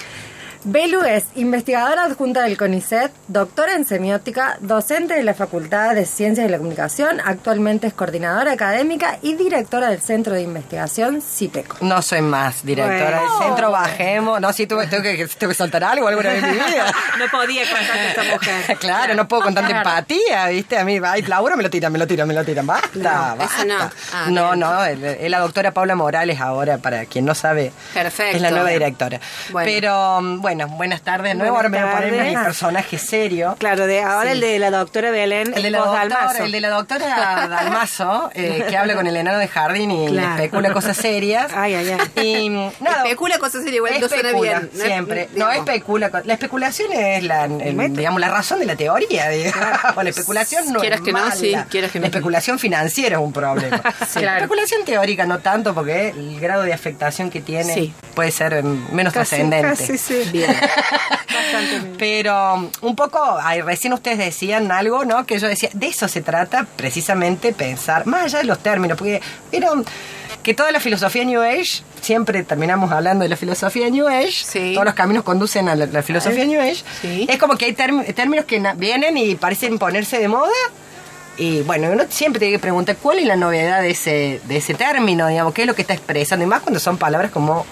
Belu 0.67 1.03
es 1.03 1.25
investigadora 1.35 2.05
adjunta 2.05 2.41
del 2.41 2.57
CONICET, 2.57 3.11
doctora 3.27 3.73
en 3.75 3.85
semiótica, 3.85 4.57
docente 4.61 5.13
de 5.13 5.21
la 5.21 5.35
Facultad 5.35 5.93
de 5.93 6.07
Ciencias 6.07 6.47
de 6.47 6.51
la 6.51 6.57
Comunicación, 6.57 7.21
actualmente 7.23 7.85
es 7.85 7.93
coordinadora 7.93 8.51
académica 8.53 9.19
y 9.21 9.35
directora 9.35 9.89
del 9.91 10.01
Centro 10.01 10.33
de 10.33 10.41
Investigación 10.41 11.21
CIPECO. 11.21 11.77
No 11.81 12.01
soy 12.01 12.23
más 12.23 12.65
directora 12.65 13.19
Bueno. 13.21 13.37
del 13.39 13.47
centro, 13.47 13.69
bajemos. 13.71 14.41
No, 14.41 14.51
sí, 14.53 14.65
tuve, 14.65 14.87
tengo, 14.87 15.03
que, 15.03 15.27
tengo 15.37 15.51
que 15.51 15.55
saltar 15.55 15.83
algo 15.83 16.07
alguna 16.07 16.29
vez 16.29 16.43
en 16.43 16.49
mi 16.49 16.55
vida. 16.57 16.91
No 17.19 17.25
podía 17.31 17.61
contar 17.69 17.97
esta 17.97 18.23
mujer. 18.23 18.77
Claro, 18.79 19.13
no 19.13 19.27
puedo 19.27 19.43
con 19.43 19.53
tanta 19.53 19.77
empatía, 19.77 20.47
¿viste? 20.47 20.79
A 20.79 20.83
mí, 20.83 20.99
ay, 21.03 21.21
Laura 21.23 21.55
me 21.55 21.61
lo 21.63 21.69
tiran, 21.69 21.91
me 21.91 21.99
lo 21.99 22.07
tiran, 22.07 22.27
me 22.27 22.33
lo 22.33 22.43
tiran. 22.43 22.65
Basta, 22.65 22.89
No, 22.95 23.35
basta. 23.37 23.45
eso 23.45 23.65
no. 23.65 23.91
Ah, 24.13 24.27
no, 24.31 24.55
no, 24.55 24.83
es 24.83 25.29
la 25.29 25.39
doctora 25.39 25.71
Paula 25.71 25.93
Morales 25.95 26.41
ahora, 26.41 26.79
para 26.79 27.05
quien 27.05 27.23
no 27.25 27.35
sabe. 27.35 27.71
Perfecto. 27.93 28.35
Es 28.37 28.41
la 28.41 28.49
nueva 28.49 28.69
directora. 28.71 29.19
Bueno. 29.51 29.65
Pero, 29.71 30.21
mm, 30.21 30.41
bueno, 30.55 30.77
buenas 30.77 31.01
tardes. 31.01 31.33
de 31.33 31.35
nuevo, 31.35 31.55
ahora 31.57 31.69
me 31.69 31.81
voy 31.83 31.89
a 31.91 31.95
poner 31.95 32.27
mi 32.27 32.33
personaje 32.35 32.97
serio. 32.97 33.55
Claro, 33.59 33.87
de 33.87 34.01
ahora 34.01 34.31
el 34.31 34.39
de 34.39 34.57
la 34.59 34.71
doctora 34.71 35.11
Belén, 35.11 35.53
El 35.55 35.63
de, 35.63 35.71
la 35.71 35.79
Dalmazo. 35.79 36.43
el 36.43 36.51
de 36.51 36.61
la 36.61 36.69
doctora 36.69 37.47
Dalmazo, 37.49 38.29
eh, 38.33 38.65
que 38.69 38.77
habla 38.77 38.95
con 38.95 39.05
el 39.07 39.15
enano 39.17 39.37
de 39.39 39.47
jardín 39.47 39.91
y 39.91 40.07
Claro. 40.07 40.35
especula 40.35 40.71
cosas 40.73 40.95
serias. 40.97 41.51
Ay, 41.55 41.75
ay, 41.75 41.89
ay. 42.15 42.25
Y 42.27 42.49
nada, 42.83 43.03
Especula 43.03 43.37
cosas 43.39 43.63
serias, 43.63 43.75
igual 43.75 43.93
no 43.99 44.07
suena 44.07 44.29
especula, 44.29 44.59
bien. 44.59 44.69
¿no? 44.73 44.83
Siempre. 44.85 45.29
No, 45.35 45.51
especula. 45.51 46.11
La 46.23 46.33
especulación 46.33 46.93
es 46.93 47.23
la, 47.23 47.45
el- 47.45 47.93
digamos, 47.95 48.21
la 48.21 48.29
razón 48.29 48.59
de 48.59 48.65
la 48.65 48.75
teoría. 48.75 49.29
digamos. 49.29 50.03
La 50.03 50.09
especulación 50.09 50.71
no 50.71 50.79
Quieras 50.79 50.99
es 50.99 51.05
que 51.05 51.11
no, 51.11 51.19
mala. 51.19 51.35
sí, 51.35 51.53
quieras 51.69 51.91
que 51.91 51.99
no. 51.99 52.03
La 52.03 52.07
especulación 52.07 52.59
financiera 52.59 53.17
es 53.17 53.21
un 53.21 53.33
problema. 53.33 53.81
La 54.15 54.21
Claro. 54.21 54.37
especulación 54.37 54.85
teórica 54.85 55.25
no 55.25 55.39
tanto 55.39 55.73
porque 55.73 56.09
el 56.09 56.39
grado 56.39 56.63
de 56.63 56.73
afectación 56.73 57.29
que 57.29 57.41
tiene 57.41 57.73
Sí. 57.73 57.93
puede 58.13 58.31
ser 58.31 58.53
em, 58.53 58.85
menos 58.91 59.13
Casi, 59.13 59.35
trascendente. 59.35 59.67
casi, 59.77 59.97
sí. 59.97 60.29
Bien. 60.31 60.44
Bastante 61.33 61.79
bien. 61.79 61.95
Pero 61.97 62.53
um, 62.55 62.69
un 62.81 62.95
poco, 62.95 63.19
ay, 63.41 63.61
recién 63.61 63.93
ustedes 63.93 64.17
decían 64.17 64.71
algo, 64.71 65.05
¿no? 65.05 65.25
Que 65.25 65.39
yo 65.39 65.47
decía, 65.47 65.69
de 65.73 65.87
eso 65.87 66.07
se 66.07 66.21
trata 66.21 66.65
precisamente 66.75 67.53
pensar, 67.53 68.05
más 68.05 68.25
allá 68.25 68.39
de 68.39 68.45
los 68.45 68.59
términos, 68.59 68.97
porque 68.97 69.21
vieron 69.51 69.85
que 70.43 70.53
toda 70.53 70.71
la 70.71 70.79
filosofía 70.79 71.23
New 71.25 71.41
Age, 71.41 71.81
siempre 72.01 72.43
terminamos 72.43 72.91
hablando 72.91 73.23
de 73.23 73.29
la 73.29 73.35
filosofía 73.37 73.89
New 73.89 74.07
Age, 74.07 74.31
Sí. 74.31 74.71
todos 74.73 74.85
los 74.85 74.93
caminos 74.93 75.23
conducen 75.23 75.67
a 75.69 75.75
la, 75.75 75.87
la 75.87 76.03
filosofía 76.03 76.45
New 76.45 76.61
Age, 76.61 76.83
Sí. 77.01 77.25
es 77.27 77.37
como 77.39 77.57
que 77.57 77.65
hay 77.65 77.73
términos 77.73 78.45
que 78.45 78.61
vienen 78.77 79.17
y 79.17 79.35
parecen 79.35 79.79
ponerse 79.79 80.19
de 80.19 80.27
moda. 80.27 80.51
Y 81.37 81.63
bueno, 81.63 81.89
uno 81.91 82.03
siempre 82.07 82.39
tiene 82.39 82.53
que 82.53 82.59
preguntar 82.59 82.95
cuál 83.01 83.19
es 83.19 83.25
la 83.25 83.35
novedad 83.35 83.81
de 83.81 83.89
ese, 83.89 84.39
de 84.45 84.57
ese 84.57 84.73
término, 84.73 85.27
digamos, 85.27 85.53
qué 85.53 85.63
es 85.63 85.67
lo 85.67 85.75
que 85.75 85.81
está 85.81 85.93
expresando, 85.93 86.45
y 86.45 86.47
más 86.47 86.61
cuando 86.61 86.79
son 86.79 86.97
palabras 86.97 87.31
como 87.31 87.65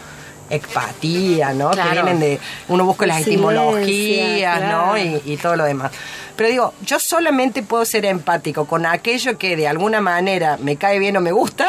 empatía, 0.49 1.53
¿no? 1.53 1.71
Claro. 1.71 1.89
Que 1.89 1.93
vienen 1.95 2.19
de, 2.19 2.39
uno 2.67 2.85
busca 2.85 3.05
las 3.05 3.21
etimologías, 3.21 4.61
¿no? 4.61 4.97
Y, 4.97 5.21
y 5.25 5.37
todo 5.37 5.55
lo 5.55 5.63
demás. 5.65 5.91
Pero 6.35 6.49
digo, 6.49 6.73
yo 6.85 6.99
solamente 6.99 7.61
puedo 7.63 7.85
ser 7.85 8.05
empático 8.05 8.65
con 8.65 8.85
aquello 8.85 9.37
que 9.37 9.55
de 9.55 9.67
alguna 9.67 10.01
manera 10.01 10.57
me 10.61 10.75
cae 10.77 10.99
bien 10.99 11.15
o 11.17 11.21
me 11.21 11.31
gusta, 11.31 11.67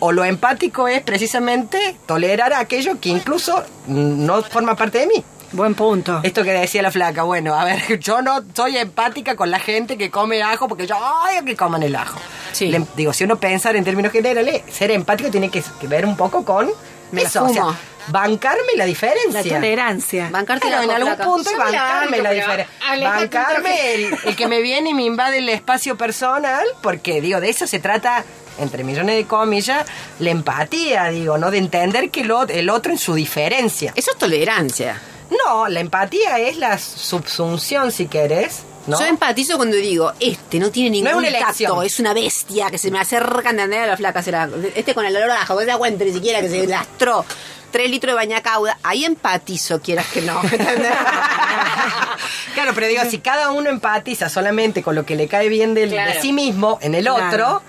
o 0.00 0.12
lo 0.12 0.24
empático 0.24 0.88
es 0.88 1.02
precisamente 1.02 1.96
tolerar 2.06 2.52
aquello 2.54 2.98
que 3.00 3.08
incluso 3.10 3.62
no 3.88 4.42
forma 4.42 4.74
parte 4.76 4.98
de 4.98 5.06
mí. 5.06 5.24
Buen 5.50 5.74
punto. 5.74 6.20
Esto 6.24 6.44
que 6.44 6.52
decía 6.52 6.82
la 6.82 6.90
flaca, 6.90 7.22
bueno, 7.22 7.54
a 7.54 7.64
ver, 7.64 7.98
yo 8.00 8.20
no 8.22 8.42
soy 8.54 8.76
empática 8.76 9.34
con 9.34 9.50
la 9.50 9.58
gente 9.58 9.96
que 9.96 10.10
come 10.10 10.42
ajo 10.42 10.68
porque 10.68 10.86
yo 10.86 10.96
odio 10.96 11.44
que 11.44 11.56
coman 11.56 11.82
el 11.82 11.96
ajo. 11.96 12.18
Sí. 12.52 12.68
Le- 12.68 12.84
digo, 12.96 13.12
si 13.14 13.24
uno 13.24 13.36
pensar 13.36 13.74
en 13.74 13.82
términos 13.84 14.12
generales, 14.12 14.62
ser 14.70 14.90
empático 14.90 15.30
tiene 15.30 15.50
que 15.50 15.62
ver 15.82 16.04
un 16.06 16.16
poco 16.16 16.44
con 16.44 16.68
Me 17.12 17.22
la 17.22 17.28
eso, 17.28 17.44
o 17.44 17.48
sea, 17.48 17.62
fumo. 17.62 17.76
bancarme 18.08 18.72
la 18.76 18.84
diferencia. 18.84 19.42
La 19.42 19.48
tolerancia. 19.56 20.28
Bancarte 20.30 20.66
Claro, 20.68 20.82
en 20.82 20.88
la 20.88 20.96
algún 20.96 21.14
flaca. 21.14 21.24
punto 21.30 21.50
y 21.50 21.56
la 21.56 21.64
bancarme 21.64 22.18
la 22.22 22.30
diferencia. 22.32 22.68
Bancarme 23.02 23.94
el, 23.94 24.18
el 24.24 24.36
que 24.36 24.46
me 24.46 24.60
viene 24.62 24.90
y 24.90 24.94
me 24.94 25.04
invade 25.04 25.38
el 25.38 25.48
espacio 25.48 25.96
personal, 25.96 26.66
porque 26.82 27.20
digo, 27.20 27.40
de 27.40 27.50
eso 27.50 27.66
se 27.66 27.78
trata, 27.78 28.24
entre 28.58 28.84
millones 28.84 29.16
de 29.16 29.24
comillas, 29.26 29.86
la 30.18 30.30
empatía, 30.30 31.08
digo, 31.08 31.38
¿no? 31.38 31.50
De 31.50 31.58
entender 31.58 32.10
que 32.10 32.24
lo- 32.24 32.46
el 32.48 32.70
otro 32.70 32.92
en 32.92 32.98
su 32.98 33.14
diferencia. 33.14 33.92
Eso 33.96 34.10
es 34.12 34.18
tolerancia. 34.18 35.00
No, 35.46 35.68
la 35.68 35.80
empatía 35.80 36.38
es 36.38 36.56
la 36.56 36.78
subsunción, 36.78 37.92
si 37.92 38.06
querés, 38.06 38.62
¿no? 38.88 38.98
Yo 38.98 39.06
empatizo 39.06 39.56
cuando 39.56 39.76
digo, 39.76 40.12
este 40.18 40.58
no 40.58 40.70
tiene 40.70 40.90
No 40.90 40.96
es 40.96 41.02
ningún 41.04 41.18
una 41.18 41.28
elección. 41.28 41.70
tacto, 41.70 41.82
es 41.82 42.00
una 42.00 42.14
bestia 42.14 42.70
que 42.70 42.78
se 42.78 42.90
me 42.90 42.98
acerca 42.98 43.50
a 43.50 43.52
la 43.52 43.96
flaca. 43.96 44.22
será- 44.22 44.48
Este 44.74 44.94
con 44.94 45.04
el 45.06 45.16
olor 45.16 45.30
a 45.30 45.42
ajo, 45.42 45.54
no 45.54 45.60
se 45.60 45.66
da 45.66 45.78
cuenta 45.78 46.04
ni 46.04 46.12
siquiera 46.12 46.40
que 46.40 46.48
se 46.48 46.66
lastró 46.66 47.24
tres 47.70 47.90
litros 47.90 48.12
de 48.12 48.16
bañacauda. 48.16 48.78
Ahí 48.82 49.04
empatizo, 49.04 49.80
quieras 49.80 50.06
que 50.06 50.22
no. 50.22 50.40
claro, 52.54 52.72
pero 52.74 52.86
digo, 52.86 53.02
si 53.10 53.18
cada 53.18 53.50
uno 53.50 53.70
empatiza 53.70 54.28
solamente 54.28 54.82
con 54.82 54.94
lo 54.94 55.04
que 55.04 55.16
le 55.16 55.28
cae 55.28 55.48
bien 55.48 55.74
del- 55.74 55.90
de 55.90 56.18
sí 56.20 56.32
mismo 56.32 56.78
en 56.80 56.94
el 56.94 57.04
Claro. 57.04 57.26
otro, 57.26 57.62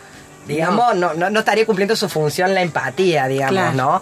digamos, 0.48 0.96
no. 0.96 1.14
No, 1.14 1.30
no 1.30 1.40
estaría 1.40 1.66
cumpliendo 1.66 1.96
su 1.96 2.10
función 2.10 2.54
la 2.56 2.62
empatía, 2.62 3.28
digamos, 3.28 3.52
Claro. 3.52 3.74
¿no? 3.74 4.02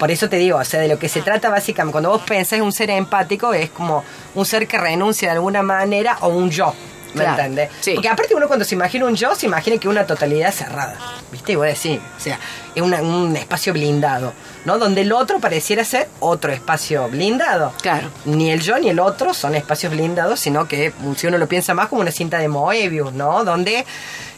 Por 0.00 0.10
eso 0.10 0.28
te 0.28 0.36
digo, 0.36 0.58
o 0.58 0.64
sea, 0.64 0.80
de 0.80 0.88
lo 0.88 0.98
que 0.98 1.08
se 1.08 1.20
trata 1.22 1.48
básicamente, 1.50 1.92
cuando 1.92 2.08
vos 2.10 2.22
pensás 2.26 2.54
en 2.54 2.62
un 2.64 2.72
ser 2.72 2.90
empático, 2.90 3.52
es 3.54 3.70
como 3.70 4.02
un 4.34 4.44
ser 4.46 4.66
que 4.66 4.78
renuncia 4.78 5.28
de 5.28 5.34
alguna 5.36 5.62
manera 5.62 6.16
o 6.22 6.28
un 6.28 6.50
yo. 6.50 6.74
¿Me 7.12 7.24
Claro, 7.24 7.42
sí. 7.80 7.94
Porque 7.94 8.08
aparte 8.08 8.34
uno 8.36 8.46
cuando 8.46 8.64
se 8.64 8.76
imagina 8.76 9.04
un 9.04 9.16
yo, 9.16 9.34
se 9.34 9.46
imagina 9.46 9.76
que 9.78 9.88
una 9.88 10.06
totalidad 10.06 10.52
cerrada. 10.52 10.96
¿Viste? 11.32 11.52
Y 11.52 11.56
voy 11.56 11.66
a 11.66 11.70
decir, 11.70 12.00
o 12.16 12.20
sea, 12.20 12.38
es 12.72 12.80
una- 12.80 13.02
un 13.02 13.36
espacio 13.36 13.72
blindado, 13.72 14.32
¿no? 14.64 14.78
Donde 14.78 15.00
el 15.00 15.10
otro 15.12 15.40
pareciera 15.40 15.84
ser 15.84 16.08
otro 16.20 16.52
espacio 16.52 17.08
blindado. 17.08 17.72
Claro. 17.82 18.08
Ni 18.26 18.52
el 18.52 18.60
yo 18.60 18.78
ni 18.78 18.90
el 18.90 19.00
otro 19.00 19.34
son 19.34 19.56
espacios 19.56 19.92
blindados, 19.92 20.38
sino 20.38 20.68
que 20.68 20.92
si 21.16 21.26
uno 21.26 21.36
lo 21.36 21.48
piensa 21.48 21.74
más 21.74 21.88
como 21.88 22.00
una 22.00 22.12
cinta 22.12 22.38
de 22.38 22.46
Moebius, 22.46 23.12
¿no? 23.12 23.42
Donde 23.44 23.84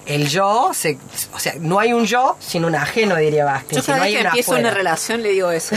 el 0.07 0.29
yo, 0.29 0.71
se, 0.75 0.99
o 1.33 1.39
sea, 1.39 1.55
no 1.61 1.79
hay 1.79 1.93
un 1.93 2.05
yo 2.07 2.37
sin 2.41 2.65
un 2.65 2.75
ajeno, 2.75 3.17
diría 3.17 3.45
Bastin. 3.45 3.79
Yo 3.79 3.83
si 3.83 3.91
no 3.93 4.03
hay 4.03 4.13
vez 4.13 4.15
que 4.15 4.21
un 4.21 4.27
empiezo 4.27 4.51
afuera. 4.53 4.69
una 4.69 4.77
relación 4.77 5.23
le 5.23 5.29
digo 5.31 5.51
eso. 5.51 5.77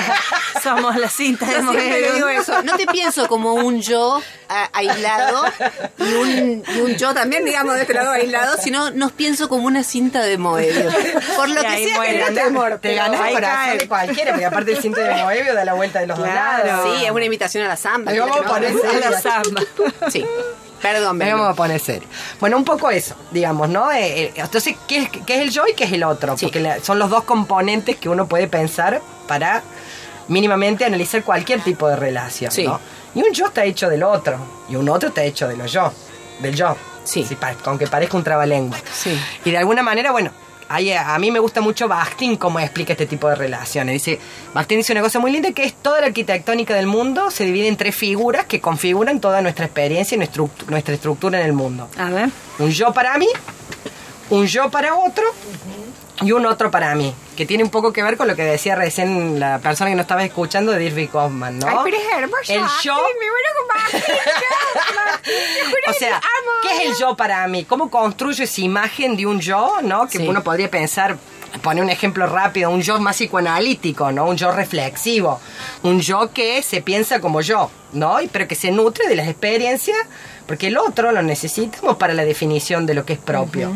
Somos 0.62 0.96
la 0.96 1.08
cinta 1.08 1.46
de 1.46 1.62
le 1.62 2.12
digo 2.12 2.20
Moebius. 2.26 2.48
eso. 2.48 2.62
No 2.62 2.76
te 2.76 2.86
pienso 2.86 3.28
como 3.28 3.54
un 3.54 3.80
yo 3.82 4.20
a- 4.48 4.68
aislado 4.72 5.44
y 5.98 6.02
un, 6.14 6.64
y 6.74 6.80
un 6.80 6.96
yo 6.96 7.12
también, 7.14 7.44
digamos, 7.44 7.74
de 7.74 7.82
este 7.82 7.94
lado 7.94 8.12
aislado, 8.12 8.56
sino 8.62 8.90
nos 8.90 9.12
pienso 9.12 9.48
como 9.48 9.66
una 9.66 9.82
cinta 9.84 10.22
de 10.22 10.38
Moebius. 10.38 10.94
Por 11.36 11.48
lo 11.48 11.60
Y 11.62 11.64
que 11.64 11.70
sea 11.70 11.76
que 11.78 11.94
muere. 11.96 12.20
no 12.28 12.34
te 12.34 12.40
amor, 12.40 12.78
Te 12.80 12.96
corazón 12.96 13.40
cae. 13.42 13.78
de 13.78 13.88
cualquiera, 13.88 14.30
porque 14.32 14.44
aparte 14.46 14.72
el 14.72 14.78
cinto 14.82 15.00
de 15.00 15.14
Moebius 15.14 15.54
da 15.54 15.64
la 15.64 15.74
vuelta 15.74 16.00
de 16.00 16.06
los 16.06 16.18
dos 16.18 16.28
Claro. 16.28 16.66
lados. 16.66 16.98
Sí, 16.98 17.04
es 17.04 17.10
una 17.10 17.24
invitación 17.24 17.64
a 17.64 17.68
la 17.68 17.76
samba. 17.76 18.12
Ahí 18.12 18.18
¿quieres 18.18 18.34
vamos 18.36 18.52
poner 18.52 19.06
A 19.06 19.10
la 19.10 19.20
samba. 19.20 19.62
Sí. 20.10 20.24
Perdón, 20.92 21.18
Belu. 21.18 21.32
vamos 21.32 21.50
a 21.50 21.54
poner 21.54 21.80
serio. 21.80 22.08
Bueno, 22.40 22.56
un 22.56 22.64
poco 22.64 22.90
eso, 22.90 23.14
digamos, 23.30 23.68
¿no? 23.68 23.90
Eh, 23.92 24.22
eh, 24.24 24.32
entonces, 24.36 24.76
¿qué 24.86 24.98
es, 24.98 25.08
qué 25.10 25.36
es 25.36 25.40
el 25.42 25.50
yo 25.50 25.64
y 25.66 25.74
qué 25.74 25.84
es 25.84 25.92
el 25.92 26.04
otro? 26.04 26.36
Sí. 26.36 26.46
Porque 26.46 26.60
la- 26.60 26.80
son 26.82 26.98
los 26.98 27.10
dos 27.10 27.24
componentes 27.24 27.96
que 27.96 28.08
uno 28.08 28.26
puede 28.26 28.46
pensar 28.48 29.00
para 29.26 29.62
mínimamente 30.28 30.84
analizar 30.84 31.22
cualquier 31.22 31.60
tipo 31.60 31.88
de 31.88 31.96
relación, 31.96 32.50
Sí. 32.50 32.64
¿no? 32.64 32.80
Y 33.14 33.20
un 33.22 33.32
yo 33.32 33.46
está 33.46 33.64
hecho 33.64 33.88
del 33.88 34.02
otro, 34.02 34.36
y 34.68 34.76
un 34.76 34.88
otro 34.88 35.08
está 35.08 35.22
hecho 35.22 35.48
de 35.48 35.56
lo 35.56 35.66
yo, 35.66 35.92
del 36.40 36.54
yo. 36.54 36.76
Sí. 37.04 37.24
aunque 37.64 37.86
parezca 37.86 38.16
un 38.16 38.24
trabalengua. 38.24 38.76
Sí. 38.92 39.16
Y 39.44 39.50
de 39.52 39.58
alguna 39.58 39.82
manera, 39.82 40.10
bueno, 40.10 40.32
hay- 40.68 40.92
a 40.92 41.18
mí 41.18 41.30
me 41.30 41.38
gusta 41.38 41.60
mucho 41.60 41.88
Bakhtin 41.88 42.36
cómo 42.36 42.58
explica 42.60 42.92
este 42.92 43.06
tipo 43.06 43.28
de 43.28 43.34
relaciones. 43.36 43.92
Dice, 43.94 44.18
Bakhtin 44.54 44.78
dice 44.78 44.92
una 44.92 45.02
cosa 45.02 45.18
muy 45.18 45.30
linda 45.30 45.52
que 45.52 45.64
es 45.64 45.74
toda 45.74 46.00
la 46.00 46.06
arquitectónica 46.08 46.74
del 46.74 46.86
mundo 46.86 47.30
se 47.30 47.44
divide 47.44 47.68
en 47.68 47.76
tres 47.76 47.94
figuras 47.94 48.46
que 48.46 48.60
configuran 48.60 49.20
toda 49.20 49.42
nuestra 49.42 49.66
experiencia 49.66 50.14
y 50.14 50.18
nuestra, 50.18 50.44
nuestra 50.68 50.94
estructura 50.94 51.40
en 51.40 51.46
el 51.46 51.52
mundo. 51.52 51.88
A 51.98 52.10
ver. 52.10 52.30
Un 52.58 52.70
yo 52.70 52.92
para 52.92 53.16
mí, 53.18 53.28
un 54.30 54.46
yo 54.46 54.70
para 54.70 54.94
otro 54.96 55.24
y 56.22 56.32
un 56.32 56.46
otro 56.46 56.70
para 56.70 56.94
mí. 56.94 57.14
Que 57.36 57.44
tiene 57.46 57.62
un 57.64 57.70
poco 57.70 57.92
que 57.92 58.02
ver 58.02 58.16
con 58.16 58.26
lo 58.28 58.34
que 58.36 58.44
decía 58.44 58.74
recién 58.74 59.38
la 59.38 59.58
persona 59.58 59.90
que 59.90 59.96
nos 59.96 60.04
estaba 60.04 60.24
escuchando 60.24 60.72
de 60.72 60.78
Dirk 60.90 61.12
Kaufman, 61.12 61.58
¿no? 61.58 61.66
Ay, 61.68 61.76
pero 61.84 61.96
es 61.98 62.04
hermoso. 62.16 62.52
El 62.52 62.62
yo. 62.82 62.94
me 63.20 63.26
muero 63.30 63.48
con 63.58 64.00
O 65.90 65.92
sea. 65.92 66.20
¿qué 66.62 66.76
es 66.76 66.90
el 66.90 66.96
yo 66.98 67.16
para 67.16 67.46
mí? 67.48 67.64
¿Cómo 67.64 67.90
construyo 67.90 68.44
esa 68.44 68.60
imagen 68.60 69.16
de 69.16 69.26
un 69.26 69.40
yo, 69.40 69.76
no? 69.82 70.06
Que 70.06 70.18
Sí. 70.18 70.26
uno 70.28 70.42
podría 70.42 70.70
pensar, 70.70 71.16
poner 71.62 71.82
un 71.84 71.90
ejemplo 71.90 72.26
rápido, 72.26 72.70
un 72.70 72.80
yo 72.82 72.98
más 73.00 73.16
psicoanalítico, 73.16 74.10
¿no? 74.12 74.24
Un 74.26 74.36
yo 74.36 74.50
reflexivo, 74.52 75.40
un 75.82 76.00
yo 76.00 76.32
que 76.32 76.62
se 76.62 76.80
piensa 76.82 77.20
como 77.20 77.40
yo, 77.40 77.70
¿no? 77.92 78.16
Pero 78.32 78.48
que 78.48 78.54
se 78.54 78.70
nutre 78.70 79.08
de 79.08 79.16
las 79.16 79.28
experiencias, 79.28 79.98
porque 80.46 80.68
el 80.68 80.78
otro 80.78 81.12
lo 81.12 81.22
necesitamos 81.22 81.96
para 81.96 82.14
la 82.14 82.24
definición 82.24 82.86
de 82.86 82.94
lo 82.94 83.04
que 83.04 83.12
es 83.14 83.18
propio. 83.18 83.72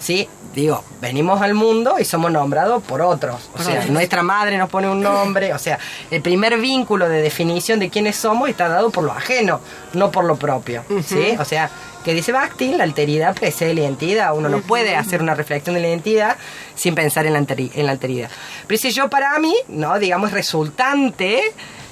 ¿Sí? 0.00 0.28
Digo, 0.54 0.84
venimos 1.00 1.40
al 1.40 1.54
mundo 1.54 1.96
y 1.98 2.04
somos 2.04 2.30
nombrados 2.30 2.82
por 2.82 3.00
otros. 3.00 3.48
O 3.58 3.62
sea, 3.62 3.86
nuestra 3.86 4.22
madre 4.22 4.58
nos 4.58 4.68
pone 4.68 4.88
un 4.88 5.00
nombre. 5.00 5.54
O 5.54 5.58
sea, 5.58 5.78
el 6.10 6.20
primer 6.20 6.58
vínculo 6.58 7.08
de 7.08 7.22
definición 7.22 7.78
de 7.80 7.88
quiénes 7.88 8.16
somos 8.16 8.50
está 8.50 8.68
dado 8.68 8.90
por 8.90 9.04
lo 9.04 9.12
ajeno, 9.12 9.60
no 9.94 10.10
por 10.10 10.24
lo 10.24 10.36
propio. 10.36 10.84
¿Sí? 11.06 11.36
O 11.38 11.44
sea, 11.44 11.70
que 12.04 12.12
dice 12.12 12.32
Bakhtin, 12.32 12.76
la 12.76 12.84
alteridad 12.84 13.34
precede 13.34 13.74
la 13.74 13.80
identidad. 13.80 14.36
Uno 14.36 14.48
no 14.48 14.60
puede 14.60 14.94
hacer 14.96 15.22
una 15.22 15.34
reflexión 15.34 15.74
de 15.74 15.80
la 15.80 15.88
identidad 15.88 16.36
sin 16.74 16.94
pensar 16.94 17.26
en 17.26 17.32
la, 17.32 17.38
en 17.38 17.86
la 17.86 17.92
alteridad. 17.92 18.30
Pero 18.66 18.76
ese 18.76 18.90
yo 18.90 19.08
para 19.08 19.38
mí, 19.38 19.54
¿no? 19.68 19.98
Digamos, 19.98 20.32
resultante 20.32 21.42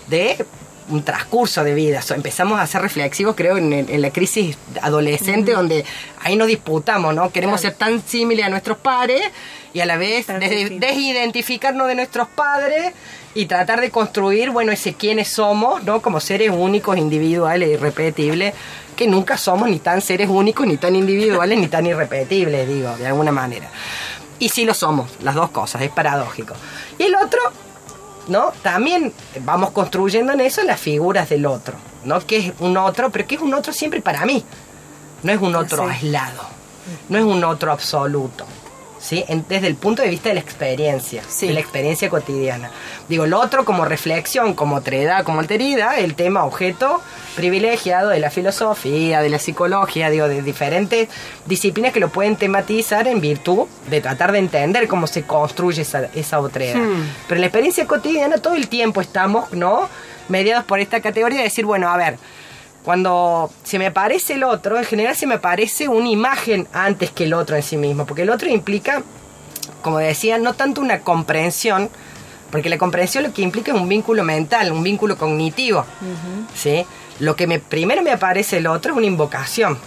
de 0.08 0.44
un 0.90 1.02
transcurso 1.02 1.64
de 1.64 1.74
vida. 1.74 2.02
So, 2.02 2.14
empezamos 2.14 2.60
a 2.60 2.66
ser 2.66 2.82
reflexivos, 2.82 3.34
creo, 3.36 3.56
en, 3.56 4.02
la 4.02 4.10
crisis 4.10 4.56
adolescente, 4.82 5.52
donde 5.52 5.84
ahí 6.22 6.36
nos 6.36 6.48
disputamos, 6.48 7.14
¿no? 7.14 7.30
Queremos 7.30 7.60
ser 7.60 7.74
tan 7.74 8.02
similares 8.06 8.46
a 8.46 8.50
nuestros 8.50 8.78
padres 8.78 9.22
y 9.72 9.80
a 9.80 9.86
la 9.86 9.96
vez 9.96 10.26
des- 10.26 10.78
desidentificarnos 10.80 11.88
de 11.88 11.94
nuestros 11.94 12.28
padres 12.28 12.92
y 13.34 13.46
tratar 13.46 13.80
de 13.80 13.90
construir, 13.90 14.50
bueno, 14.50 14.72
ese 14.72 14.94
quiénes 14.94 15.28
somos, 15.28 15.82
¿no? 15.84 16.02
Como 16.02 16.20
seres 16.20 16.50
únicos, 16.52 16.96
individuales, 16.96 17.68
irrepetibles, 17.70 18.54
que 18.96 19.06
nunca 19.06 19.38
somos 19.38 19.68
ni 19.68 19.78
tan 19.78 20.00
seres 20.02 20.28
únicos, 20.28 20.66
ni 20.66 20.76
tan 20.76 20.96
individuales, 20.96 21.58
ni 21.58 21.68
tan 21.68 21.86
irrepetibles, 21.86 22.68
digo, 22.68 22.96
de 22.96 23.06
alguna 23.06 23.32
manera. 23.32 23.70
Y 24.40 24.48
sí 24.48 24.64
lo 24.64 24.74
somos, 24.74 25.10
las 25.22 25.34
dos 25.34 25.50
cosas, 25.50 25.82
es 25.82 25.90
paradójico. 25.90 26.54
Y 26.98 27.04
el 27.04 27.14
otro, 27.14 27.40
¿no? 28.30 28.52
También 28.62 29.12
vamos 29.44 29.72
construyendo 29.72 30.32
en 30.32 30.40
eso 30.40 30.62
las 30.62 30.80
figuras 30.80 31.28
del 31.28 31.44
otro, 31.44 31.74
¿no? 32.04 32.24
Que 32.26 32.36
es 32.38 32.52
un 32.60 32.76
otro, 32.78 33.10
pero 33.10 33.26
que 33.26 33.34
es 33.34 33.40
un 33.42 33.52
otro 33.52 33.72
siempre 33.74 34.00
para 34.00 34.24
mí. 34.24 34.42
No 35.22 35.32
es 35.32 35.40
un 35.40 35.54
otro 35.54 35.84
Sí. 35.84 35.90
aislado, 35.90 36.42
no 37.10 37.18
es 37.18 37.24
un 37.24 37.44
otro 37.44 37.72
absoluto. 37.72 38.46
¿Sí? 39.00 39.24
En- 39.28 39.46
desde 39.48 39.66
el 39.66 39.76
punto 39.76 40.02
de 40.02 40.08
vista 40.08 40.28
de 40.28 40.34
la 40.34 40.40
experiencia, 40.42 41.22
Sí. 41.26 41.46
de 41.46 41.54
la 41.54 41.60
experiencia 41.60 42.10
cotidiana. 42.10 42.70
Digo, 43.08 43.24
el 43.24 43.32
otro 43.32 43.64
como 43.64 43.86
reflexión, 43.86 44.52
como 44.52 44.76
otredad, 44.76 45.24
como 45.24 45.40
alteridad, 45.40 45.98
el 45.98 46.14
tema 46.14 46.44
objeto 46.44 47.00
privilegiado 47.34 48.10
de 48.10 48.20
la 48.20 48.30
filosofía, 48.30 49.22
de 49.22 49.30
la 49.30 49.38
psicología, 49.38 50.10
digo, 50.10 50.28
de 50.28 50.42
diferentes 50.42 51.08
disciplinas 51.46 51.92
que 51.94 52.00
lo 52.00 52.10
pueden 52.10 52.36
tematizar 52.36 53.08
en 53.08 53.20
virtud 53.22 53.66
de 53.88 54.02
tratar 54.02 54.32
de 54.32 54.38
entender 54.38 54.86
cómo 54.86 55.06
se 55.06 55.22
construye 55.22 55.80
esa, 55.82 56.10
esa 56.14 56.38
otredad. 56.38 56.76
Pero 57.26 57.36
en 57.36 57.40
la 57.40 57.46
experiencia 57.46 57.86
cotidiana 57.86 58.36
todo 58.36 58.54
el 58.54 58.68
tiempo 58.68 59.00
estamos, 59.00 59.50
¿no? 59.52 59.88
Mediados 60.28 60.64
por 60.64 60.78
esta 60.78 61.00
categoría 61.00 61.38
de 61.38 61.44
decir, 61.44 61.64
bueno, 61.64 61.88
a 61.88 61.96
ver, 61.96 62.18
cuando 62.84 63.50
se 63.62 63.78
me 63.78 63.86
aparece 63.86 64.34
el 64.34 64.44
otro, 64.44 64.78
en 64.78 64.84
general 64.84 65.14
se 65.14 65.26
me 65.26 65.34
aparece 65.34 65.88
una 65.88 66.08
imagen 66.08 66.66
antes 66.72 67.10
que 67.10 67.24
el 67.24 67.34
otro 67.34 67.56
en 67.56 67.62
sí 67.62 67.76
mismo, 67.76 68.06
porque 68.06 68.22
el 68.22 68.30
otro 68.30 68.48
implica, 68.48 69.02
como 69.82 69.98
decía, 69.98 70.38
no 70.38 70.54
tanto 70.54 70.80
una 70.80 71.00
comprensión, 71.00 71.90
porque 72.50 72.68
la 72.68 72.78
comprensión 72.78 73.24
lo 73.24 73.32
que 73.32 73.42
implica 73.42 73.72
es 73.72 73.80
un 73.80 73.88
vínculo 73.88 74.24
mental, 74.24 74.72
un 74.72 74.82
vínculo 74.82 75.16
cognitivo, 75.16 75.84
¿sí? 76.54 76.84
Lo 77.18 77.36
que 77.36 77.46
me, 77.46 77.58
primero 77.58 78.02
me 78.02 78.10
aparece 78.10 78.58
el 78.58 78.66
otro 78.66 78.92
es 78.92 78.98
una 78.98 79.06
invocación 79.06 79.78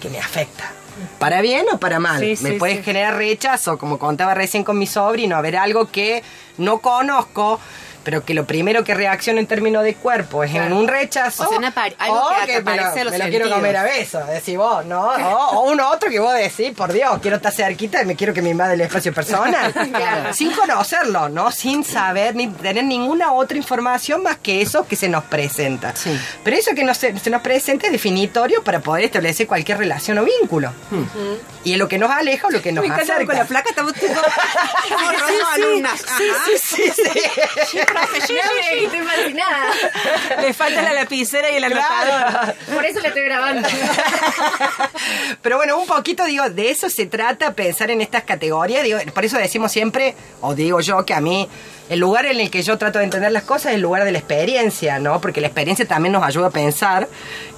que 0.00 0.10
me 0.10 0.18
afecta. 0.18 0.72
Para 1.18 1.40
bien 1.40 1.64
o 1.72 1.78
para 1.78 1.98
mal. 1.98 2.20
Sí, 2.20 2.36
me 2.42 2.50
sí, 2.50 2.56
puede 2.58 2.76
sí. 2.76 2.82
generar 2.82 3.16
rechazo, 3.16 3.78
como 3.78 3.98
contaba 3.98 4.34
recién 4.34 4.62
con 4.62 4.78
mi 4.78 4.86
sobrino, 4.86 5.36
a 5.36 5.40
ver 5.40 5.56
algo 5.56 5.90
que 5.90 6.22
no 6.58 6.78
conozco, 6.80 7.58
pero 8.04 8.24
que 8.24 8.34
lo 8.34 8.44
primero 8.44 8.84
que 8.84 8.94
reacciona 8.94 9.40
en 9.40 9.46
términos 9.46 9.82
de 9.84 9.94
cuerpo 9.94 10.44
es 10.44 10.54
en 10.54 10.72
un 10.72 10.88
rechazo. 10.88 11.44
O 11.44 11.48
sea, 11.48 11.58
una 11.58 11.72
pari- 11.74 11.94
algo 11.98 12.16
o 12.26 12.28
que 12.46 12.52
que 12.52 12.62
me 12.62 12.76
lo, 12.76 12.94
me 13.10 13.18
lo 13.18 13.24
quiero 13.28 13.50
comer 13.50 13.76
a 13.76 13.82
besos, 13.84 14.26
decís 14.28 14.56
vos, 14.56 14.84
¿no? 14.86 15.06
O, 15.08 15.58
o 15.58 15.70
uno 15.70 15.88
otro 15.90 16.10
que 16.10 16.18
vos 16.20 16.34
decís, 16.34 16.72
por 16.76 16.92
Dios, 16.92 17.18
quiero 17.20 17.36
estar 17.36 17.52
cerquita 17.52 18.02
y 18.02 18.06
me 18.06 18.16
quiero 18.16 18.32
que 18.34 18.42
me 18.42 18.50
invade 18.50 18.74
el 18.74 18.80
espacio 18.82 19.12
personal. 19.12 19.72
Claro. 19.92 20.32
Sin 20.32 20.50
conocerlo, 20.52 21.28
¿no? 21.28 21.50
Sin 21.52 21.84
saber 21.84 22.34
ni 22.34 22.46
tener 22.48 22.84
ninguna 22.84 23.32
otra 23.32 23.56
información 23.56 24.22
más 24.22 24.36
que 24.38 24.62
eso 24.62 24.86
que 24.86 24.96
se 24.96 25.08
nos 25.08 25.24
presenta. 25.24 25.94
Sí. 25.94 26.18
Pero 26.42 26.56
eso 26.56 26.74
que 26.74 26.82
nos, 26.84 26.96
se, 26.98 27.12
nos 27.30 27.42
presenta 27.42 27.86
es 27.86 27.92
definitorio 27.92 28.62
para 28.64 28.80
poder 28.80 29.04
establecer 29.04 29.46
cualquier 29.46 29.78
relación 29.78 30.18
o 30.18 30.24
vínculo. 30.24 30.72
Y 31.64 31.72
es 31.72 31.78
lo 31.78 31.88
que 31.88 31.98
nos 31.98 32.10
aleja 32.10 32.46
o 32.48 32.50
lo 32.50 32.60
que 32.62 32.72
nos 32.72 32.84
acerca. 32.90 33.26
con 33.26 33.34
la 33.36 33.44
placa 33.44 33.70
estamos 33.70 33.92
tipo. 33.94 34.14
Sí, 36.18 36.30
sí, 36.56 36.92
sí, 36.94 37.02
sí. 37.70 37.78
Sí, 38.14 38.20
sí, 38.20 38.34
sí, 38.34 38.84
estoy 38.84 39.00
fascinada. 39.00 39.70
Le 40.40 40.54
falta 40.54 40.82
la 40.82 40.92
lapicera 40.92 41.50
y 41.50 41.56
el 41.56 41.64
anotador. 41.64 42.54
Por 42.74 42.84
eso 42.84 43.00
la 43.00 43.08
estoy 43.08 43.24
grabando. 43.24 43.68
Pero 45.42 45.56
bueno, 45.56 45.78
un 45.78 45.86
poquito, 45.86 46.24
digo, 46.24 46.48
de 46.50 46.70
eso 46.70 46.88
se 46.90 47.06
trata, 47.06 47.54
pensar 47.54 47.90
en 47.90 48.00
estas 48.00 48.24
categorías. 48.24 48.82
Digo, 48.82 48.98
por 49.14 49.24
eso 49.24 49.38
decimos 49.38 49.72
siempre, 49.72 50.14
o 50.40 50.54
digo 50.54 50.80
yo, 50.80 51.04
que 51.04 51.14
a 51.14 51.20
mí 51.20 51.48
el 51.92 52.00
lugar 52.00 52.26
en 52.26 52.40
el 52.40 52.50
que 52.50 52.62
yo 52.62 52.78
trato 52.78 52.98
de 52.98 53.04
entender 53.04 53.30
las 53.32 53.42
cosas 53.44 53.66
es 53.66 53.74
el 53.76 53.82
lugar 53.82 54.04
de 54.04 54.12
la 54.12 54.18
experiencia, 54.18 54.98
¿no? 54.98 55.20
Porque 55.20 55.40
la 55.40 55.46
experiencia 55.48 55.86
también 55.86 56.12
nos 56.12 56.22
ayuda 56.24 56.46
a 56.48 56.50
pensar 56.50 57.08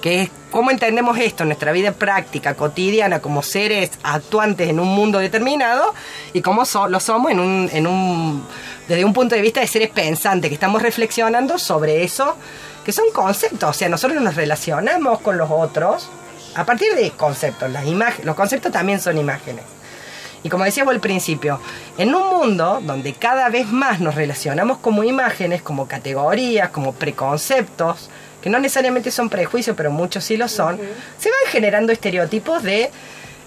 que 0.01 0.23
es 0.23 0.29
cómo 0.51 0.71
entendemos 0.71 1.17
esto 1.17 1.43
en 1.43 1.49
nuestra 1.49 1.71
vida 1.71 1.91
práctica, 1.93 2.53
cotidiana, 2.55 3.19
como 3.19 3.41
seres 3.43 3.91
actuantes 4.03 4.69
en 4.69 4.79
un 4.79 4.87
mundo 4.89 5.19
determinado 5.19 5.93
y 6.33 6.41
cómo 6.41 6.65
so- 6.65 6.87
lo 6.87 6.99
somos 6.99 7.31
en 7.31 7.39
un, 7.39 7.69
en 7.73 7.87
un, 7.87 8.45
desde 8.87 9.05
un 9.05 9.13
punto 9.13 9.35
de 9.35 9.41
vista 9.41 9.61
de 9.61 9.67
seres 9.67 9.89
pensantes, 9.89 10.49
que 10.49 10.55
estamos 10.55 10.81
reflexionando 10.81 11.57
sobre 11.57 12.03
eso, 12.03 12.35
que 12.83 12.91
son 12.91 13.05
conceptos. 13.13 13.69
O 13.69 13.73
sea, 13.73 13.89
nosotros 13.89 14.21
nos 14.21 14.35
relacionamos 14.35 15.19
con 15.21 15.37
los 15.37 15.49
otros 15.51 16.09
a 16.55 16.65
partir 16.65 16.93
de 16.95 17.11
conceptos. 17.11 17.69
Las 17.71 17.85
imágenes, 17.85 18.25
los 18.25 18.35
conceptos 18.35 18.71
también 18.71 18.99
son 19.01 19.17
imágenes. 19.17 19.63
Y 20.45 20.49
como 20.49 20.63
decíamos 20.63 20.93
al 20.93 20.99
principio, 20.99 21.59
en 21.97 22.13
un 22.13 22.29
mundo 22.29 22.79
donde 22.83 23.13
cada 23.13 23.49
vez 23.49 23.65
más 23.65 23.99
nos 23.99 24.13
relacionamos 24.13 24.77
como 24.77 25.03
imágenes, 25.03 25.63
como 25.63 25.87
categorías, 25.87 26.69
como 26.69 26.93
preconceptos, 26.93 28.11
que 28.43 28.51
no 28.51 28.59
necesariamente 28.59 29.09
son 29.09 29.27
prejuicios, 29.27 29.75
pero 29.75 29.89
muchos 29.89 30.23
sí 30.23 30.37
lo 30.37 30.47
son, 30.47 30.77
se 31.17 31.29
van 31.29 31.51
generando 31.51 31.91
estereotipos 31.91 32.61
de 32.61 32.91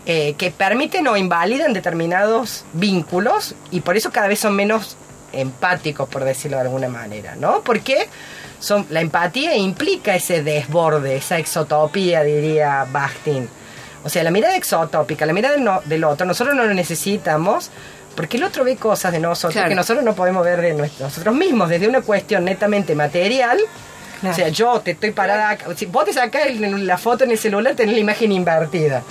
eh, 0.06 0.34
que 0.36 0.50
permiten 0.50 1.06
o 1.06 1.16
invalidan 1.16 1.72
determinados 1.72 2.64
vínculos 2.72 3.54
y 3.70 3.80
por 3.80 3.96
eso 3.96 4.10
cada 4.10 4.26
vez 4.26 4.40
son 4.40 4.56
menos 4.56 4.96
empáticos, 5.32 6.08
por 6.08 6.24
decirlo 6.24 6.56
de 6.56 6.64
alguna 6.64 6.88
manera, 6.88 7.36
¿no? 7.36 7.60
Porque 7.60 8.08
son, 8.58 8.88
la 8.90 9.02
empatía 9.02 9.54
implica 9.54 10.16
ese 10.16 10.42
desborde, 10.42 11.14
esa 11.14 11.38
exotopía, 11.38 12.24
diría 12.24 12.88
Bakhtin. 12.90 13.48
O 14.04 14.08
sea, 14.08 14.22
la 14.22 14.30
mirada 14.30 14.56
exotópica, 14.56 15.26
la 15.26 15.32
mirada 15.32 15.54
del, 15.56 15.64
no- 15.64 15.82
del 15.84 16.04
otro, 16.04 16.26
nosotros 16.26 16.54
no 16.56 16.64
lo 16.64 16.74
necesitamos 16.74 17.70
porque 18.14 18.36
el 18.36 18.44
otro 18.44 18.64
ve 18.64 18.76
cosas 18.76 19.12
de 19.12 19.20
nosotros 19.20 19.52
Claro. 19.52 19.68
que 19.68 19.74
nosotros 19.74 20.04
no 20.04 20.14
podemos 20.14 20.44
ver 20.44 20.60
de 20.60 20.74
nosotros 20.74 21.34
mismos, 21.34 21.68
desde 21.68 21.86
una 21.88 22.00
cuestión 22.00 22.44
netamente 22.44 22.94
material. 22.94 23.58
O 24.28 24.32
sea, 24.32 24.48
yo 24.48 24.80
te 24.80 24.92
estoy 24.92 25.12
parada 25.12 25.50
acá. 25.50 25.66
Si 25.76 25.86
vos 25.86 26.04
te 26.04 26.12
sacás 26.12 26.46
el- 26.46 26.86
la 26.86 26.98
foto 26.98 27.22
en 27.24 27.30
el 27.30 27.38
celular, 27.38 27.74
tenés 27.76 27.94
la 27.94 28.00
imagen 28.00 28.32
invertida. 28.32 29.02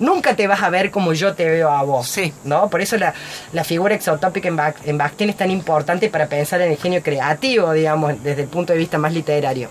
Nunca 0.00 0.34
te 0.34 0.46
vas 0.48 0.62
a 0.62 0.70
ver 0.70 0.90
como 0.92 1.12
yo 1.12 1.34
te 1.34 1.48
veo 1.48 1.70
a 1.70 1.82
vos. 1.82 2.08
Sí. 2.08 2.32
¿no? 2.44 2.68
Por 2.68 2.80
eso 2.80 2.96
la, 2.96 3.14
la 3.52 3.62
figura 3.64 3.94
exotópica 3.94 4.48
en, 4.48 4.56
Bach- 4.56 4.74
en 4.84 4.98
Bakhtin 4.98 5.30
es 5.30 5.36
tan 5.36 5.50
importante 5.50 6.08
para 6.08 6.26
pensar 6.26 6.60
en 6.60 6.70
el 6.72 6.76
genio 6.78 7.02
creativo, 7.02 7.72
digamos, 7.72 8.20
desde 8.22 8.42
el 8.42 8.48
punto 8.48 8.72
de 8.72 8.78
vista 8.80 8.98
más 8.98 9.12
literario. 9.12 9.68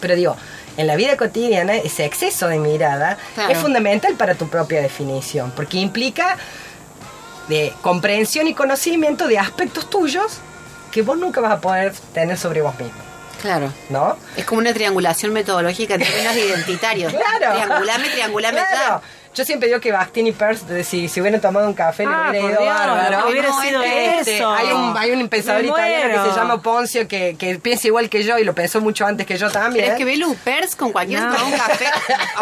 Pero 0.00 0.14
digo, 0.16 0.36
en 0.76 0.86
la 0.86 0.96
vida 0.96 1.16
cotidiana 1.16 1.74
ese 1.76 2.04
exceso 2.04 2.48
de 2.48 2.58
mirada 2.58 3.18
Claro. 3.34 3.52
es 3.52 3.58
fundamental 3.58 4.14
para 4.14 4.34
tu 4.34 4.48
propia 4.48 4.80
definición, 4.80 5.52
porque 5.54 5.78
implica 5.78 6.36
de 7.48 7.72
comprensión 7.82 8.46
y 8.46 8.54
conocimiento 8.54 9.26
de 9.26 9.38
aspectos 9.38 9.90
tuyos 9.90 10.38
que 10.90 11.02
vos 11.02 11.16
nunca 11.18 11.40
vas 11.40 11.52
a 11.52 11.60
poder 11.60 11.92
tener 12.14 12.38
sobre 12.38 12.62
vos 12.62 12.78
mismo. 12.78 13.00
Claro. 13.40 13.72
¿No? 13.88 14.16
Es 14.36 14.44
como 14.44 14.60
una 14.60 14.72
triangulación 14.72 15.32
metodológica 15.32 15.94
en 15.94 16.02
términos 16.02 16.36
identitarios. 16.48 17.12
Claro. 17.12 17.54
Triangulame, 17.56 18.08
triangulame, 18.10 18.58
Claro. 18.58 19.00
ya. 19.02 19.02
Yo 19.34 19.44
siempre 19.46 19.68
digo 19.68 19.80
que 19.80 19.90
Bastín 19.92 20.26
y 20.26 20.32
Peirce, 20.32 20.84
si, 20.84 21.08
si 21.08 21.20
hubieran 21.20 21.40
tomado 21.40 21.66
un 21.66 21.72
café, 21.74 22.04
Ah, 22.06 22.28
le 22.30 22.40
hubiera 22.40 22.52
ido 22.54 22.62
Dios, 22.62 22.74
bárbaro. 22.78 23.28
hubiera 23.30 23.48
No, 23.48 23.62
sido 23.62 23.82
Este, 23.82 24.36
eso. 24.36 24.52
hay 24.52 24.72
un, 24.72 24.94
hay 24.96 25.10
un 25.12 25.28
pensador 25.28 25.64
italiano 25.64 26.24
que 26.24 26.30
se 26.30 26.36
llama 26.36 26.60
Poncio 26.60 27.08
que, 27.08 27.36
que 27.38 27.58
piensa 27.58 27.86
igual 27.86 28.10
que 28.10 28.22
yo 28.24 28.38
y 28.38 28.44
lo 28.44 28.54
pensó 28.54 28.80
mucho 28.82 29.06
antes 29.06 29.26
que 29.26 29.38
yo 29.38 29.50
también. 29.50 29.84
Pero 29.86 29.92
es 29.94 29.98
que 29.98 30.04
Belu, 30.04 30.36
con 30.76 30.92
cualquiera 30.92 31.30
No. 31.30 31.46
un 31.46 31.52
café. 31.52 31.86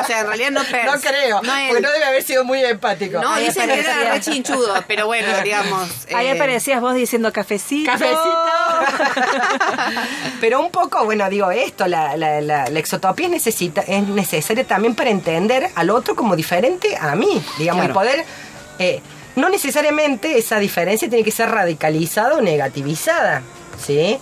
O 0.01 0.05
sea, 0.05 0.21
en 0.21 0.27
realidad 0.27 0.51
no 0.51 0.65
Pers. 0.65 0.85
no 0.87 1.01
creo, 1.01 1.43
No, 1.43 1.57
él. 1.57 1.67
porque 1.69 1.83
no 1.83 1.91
debe 1.93 2.05
haber 2.05 2.23
sido 2.25 2.45
muy 2.45 2.65
empático. 2.65 3.21
No, 3.21 3.35
Ahí 3.35 3.47
dice 3.47 3.65
que 3.67 3.79
era 3.81 4.13
re 4.13 4.21
chinchudo, 4.21 4.75
pero 4.89 5.07
bueno, 5.07 5.29
digamos. 5.45 5.89
Ahí 6.15 6.27
eh, 6.27 6.33
aparecías 6.33 6.81
vos 6.81 6.95
diciendo 6.95 7.33
cafecito. 7.33 7.91
Cafecito. 7.93 8.21
Pero 10.41 10.61
un 10.61 10.71
poco, 10.71 11.05
bueno, 11.05 11.29
digo 11.29 11.51
esto, 11.51 11.87
la, 11.87 12.17
la, 12.17 12.41
la, 12.41 12.67
la 12.69 12.79
exotopía 12.79 13.27
es, 13.27 13.33
necesita, 13.33 13.83
es 13.83 14.07
necesaria 14.09 14.65
también 14.67 14.95
para 14.95 15.11
entender 15.11 15.71
al 15.75 15.91
otro 15.91 16.15
como 16.17 16.35
diferente 16.37 16.80
a 17.01 17.15
mí, 17.15 17.43
digamos, 17.59 17.85
Claro. 17.87 17.93
y 17.93 17.95
poder... 17.95 18.25
eh, 18.79 19.01
no 19.37 19.49
necesariamente 19.49 20.37
esa 20.39 20.59
diferencia 20.59 21.09
tiene 21.09 21.25
que 21.25 21.31
ser 21.31 21.49
radicalizada 21.51 22.35
o 22.37 22.41
negativizada, 22.41 23.43
¿sí? 23.79 24.19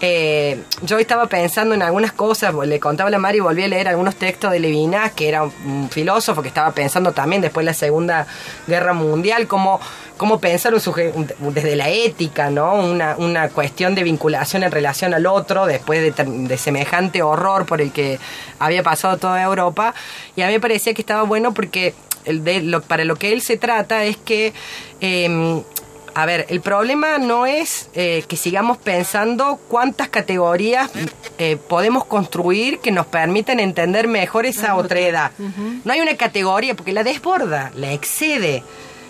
Eh, 0.00 0.62
yo 0.82 0.98
estaba 0.98 1.26
pensando 1.26 1.74
en 1.74 1.82
algunas 1.82 2.12
cosas, 2.12 2.54
le 2.54 2.78
contaba 2.78 3.08
a 3.08 3.10
la 3.10 3.18
Mari 3.18 3.38
y 3.38 3.40
volví 3.40 3.64
a 3.64 3.68
leer 3.68 3.88
algunos 3.88 4.14
textos 4.14 4.52
de 4.52 4.60
Levinas, 4.60 5.10
que 5.12 5.28
era 5.28 5.42
un 5.42 5.88
filósofo 5.90 6.40
que 6.40 6.48
estaba 6.48 6.70
pensando 6.70 7.12
también 7.12 7.42
después 7.42 7.64
de 7.64 7.72
la 7.72 7.74
Segunda 7.74 8.26
Guerra 8.68 8.92
Mundial, 8.92 9.48
cómo, 9.48 9.80
cómo 10.16 10.38
pensar 10.38 10.72
desde 10.72 11.74
la 11.74 11.88
ética, 11.88 12.50
¿no? 12.50 12.74
Una, 12.74 13.16
una 13.18 13.48
cuestión 13.48 13.96
de 13.96 14.04
vinculación 14.04 14.62
en 14.62 14.70
relación 14.70 15.14
al 15.14 15.26
otro, 15.26 15.66
después 15.66 16.00
de, 16.00 16.24
de 16.24 16.58
semejante 16.58 17.22
horror 17.22 17.66
por 17.66 17.80
el 17.80 17.90
que 17.90 18.20
había 18.60 18.84
pasado 18.84 19.16
toda 19.16 19.42
Europa. 19.42 19.94
Y 20.36 20.42
a 20.42 20.46
mí 20.46 20.52
me 20.52 20.60
parecía 20.60 20.94
que 20.94 21.02
estaba 21.02 21.22
bueno 21.22 21.52
porque 21.54 21.94
el 22.24 22.82
para 22.86 23.04
lo 23.04 23.16
que 23.16 23.32
él 23.32 23.42
se 23.42 23.56
trata 23.56 24.04
es 24.04 24.16
que... 24.16 24.52
em, 25.00 25.62
a 26.20 26.26
ver, 26.26 26.46
el 26.48 26.60
problema 26.60 27.18
no 27.18 27.46
es 27.46 27.90
eh, 27.94 28.24
que 28.26 28.36
sigamos 28.36 28.76
pensando 28.76 29.60
cuántas 29.68 30.08
categorías 30.08 30.90
eh, 31.38 31.56
podemos 31.56 32.04
construir 32.06 32.80
que 32.80 32.90
nos 32.90 33.06
permitan 33.06 33.60
entender 33.60 34.08
mejor 34.08 34.44
esa 34.44 34.74
otra 34.74 34.98
edad. 34.98 35.30
No 35.84 35.92
hay 35.92 36.00
una 36.00 36.16
categoría 36.16 36.74
porque 36.74 36.92
la 36.92 37.04
desborda, 37.04 37.70
la 37.76 37.92
excede. 37.92 38.64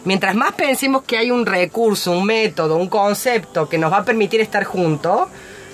Mientras 0.04 0.34
más 0.34 0.52
pensemos 0.52 1.02
que 1.02 1.16
hay 1.16 1.30
un 1.30 1.46
recurso, 1.46 2.12
un 2.12 2.26
método, 2.26 2.76
un 2.76 2.90
concepto 2.90 3.70
que 3.70 3.78
nos 3.78 3.90
va 3.90 3.98
a 3.98 4.04
permitir 4.04 4.42
estar 4.42 4.64
juntos, 4.64 5.28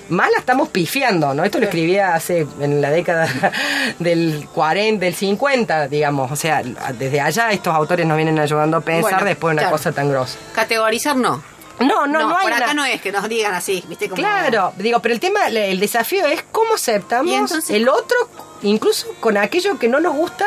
más 0.09 0.29
la 0.31 0.37
estamos 0.39 0.69
pifiando, 0.69 1.33
¿no? 1.33 1.43
Esto 1.43 1.57
lo 1.59 1.65
escribía 1.65 2.13
hace 2.15 2.45
en 2.59 2.81
la 2.81 2.89
década 2.91 3.27
del 3.99 4.47
40, 4.53 5.03
del 5.03 5.15
50, 5.15 5.87
digamos. 5.87 6.31
O 6.31 6.35
sea, 6.35 6.61
desde 6.97 7.21
allá 7.21 7.51
estos 7.51 7.73
autores 7.73 8.05
nos 8.05 8.15
vienen 8.17 8.39
ayudando 8.39 8.77
a 8.77 8.81
pensar 8.81 9.11
Bueno, 9.13 9.25
después 9.25 9.51
de 9.51 9.53
una 9.53 9.61
claro. 9.63 9.77
cosa 9.77 9.91
tan 9.91 10.09
grosa. 10.09 10.37
Categorizar 10.53 11.15
no. 11.15 11.43
No, 11.79 12.07
no, 12.07 12.19
no, 12.29 12.37
hay 12.37 12.43
por 12.43 12.53
acá 12.53 12.73
no 12.73 12.85
es 12.85 13.01
que 13.01 13.11
nos 13.11 13.27
digan 13.27 13.53
así, 13.53 13.83
¿viste? 13.89 14.07
Como, 14.07 14.15
Claro, 14.21 14.71
digo, 14.77 15.01
pero 15.01 15.13
el 15.13 15.19
tema, 15.19 15.47
el 15.47 15.77
desafío 15.79 16.25
es 16.25 16.41
cómo 16.49 16.75
aceptamos 16.75 17.69
el 17.69 17.89
otro, 17.89 18.15
incluso 18.61 19.07
con 19.19 19.35
aquello 19.35 19.77
que 19.77 19.89
no 19.89 19.99
nos 19.99 20.15
gusta, 20.15 20.45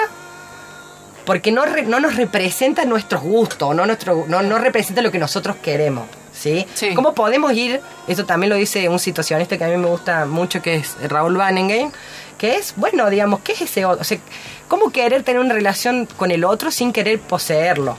porque 1.27 1.53
no, 1.53 1.67
re- 1.67 1.83
no 1.83 2.01
nos 2.01 2.17
representa 2.17 2.87
nuestros 2.87 3.21
gustos, 3.23 3.75
no, 3.75 3.85
nuestro, 3.85 4.25
no, 4.27 4.41
no 4.43 4.57
representa 4.57 5.03
lo 5.03 5.11
que 5.13 5.19
nosotros 5.19 5.57
queremos. 5.63 6.07
¿Sí? 6.39 6.66
Sí. 6.74 6.95
¿Cómo 6.95 7.14
podemos 7.14 7.53
ir? 7.53 7.80
Eso 8.07 8.24
también 8.24 8.51
lo 8.51 8.57
dice 8.57 8.89
un 8.89 8.99
situacionista 9.01 9.59
que 9.59 9.64
a 9.64 9.68
mí 9.68 9.76
me 9.76 9.89
gusta 9.89 10.24
mucho, 10.24 10.62
que 10.62 10.76
es 10.76 10.95
Raúl 11.09 11.36
Vanengein, 11.36 11.91
que 12.39 12.55
es, 12.57 12.74
bueno, 12.76 13.11
digamos, 13.11 13.41
¿qué 13.41 13.53
es 13.53 13.62
ese 13.62 13.84
otro? 13.84 14.01
O 14.01 14.05
sea, 14.05 14.18
¿cómo 14.68 14.91
querer 14.91 15.24
tener 15.24 15.41
una 15.41 15.55
relación 15.55 16.07
con 16.16 16.30
el 16.30 16.45
otro 16.45 16.70
sin 16.70 16.93
querer 16.93 17.18
poseerlo? 17.18 17.97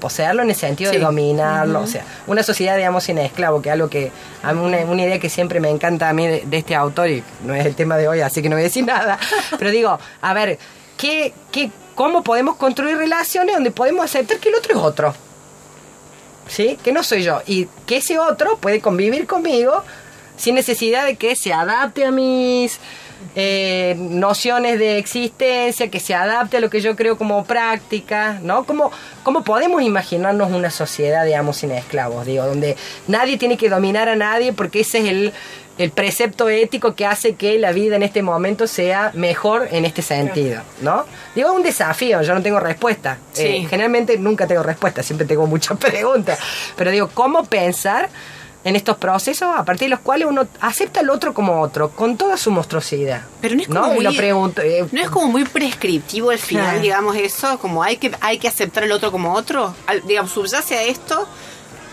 Poseerlo 0.00 0.42
en 0.42 0.48
el 0.50 0.56
sentido 0.56 0.90
Sí. 0.90 0.96
de 0.98 1.04
dominarlo, 1.04 1.80
o 1.82 1.86
sea, 1.86 2.02
una 2.26 2.42
sociedad, 2.42 2.76
digamos, 2.76 3.04
sin 3.04 3.18
esclavo, 3.18 3.60
que 3.60 3.68
es 3.68 3.72
algo 3.74 3.88
que, 3.90 4.10
a 4.42 4.52
mí 4.54 4.60
una, 4.64 4.78
una 4.78 5.02
idea 5.02 5.20
que 5.20 5.28
siempre 5.28 5.60
me 5.60 5.68
encanta 5.68 6.08
a 6.08 6.12
mí 6.14 6.26
de, 6.26 6.42
de 6.46 6.56
este 6.56 6.74
autor, 6.74 7.08
y 7.10 7.22
no 7.44 7.54
es 7.54 7.66
el 7.66 7.74
tema 7.76 7.96
de 7.98 8.08
hoy, 8.08 8.20
así 8.20 8.40
que 8.42 8.48
no 8.48 8.56
voy 8.56 8.62
a 8.62 8.64
decir 8.64 8.84
nada, 8.86 9.18
pero 9.58 9.70
digo, 9.70 9.98
a 10.22 10.32
ver, 10.34 10.58
¿qué, 10.96 11.32
qué, 11.52 11.70
¿cómo 11.94 12.22
podemos 12.24 12.56
construir 12.56 12.96
relaciones 12.96 13.54
donde 13.54 13.70
podemos 13.70 14.04
aceptar 14.04 14.38
que 14.38 14.48
el 14.48 14.54
otro 14.56 14.72
es 14.76 14.82
otro? 14.82 15.14
¿Sí? 16.48 16.78
Que 16.82 16.92
no 16.92 17.02
soy 17.02 17.22
yo, 17.22 17.40
y 17.46 17.68
que 17.86 17.98
ese 17.98 18.18
otro 18.18 18.58
puede 18.58 18.80
convivir 18.80 19.26
conmigo 19.26 19.82
sin 20.36 20.54
necesidad 20.54 21.06
de 21.06 21.16
que 21.16 21.36
se 21.36 21.52
adapte 21.52 22.04
a 22.04 22.10
mis 22.10 22.80
eh, 23.34 23.94
nociones 23.98 24.78
de 24.78 24.98
existencia, 24.98 25.88
que 25.88 26.00
se 26.00 26.14
adapte 26.14 26.56
a 26.56 26.60
lo 26.60 26.68
que 26.68 26.80
yo 26.80 26.96
creo 26.96 27.16
como 27.16 27.44
práctica, 27.44 28.40
¿no? 28.42 28.64
¿Cómo, 28.64 28.90
¿Cómo 29.22 29.44
podemos 29.44 29.82
imaginarnos 29.82 30.50
una 30.50 30.70
sociedad, 30.70 31.24
digamos, 31.24 31.58
sin 31.58 31.70
esclavos? 31.70 32.26
Digo, 32.26 32.44
donde 32.44 32.76
nadie 33.06 33.38
tiene 33.38 33.56
que 33.56 33.68
dominar 33.68 34.08
a 34.08 34.16
nadie 34.16 34.52
porque 34.52 34.80
ese 34.80 34.98
es 34.98 35.04
el, 35.04 35.32
el 35.78 35.90
precepto 35.90 36.48
ético 36.48 36.94
que 36.94 37.06
hace 37.06 37.34
que 37.34 37.58
la 37.58 37.72
vida 37.72 37.96
en 37.96 38.02
este 38.02 38.22
momento 38.22 38.66
sea 38.66 39.10
mejor 39.14 39.68
en 39.72 39.84
este 39.84 40.02
sentido, 40.02 40.62
¿no? 40.82 41.04
Digo, 41.34 41.50
es 41.50 41.56
un 41.56 41.62
desafío, 41.62 42.20
yo 42.22 42.34
no 42.34 42.42
tengo 42.42 42.60
respuesta. 42.60 43.18
Sí. 43.32 43.42
Eh, 43.46 43.66
generalmente 43.68 44.18
nunca 44.18 44.46
tengo 44.46 44.62
respuesta, 44.62 45.02
siempre 45.02 45.26
tengo 45.26 45.46
muchas 45.46 45.78
preguntas. 45.78 46.38
Pero 46.76 46.90
digo, 46.90 47.08
¿cómo 47.14 47.44
pensar 47.44 48.10
en 48.64 48.76
estos 48.76 48.96
procesos 48.96 49.48
a 49.56 49.64
partir 49.64 49.86
de 49.86 49.90
los 49.96 50.00
cuales 50.00 50.28
uno 50.28 50.46
acepta 50.60 51.00
al 51.00 51.10
otro 51.10 51.34
como 51.34 51.60
otro, 51.62 51.90
con 51.90 52.16
toda 52.18 52.36
su 52.36 52.50
monstruosidad? 52.50 53.22
Pero 53.40 53.54
no 53.56 53.62
es 53.62 53.66
como 53.68 53.86
Y 53.92 53.94
muy, 53.94 54.04
lo 54.04 54.12
pregunto. 54.14 54.60
eh, 54.62 54.84
no 54.92 55.00
es 55.02 55.08
como 55.08 55.28
muy 55.28 55.44
prescriptivo 55.44 56.30
al 56.30 56.38
final, 56.38 56.80
digamos 56.82 57.16
eso, 57.16 57.58
como 57.58 57.82
hay 57.82 57.96
que 57.96 58.12
hay 58.20 58.38
que 58.38 58.46
aceptar 58.46 58.84
el 58.84 58.92
otro 58.92 59.10
como 59.10 59.32
otro, 59.32 59.74
Al- 59.86 60.06
digamos 60.06 60.30
subyace 60.32 60.76
a 60.76 60.82
esto 60.82 61.26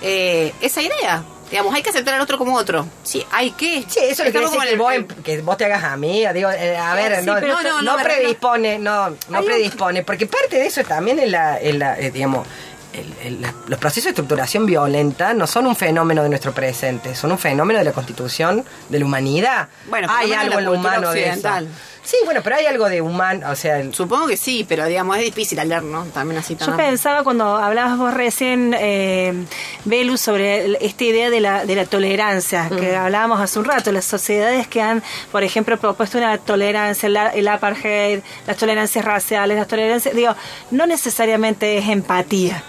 eh, 0.02 0.54
esa 0.62 0.82
idea, 0.82 1.24
digamos 1.50 1.74
hay 1.74 1.82
que 1.82 1.90
aceptar 1.90 2.14
al 2.16 2.22
otro 2.22 2.38
como 2.38 2.56
otro, 2.56 2.88
sí, 3.04 3.26
hay 3.32 3.52
que. 3.52 3.84
Sí, 3.88 4.00
eso 4.04 4.24
quiere 4.24 4.30
Estamos 4.40 4.52
decir 4.52 4.70
que 4.70 4.78
como 4.78 4.84
vos, 4.84 4.94
el- 4.94 5.06
que 5.24 5.42
vos 5.42 5.58
te 5.58 5.66
hagas 5.66 5.84
amiga, 5.84 6.32
digo, 6.34 6.50
eh, 6.52 6.78
a 6.78 6.94
ver, 6.96 7.20
Sí, 7.22 7.26
no, 7.26 7.40
no, 7.42 7.62
no, 7.64 7.82
no, 7.82 7.98
predispone, 7.98 8.80
no, 8.80 9.10
no 9.30 9.40
un- 9.40 9.46
predispone, 9.46 10.04
porque 10.04 10.28
parte 10.28 10.58
de 10.58 10.68
eso 10.68 10.84
también 10.84 11.20
en 11.20 11.32
la, 11.32 11.60
en 11.60 11.80
la 11.80 12.00
eh, 12.00 12.12
digamos, 12.12 12.48
el- 12.94 13.14
el- 13.28 13.42
la- 13.42 13.54
los 13.68 13.80
procesos 13.80 14.06
de 14.06 14.10
estructuración 14.12 14.66
violenta 14.66 15.34
no 15.34 15.46
son 15.48 15.68
un 15.68 15.76
fenómeno 15.76 16.24
de 16.24 16.30
nuestro 16.30 16.52
presente, 16.54 17.16
son 17.16 17.32
un 17.32 17.38
fenómeno 17.38 17.80
de 17.80 17.86
la 17.86 17.92
constitución 17.92 18.66
de 18.90 19.00
la 19.00 19.06
humanidad. 19.06 19.68
Bueno, 19.88 20.08
hay 20.12 20.34
algo 20.34 20.60
en 20.60 20.66
lo 20.66 20.72
humano 20.74 21.12
de 21.12 21.30
eso. 21.30 21.50
Sí, 22.10 22.18
bueno, 22.26 22.42
pero 22.44 22.56
hay 22.56 22.66
algo 22.66 22.90
de 22.90 23.02
humano, 23.04 23.46
o 23.52 23.56
sea, 23.56 23.78
el- 23.80 23.94
Supongo 23.94 24.26
que 24.26 24.36
sí, 24.36 24.66
pero 24.68 24.86
digamos 24.86 25.16
es 25.18 25.26
difícil 25.26 25.60
leer, 25.64 25.84
¿no? 25.84 26.06
También 26.06 26.40
así 26.40 26.56
Yo 26.56 26.76
pensaba 26.76 27.24
cuando 27.24 27.56
hablabas 27.56 28.00
vos 28.00 28.12
recién, 28.16 28.76
eh, 28.80 29.32
Belu, 29.86 30.18
sobre 30.18 30.66
el- 30.66 30.78
esta 30.82 31.04
idea 31.04 31.30
de 31.30 31.40
la, 31.40 31.66
de 31.68 31.76
la 31.76 31.86
tolerancia, 31.86 32.68
que 32.80 32.96
hablábamos 32.96 33.40
hace 33.40 33.60
un 33.60 33.66
rato, 33.66 33.92
las 33.92 34.06
sociedades 34.06 34.68
que 34.68 34.82
han, 34.82 35.04
por 35.32 35.44
ejemplo, 35.44 35.78
propuesto 35.78 36.18
una 36.18 36.36
tolerancia, 36.40 37.10
la- 37.10 37.30
el 37.30 37.48
apartheid, 37.48 38.22
las 38.48 38.58
tolerancias 38.58 39.06
raciales, 39.06 39.56
las 39.60 39.68
tolerancias, 39.68 40.16
digo, 40.16 40.34
no 40.72 40.88
necesariamente 40.88 41.78
es 41.78 41.88
empatía. 41.90 42.64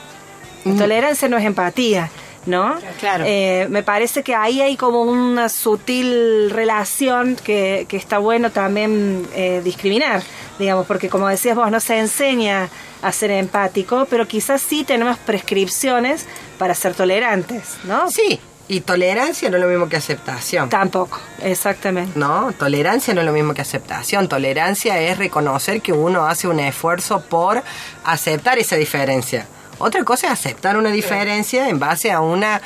Tolerancia 0.77 1.29
no 1.29 1.39
es 1.39 1.45
empatía. 1.47 2.11
¿No? 2.47 2.79
Claro. 2.99 3.25
Eh, 3.27 3.67
me 3.69 3.83
parece 3.83 4.23
que 4.23 4.35
ahí 4.35 4.63
hay 4.63 4.77
como 4.77 5.03
una 5.03 5.49
sutil 5.51 6.51
relación 6.51 7.37
que, 7.37 7.85
que 7.89 7.97
está 7.99 8.19
bueno 8.19 8.51
también 8.51 9.29
eh, 9.35 9.61
discriminar, 9.63 10.23
digamos, 10.59 10.87
porque 10.87 11.11
como 11.11 11.29
decías 11.29 11.55
vos, 11.55 11.71
no 11.71 11.81
se 11.81 11.99
enseña 11.99 12.71
a 13.03 13.13
ser 13.13 13.31
empático, 13.31 14.07
pero 14.09 14.27
quizás 14.27 14.63
sí 14.63 14.85
tenemos 14.85 15.19
prescripciones 15.19 16.27
para 16.59 16.75
ser 16.75 16.95
tolerantes, 16.95 17.77
¿no? 17.85 18.11
sí, 18.11 18.41
y 18.71 18.83
tolerancia 18.83 19.51
no 19.51 19.57
es 19.57 19.63
lo 19.65 19.69
mismo 19.69 19.89
que 19.89 19.97
aceptación. 19.97 20.69
Tampoco, 20.69 21.19
exactamente. 21.43 22.17
No, 22.17 22.53
tolerancia 22.53 23.13
no 23.13 23.21
es 23.21 23.27
lo 23.27 23.33
mismo 23.33 23.53
que 23.53 23.63
aceptación. 23.63 24.29
Tolerancia 24.29 24.97
es 25.01 25.19
reconocer 25.19 25.83
que 25.83 25.93
uno 25.93 26.25
hace 26.27 26.47
un 26.47 26.61
esfuerzo 26.61 27.21
por 27.21 27.65
aceptar 28.05 28.61
esa 28.61 28.77
diferencia. 28.77 29.49
Otra 29.81 30.05
cosa 30.05 30.29
es 30.29 30.33
aceptar 30.35 30.77
una 30.77 30.91
diferencia 30.91 31.69
en 31.69 31.79
base 31.79 32.13
a 32.13 32.21
una 32.21 32.61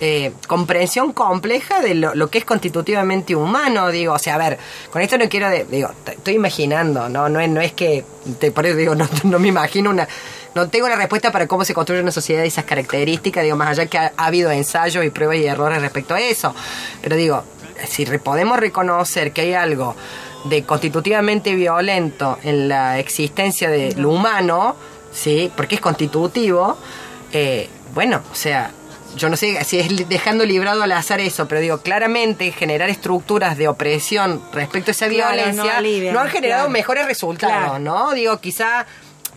eh, 0.00 0.32
comprensión 0.46 1.12
compleja 1.12 1.80
de 1.80 1.94
lo, 1.94 2.28
que 2.28 2.38
es 2.38 2.44
constitutivamente 2.44 3.34
humano. 3.34 3.88
Digo, 3.90 4.12
o 4.12 4.18
sea, 4.18 4.34
a 4.34 4.38
ver, 4.38 4.58
con 4.90 5.00
esto 5.00 5.16
no 5.16 5.28
quiero, 5.28 5.48
de- 5.48 5.64
digo, 5.64 5.90
estoy 6.06 6.34
imaginando, 6.34 7.08
no, 7.08 7.28
no 7.28 7.40
es, 7.40 7.48
no 7.48 7.60
es 7.60 7.72
que, 7.72 8.04
te, 8.38 8.50
por 8.50 8.66
eso 8.66 8.76
digo, 8.76 8.94
no, 9.24 9.38
me 9.38 9.48
imagino 9.48 9.90
una, 9.90 10.06
no 10.54 10.68
tengo 10.68 10.86
una 10.86 10.96
respuesta 10.96 11.32
para 11.32 11.46
cómo 11.46 11.64
se 11.64 11.72
construye 11.72 12.02
una 12.02 12.12
sociedad 12.12 12.42
de 12.42 12.48
esas 12.48 12.64
características, 12.64 13.44
digo, 13.44 13.56
más 13.56 13.70
allá 13.70 13.86
que 13.86 13.96
ha, 13.98 14.12
ha 14.16 14.26
habido 14.26 14.50
ensayos 14.50 15.04
y 15.04 15.10
pruebas 15.10 15.36
y 15.36 15.46
errores 15.46 15.80
respecto 15.80 16.14
a 16.14 16.20
eso. 16.20 16.54
Pero 17.00 17.16
digo, 17.16 17.44
si 17.88 18.04
podemos 18.18 18.58
reconocer 18.58 19.32
que 19.32 19.42
hay 19.42 19.54
algo 19.54 19.94
de 20.44 20.62
constitutivamente 20.64 21.54
violento 21.54 22.38
en 22.42 22.68
la 22.68 22.98
existencia 22.98 23.70
de 23.70 23.94
lo 23.96 24.10
humano, 24.10 24.76
¿sí? 25.16 25.50
Porque 25.56 25.76
es 25.76 25.80
constitutivo, 25.80 26.76
eh, 27.32 27.68
bueno, 27.94 28.20
o 28.30 28.34
sea, 28.34 28.70
yo 29.16 29.30
no 29.30 29.36
sé 29.36 29.64
si 29.64 29.78
es 29.78 30.08
dejando 30.08 30.44
librado 30.44 30.82
al 30.82 30.92
azar 30.92 31.20
eso, 31.20 31.48
pero 31.48 31.60
digo, 31.60 31.78
claramente 31.78 32.52
generar 32.52 32.90
estructuras 32.90 33.56
de 33.56 33.66
opresión 33.66 34.42
respecto 34.52 34.90
a 34.90 34.92
esa 34.92 35.08
Claro, 35.08 35.34
violencia 35.34 36.12
no 36.12 36.20
han 36.20 36.28
generado 36.28 36.62
claro. 36.64 36.70
mejores 36.70 37.06
resultados, 37.06 37.56
Claro. 37.56 37.78
¿no? 37.78 38.12
Digo, 38.12 38.38
quizá 38.40 38.84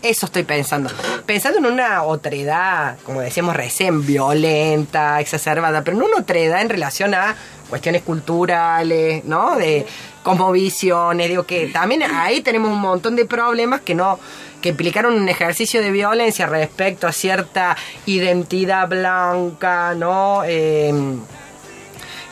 eso 0.02 0.26
estoy 0.26 0.42
pensando. 0.44 0.90
Pensando 1.24 1.58
en 1.58 1.66
una 1.66 2.02
otredad, 2.02 2.98
como 3.04 3.20
decíamos 3.22 3.56
recién, 3.56 4.04
violenta, 4.06 5.18
exacerbada, 5.20 5.82
pero 5.82 5.96
no 5.96 6.06
una 6.06 6.18
otredad 6.18 6.60
en 6.60 6.68
relación 6.68 7.14
a 7.14 7.34
cuestiones 7.70 8.02
culturales, 8.02 9.24
¿no? 9.24 9.56
De 9.56 9.86
cosmovisiones, 10.22 11.28
digo 11.28 11.44
que 11.44 11.68
también 11.68 12.02
ahí 12.02 12.42
tenemos 12.42 12.70
un 12.70 12.80
montón 12.80 13.16
de 13.16 13.24
problemas 13.24 13.80
que 13.80 13.94
no 13.94 14.18
que 14.60 14.70
implicaron 14.70 15.14
un 15.14 15.28
ejercicio 15.28 15.80
de 15.80 15.90
violencia 15.90 16.46
respecto 16.46 17.06
a 17.06 17.12
cierta 17.12 17.76
identidad 18.04 18.88
blanca, 18.88 19.94
¿no? 19.94 20.42
Eh, 20.44 20.92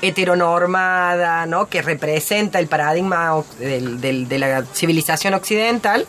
heteronormada, 0.03 1.47
¿no? 1.47 1.69
Que 1.69 1.83
representa 1.83 2.59
el 2.59 2.69
paradigma 2.69 3.43
de 3.59 4.39
la 4.39 4.65
civilización 4.73 5.35
occidental, 5.35 6.07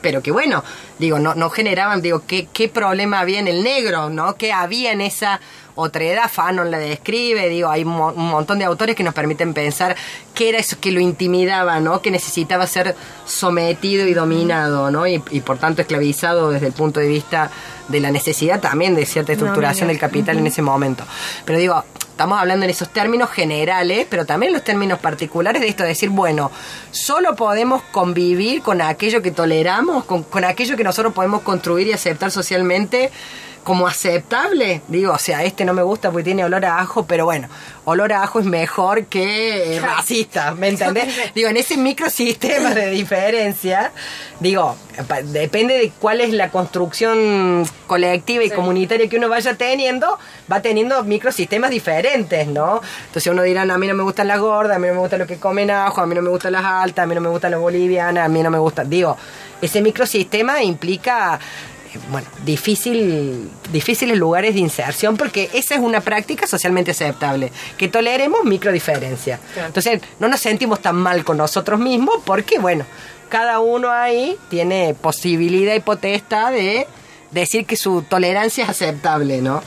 pero 0.00 0.22
que 0.22 0.30
bueno, 0.30 0.64
digo, 0.98 1.18
no, 1.18 1.34
no 1.34 1.50
generaban, 1.50 2.02
digo, 2.02 2.22
¿qué, 2.26 2.48
qué 2.52 2.68
problema 2.68 3.20
había 3.20 3.38
en 3.38 3.48
el 3.48 3.62
negro, 3.62 4.10
¿no? 4.10 4.36
¿Qué 4.36 4.52
había 4.52 4.92
en 4.92 5.00
esa 5.00 5.40
otredad? 5.80 6.28
Fanon 6.30 6.70
la 6.70 6.78
describe, 6.78 7.48
digo, 7.48 7.68
hay 7.70 7.84
un, 7.84 7.90
mo- 7.90 8.12
un 8.12 8.28
montón 8.28 8.58
de 8.58 8.64
autores 8.64 8.96
que 8.96 9.04
nos 9.04 9.14
permiten 9.14 9.54
pensar 9.54 9.96
qué 10.34 10.48
era 10.48 10.58
eso 10.58 10.76
que 10.80 10.90
lo 10.90 11.00
intimidaba, 11.00 11.78
¿no? 11.80 12.02
Que 12.02 12.10
necesitaba 12.10 12.66
ser 12.66 12.96
sometido 13.24 14.06
y 14.06 14.14
dominado, 14.14 14.90
¿no? 14.90 15.06
Y, 15.06 15.22
y 15.30 15.40
por 15.40 15.58
tanto 15.58 15.82
esclavizado 15.82 16.50
desde 16.50 16.66
el 16.66 16.72
punto 16.72 17.00
de 17.00 17.08
vista 17.08 17.50
de 17.88 18.00
la 18.00 18.10
necesidad 18.10 18.60
también 18.60 18.94
de 18.94 19.06
cierta 19.06 19.32
estructuración 19.32 19.88
del 19.88 19.98
capital 19.98 20.36
en 20.38 20.46
ese 20.46 20.60
momento. 20.62 21.04
Pero 21.44 21.58
digo, 21.58 21.84
estamos 22.10 22.38
hablando 22.38 22.64
en 22.64 22.70
esos 22.70 22.90
términos 22.90 23.30
generales, 23.30 24.06
pero 24.10 24.26
también 24.26 24.50
en 24.50 24.54
los 24.54 24.64
términos 24.64 24.98
particulares 24.98 25.62
de 25.62 25.68
esto, 25.68 25.84
de 25.84 25.90
decir, 25.90 26.10
bueno, 26.10 26.50
solo 26.90 27.36
podemos 27.36 27.80
convivir 27.92 28.60
con 28.60 28.82
aquello 28.82 29.22
que 29.22 29.30
toleramos, 29.30 30.04
con, 30.04 30.24
con 30.24 30.44
aquello 30.44 30.76
que 30.76 30.84
nosotros 30.84 31.14
podemos 31.14 31.42
construir 31.42 31.86
y 31.86 31.92
aceptar 31.92 32.30
socialmente 32.30 33.10
como 33.68 33.86
aceptable. 33.86 34.80
Digo, 34.88 35.12
o 35.12 35.18
sea, 35.18 35.44
este 35.44 35.66
no 35.66 35.74
me 35.74 35.82
gusta 35.82 36.10
porque 36.10 36.24
tiene 36.24 36.42
olor 36.42 36.64
a 36.64 36.78
ajo, 36.78 37.04
pero 37.04 37.26
bueno, 37.26 37.48
olor 37.84 38.14
a 38.14 38.22
ajo 38.22 38.40
es 38.40 38.46
mejor 38.46 39.04
que 39.04 39.76
eh, 39.76 39.80
racista, 39.80 40.54
¿me 40.54 40.68
entendés? 40.68 41.34
digo, 41.34 41.50
en 41.50 41.58
ese 41.58 41.76
microsistema 41.76 42.74
de 42.74 42.88
diferencia, 42.88 43.92
digo, 44.40 44.74
depende 45.24 45.76
de 45.76 45.92
cuál 46.00 46.22
es 46.22 46.32
la 46.32 46.50
construcción 46.50 47.66
colectiva 47.86 48.42
y 48.42 48.48
comunitaria 48.48 49.06
que 49.06 49.18
uno 49.18 49.28
vaya 49.28 49.54
teniendo, 49.54 50.18
va 50.50 50.62
teniendo 50.62 51.04
microsistemas 51.04 51.68
diferentes, 51.68 52.46
¿no? 52.46 52.80
Entonces 53.08 53.30
uno 53.30 53.42
dirá, 53.42 53.66
"No, 53.66 53.74
a 53.74 53.78
mí 53.78 53.86
no 53.86 53.92
me 53.92 54.02
gustan 54.02 54.28
las 54.28 54.40
gordas, 54.40 54.78
a 54.78 54.78
mí 54.78 54.88
no 54.88 54.94
me 54.94 55.00
gusta 55.00 55.18
lo 55.18 55.26
que 55.26 55.36
comen 55.36 55.70
ajo, 55.70 56.00
a 56.00 56.06
mí 56.06 56.14
no 56.14 56.22
me 56.22 56.30
gustan 56.30 56.52
las 56.52 56.64
altas, 56.64 57.02
a 57.02 57.06
mí 57.06 57.14
no 57.14 57.20
me 57.20 57.28
gustan 57.28 57.50
las 57.50 57.60
bolivianas, 57.60 58.24
a 58.24 58.28
mí 58.30 58.42
no 58.42 58.50
me 58.50 58.58
gusta. 58.58 58.82
Digo, 58.82 59.14
ese 59.60 59.82
microsistema 59.82 60.62
implica 60.62 61.38
bueno, 62.10 62.28
difícil, 62.44 63.50
difíciles 63.72 64.18
lugares 64.18 64.54
de 64.54 64.60
inserción 64.60 65.16
porque 65.16 65.50
esa 65.52 65.74
es 65.74 65.80
una 65.80 66.00
práctica 66.00 66.46
socialmente 66.46 66.90
aceptable, 66.90 67.52
que 67.76 67.88
toleremos 67.88 68.44
microdiferencia. 68.44 69.40
Entonces, 69.66 70.00
no 70.18 70.28
nos 70.28 70.40
sentimos 70.40 70.80
tan 70.80 70.96
mal 70.96 71.24
con 71.24 71.36
nosotros 71.36 71.80
mismos 71.80 72.16
porque, 72.24 72.58
bueno, 72.58 72.84
cada 73.28 73.60
uno 73.60 73.90
ahí 73.90 74.36
tiene 74.48 74.94
posibilidad 74.94 75.74
y 75.74 75.80
potestad 75.80 76.52
de 76.52 76.86
decir 77.30 77.66
que 77.66 77.76
su 77.76 78.02
tolerancia 78.02 78.64
es 78.64 78.70
aceptable, 78.70 79.42
¿no? 79.42 79.62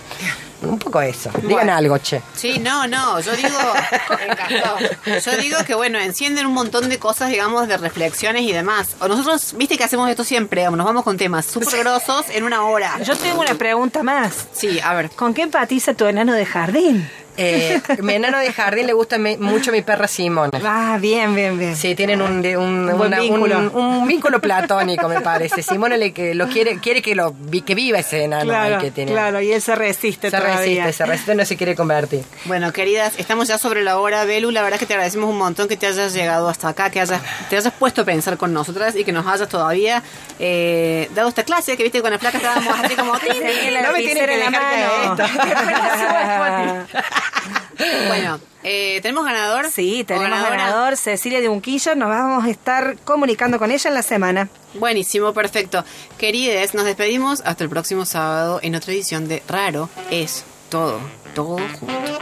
Un 0.62 0.78
poco 0.78 1.02
eso. 1.02 1.30
Digan 1.36 1.50
Bueno. 1.50 1.74
algo, 1.76 1.98
che. 1.98 2.22
Sí, 2.36 2.60
no, 2.60 2.88
no, 2.88 3.20
yo 3.20 3.32
digo, 3.36 3.50
me 4.18 4.32
encantó. 4.32 4.78
Yo 5.26 5.38
digo 5.38 5.58
que 5.66 5.74
bueno, 5.76 5.98
encienden 6.00 6.46
un 6.46 6.54
montón 6.54 6.88
de 6.90 7.00
cosas, 7.00 7.30
digamos, 7.30 7.68
de 7.68 7.78
reflexiones 7.78 8.44
y 8.44 8.52
demás. 8.52 8.96
O 9.00 9.08
nosotros, 9.08 9.54
viste 9.58 9.78
que 9.78 9.84
hacemos 9.84 10.10
esto 10.10 10.24
siempre, 10.24 10.64
nos 10.70 10.86
vamos 10.86 11.04
con 11.04 11.18
temas 11.18 11.46
súper 11.46 11.80
grosos 11.80 12.26
en 12.30 12.44
una 12.44 12.64
hora. 12.66 13.00
Yo 13.04 13.16
tengo 13.18 13.42
una 13.42 13.56
pregunta 13.56 14.04
más. 14.04 14.48
Sí, 14.54 14.80
a 14.80 14.94
ver. 14.94 15.10
¿Con 15.12 15.34
qué 15.34 15.42
empatiza 15.44 15.94
tu 15.94 16.06
enano 16.06 16.34
de 16.34 16.46
jardín? 16.46 17.10
Eh, 17.38 17.80
mi 18.02 18.14
enano 18.16 18.38
de 18.40 18.52
jardín 18.52 18.88
le 18.88 18.94
gusta 18.94 19.18
me- 19.18 19.38
mucho 19.38 19.72
mi 19.72 19.82
perra 19.82 20.08
Simona. 20.08 20.60
Ah, 20.64 20.98
bien, 21.00 21.34
bien, 21.34 21.58
bien. 21.58 21.76
Sí, 21.76 21.96
tienen 21.96 22.22
un, 22.22 22.42
de- 22.42 22.58
un, 22.58 22.90
Un 22.90 23.02
una- 23.02 23.20
vínculo. 23.20 23.58
un- 23.58 23.76
un 23.76 24.08
vínculo 24.08 24.40
platónico, 24.42 25.08
me 25.08 25.22
parece. 25.22 25.62
Simona 25.64 25.98
le 25.98 26.12
que 26.14 26.36
lo 26.36 26.48
quiere, 26.50 26.80
quiere 26.80 27.02
que 27.02 27.16
lo 27.16 27.34
vi- 27.38 27.62
que 27.62 27.74
viva 27.76 28.00
ese 28.00 28.24
enano 28.26 28.52
ahí 28.54 28.68
claro, 28.68 28.82
que 28.84 28.92
tiene. 28.92 29.12
claro, 29.12 29.42
y 29.42 29.52
él 29.54 29.62
se 29.62 29.76
resiste 29.76 30.30
Se 30.30 30.38
todavía. 30.38 30.58
resiste, 30.60 30.94
se 30.94 31.06
resiste, 31.06 31.36
no 31.36 31.46
se 31.46 31.56
quiere 31.58 31.76
convertir. 31.76 32.24
Bueno, 32.46 32.72
queridas, 32.74 33.14
estamos 33.18 33.48
ya 33.48 33.58
sobre 33.58 33.82
la 33.84 33.98
hora. 34.00 34.26
Belu, 34.26 34.52
la 34.52 34.62
verdad 34.62 34.78
que 34.80 34.86
te 34.86 34.94
agradecemos 34.94 35.30
un 35.30 35.38
montón 35.38 35.68
que 35.68 35.78
te 35.78 35.88
hayas 35.88 36.14
llegado 36.14 36.50
hasta 36.50 36.70
acá, 36.70 36.90
que 36.90 37.00
hayas, 37.00 37.22
te 37.50 37.58
hayas 37.58 37.74
puesto 37.74 38.02
a 38.02 38.06
pensar 38.06 38.38
con 38.38 38.54
nosotras 38.54 38.96
y 38.96 39.04
que 39.04 39.12
nos 39.12 39.26
hayas 39.26 39.48
todavía 39.48 40.04
eh, 40.40 41.10
dado 41.16 41.30
esta 41.30 41.44
clase, 41.44 41.78
que 41.78 41.84
viste 41.84 42.02
con 42.02 42.12
la 42.12 42.18
placa 42.20 42.38
estábamos 42.38 42.74
así 42.80 42.96
como... 42.96 43.14
No 43.22 43.24
me 43.24 43.30
tiene 43.30 43.82
lapicera 43.82 44.26
que 44.28 44.34
en 44.34 44.40
la 44.40 44.50
mano. 44.52 45.18
Bueno, 48.08 48.40
eh, 48.64 49.00
¿tenemos 49.02 49.26
ganador? 49.26 49.70
Sí, 49.70 50.02
¿O 50.02 50.06
tenemos 50.06 50.42
ganador, 50.44 50.98
Cecilia 50.98 51.42
de 51.42 51.50
Unquillo. 51.50 51.96
Nos 51.96 52.10
vamos 52.10 52.46
a 52.46 52.50
estar 52.50 52.98
comunicando 53.04 53.58
con 53.58 53.72
ella 53.72 53.88
en 53.90 53.94
la 53.94 54.04
semana. 54.04 54.50
Buenísimo, 54.76 55.34
perfecto. 55.34 55.84
Querides, 56.18 56.74
nos 56.74 56.86
despedimos 56.86 57.42
hasta 57.42 57.64
el 57.64 57.70
próximo 57.70 58.06
sábado 58.06 58.60
en 58.62 58.76
otra 58.76 58.94
edición 58.94 59.28
de 59.28 59.42
Raro 59.48 59.90
es 60.12 60.46
todo, 60.70 61.00
todo 61.34 61.58
junto. 61.80 62.22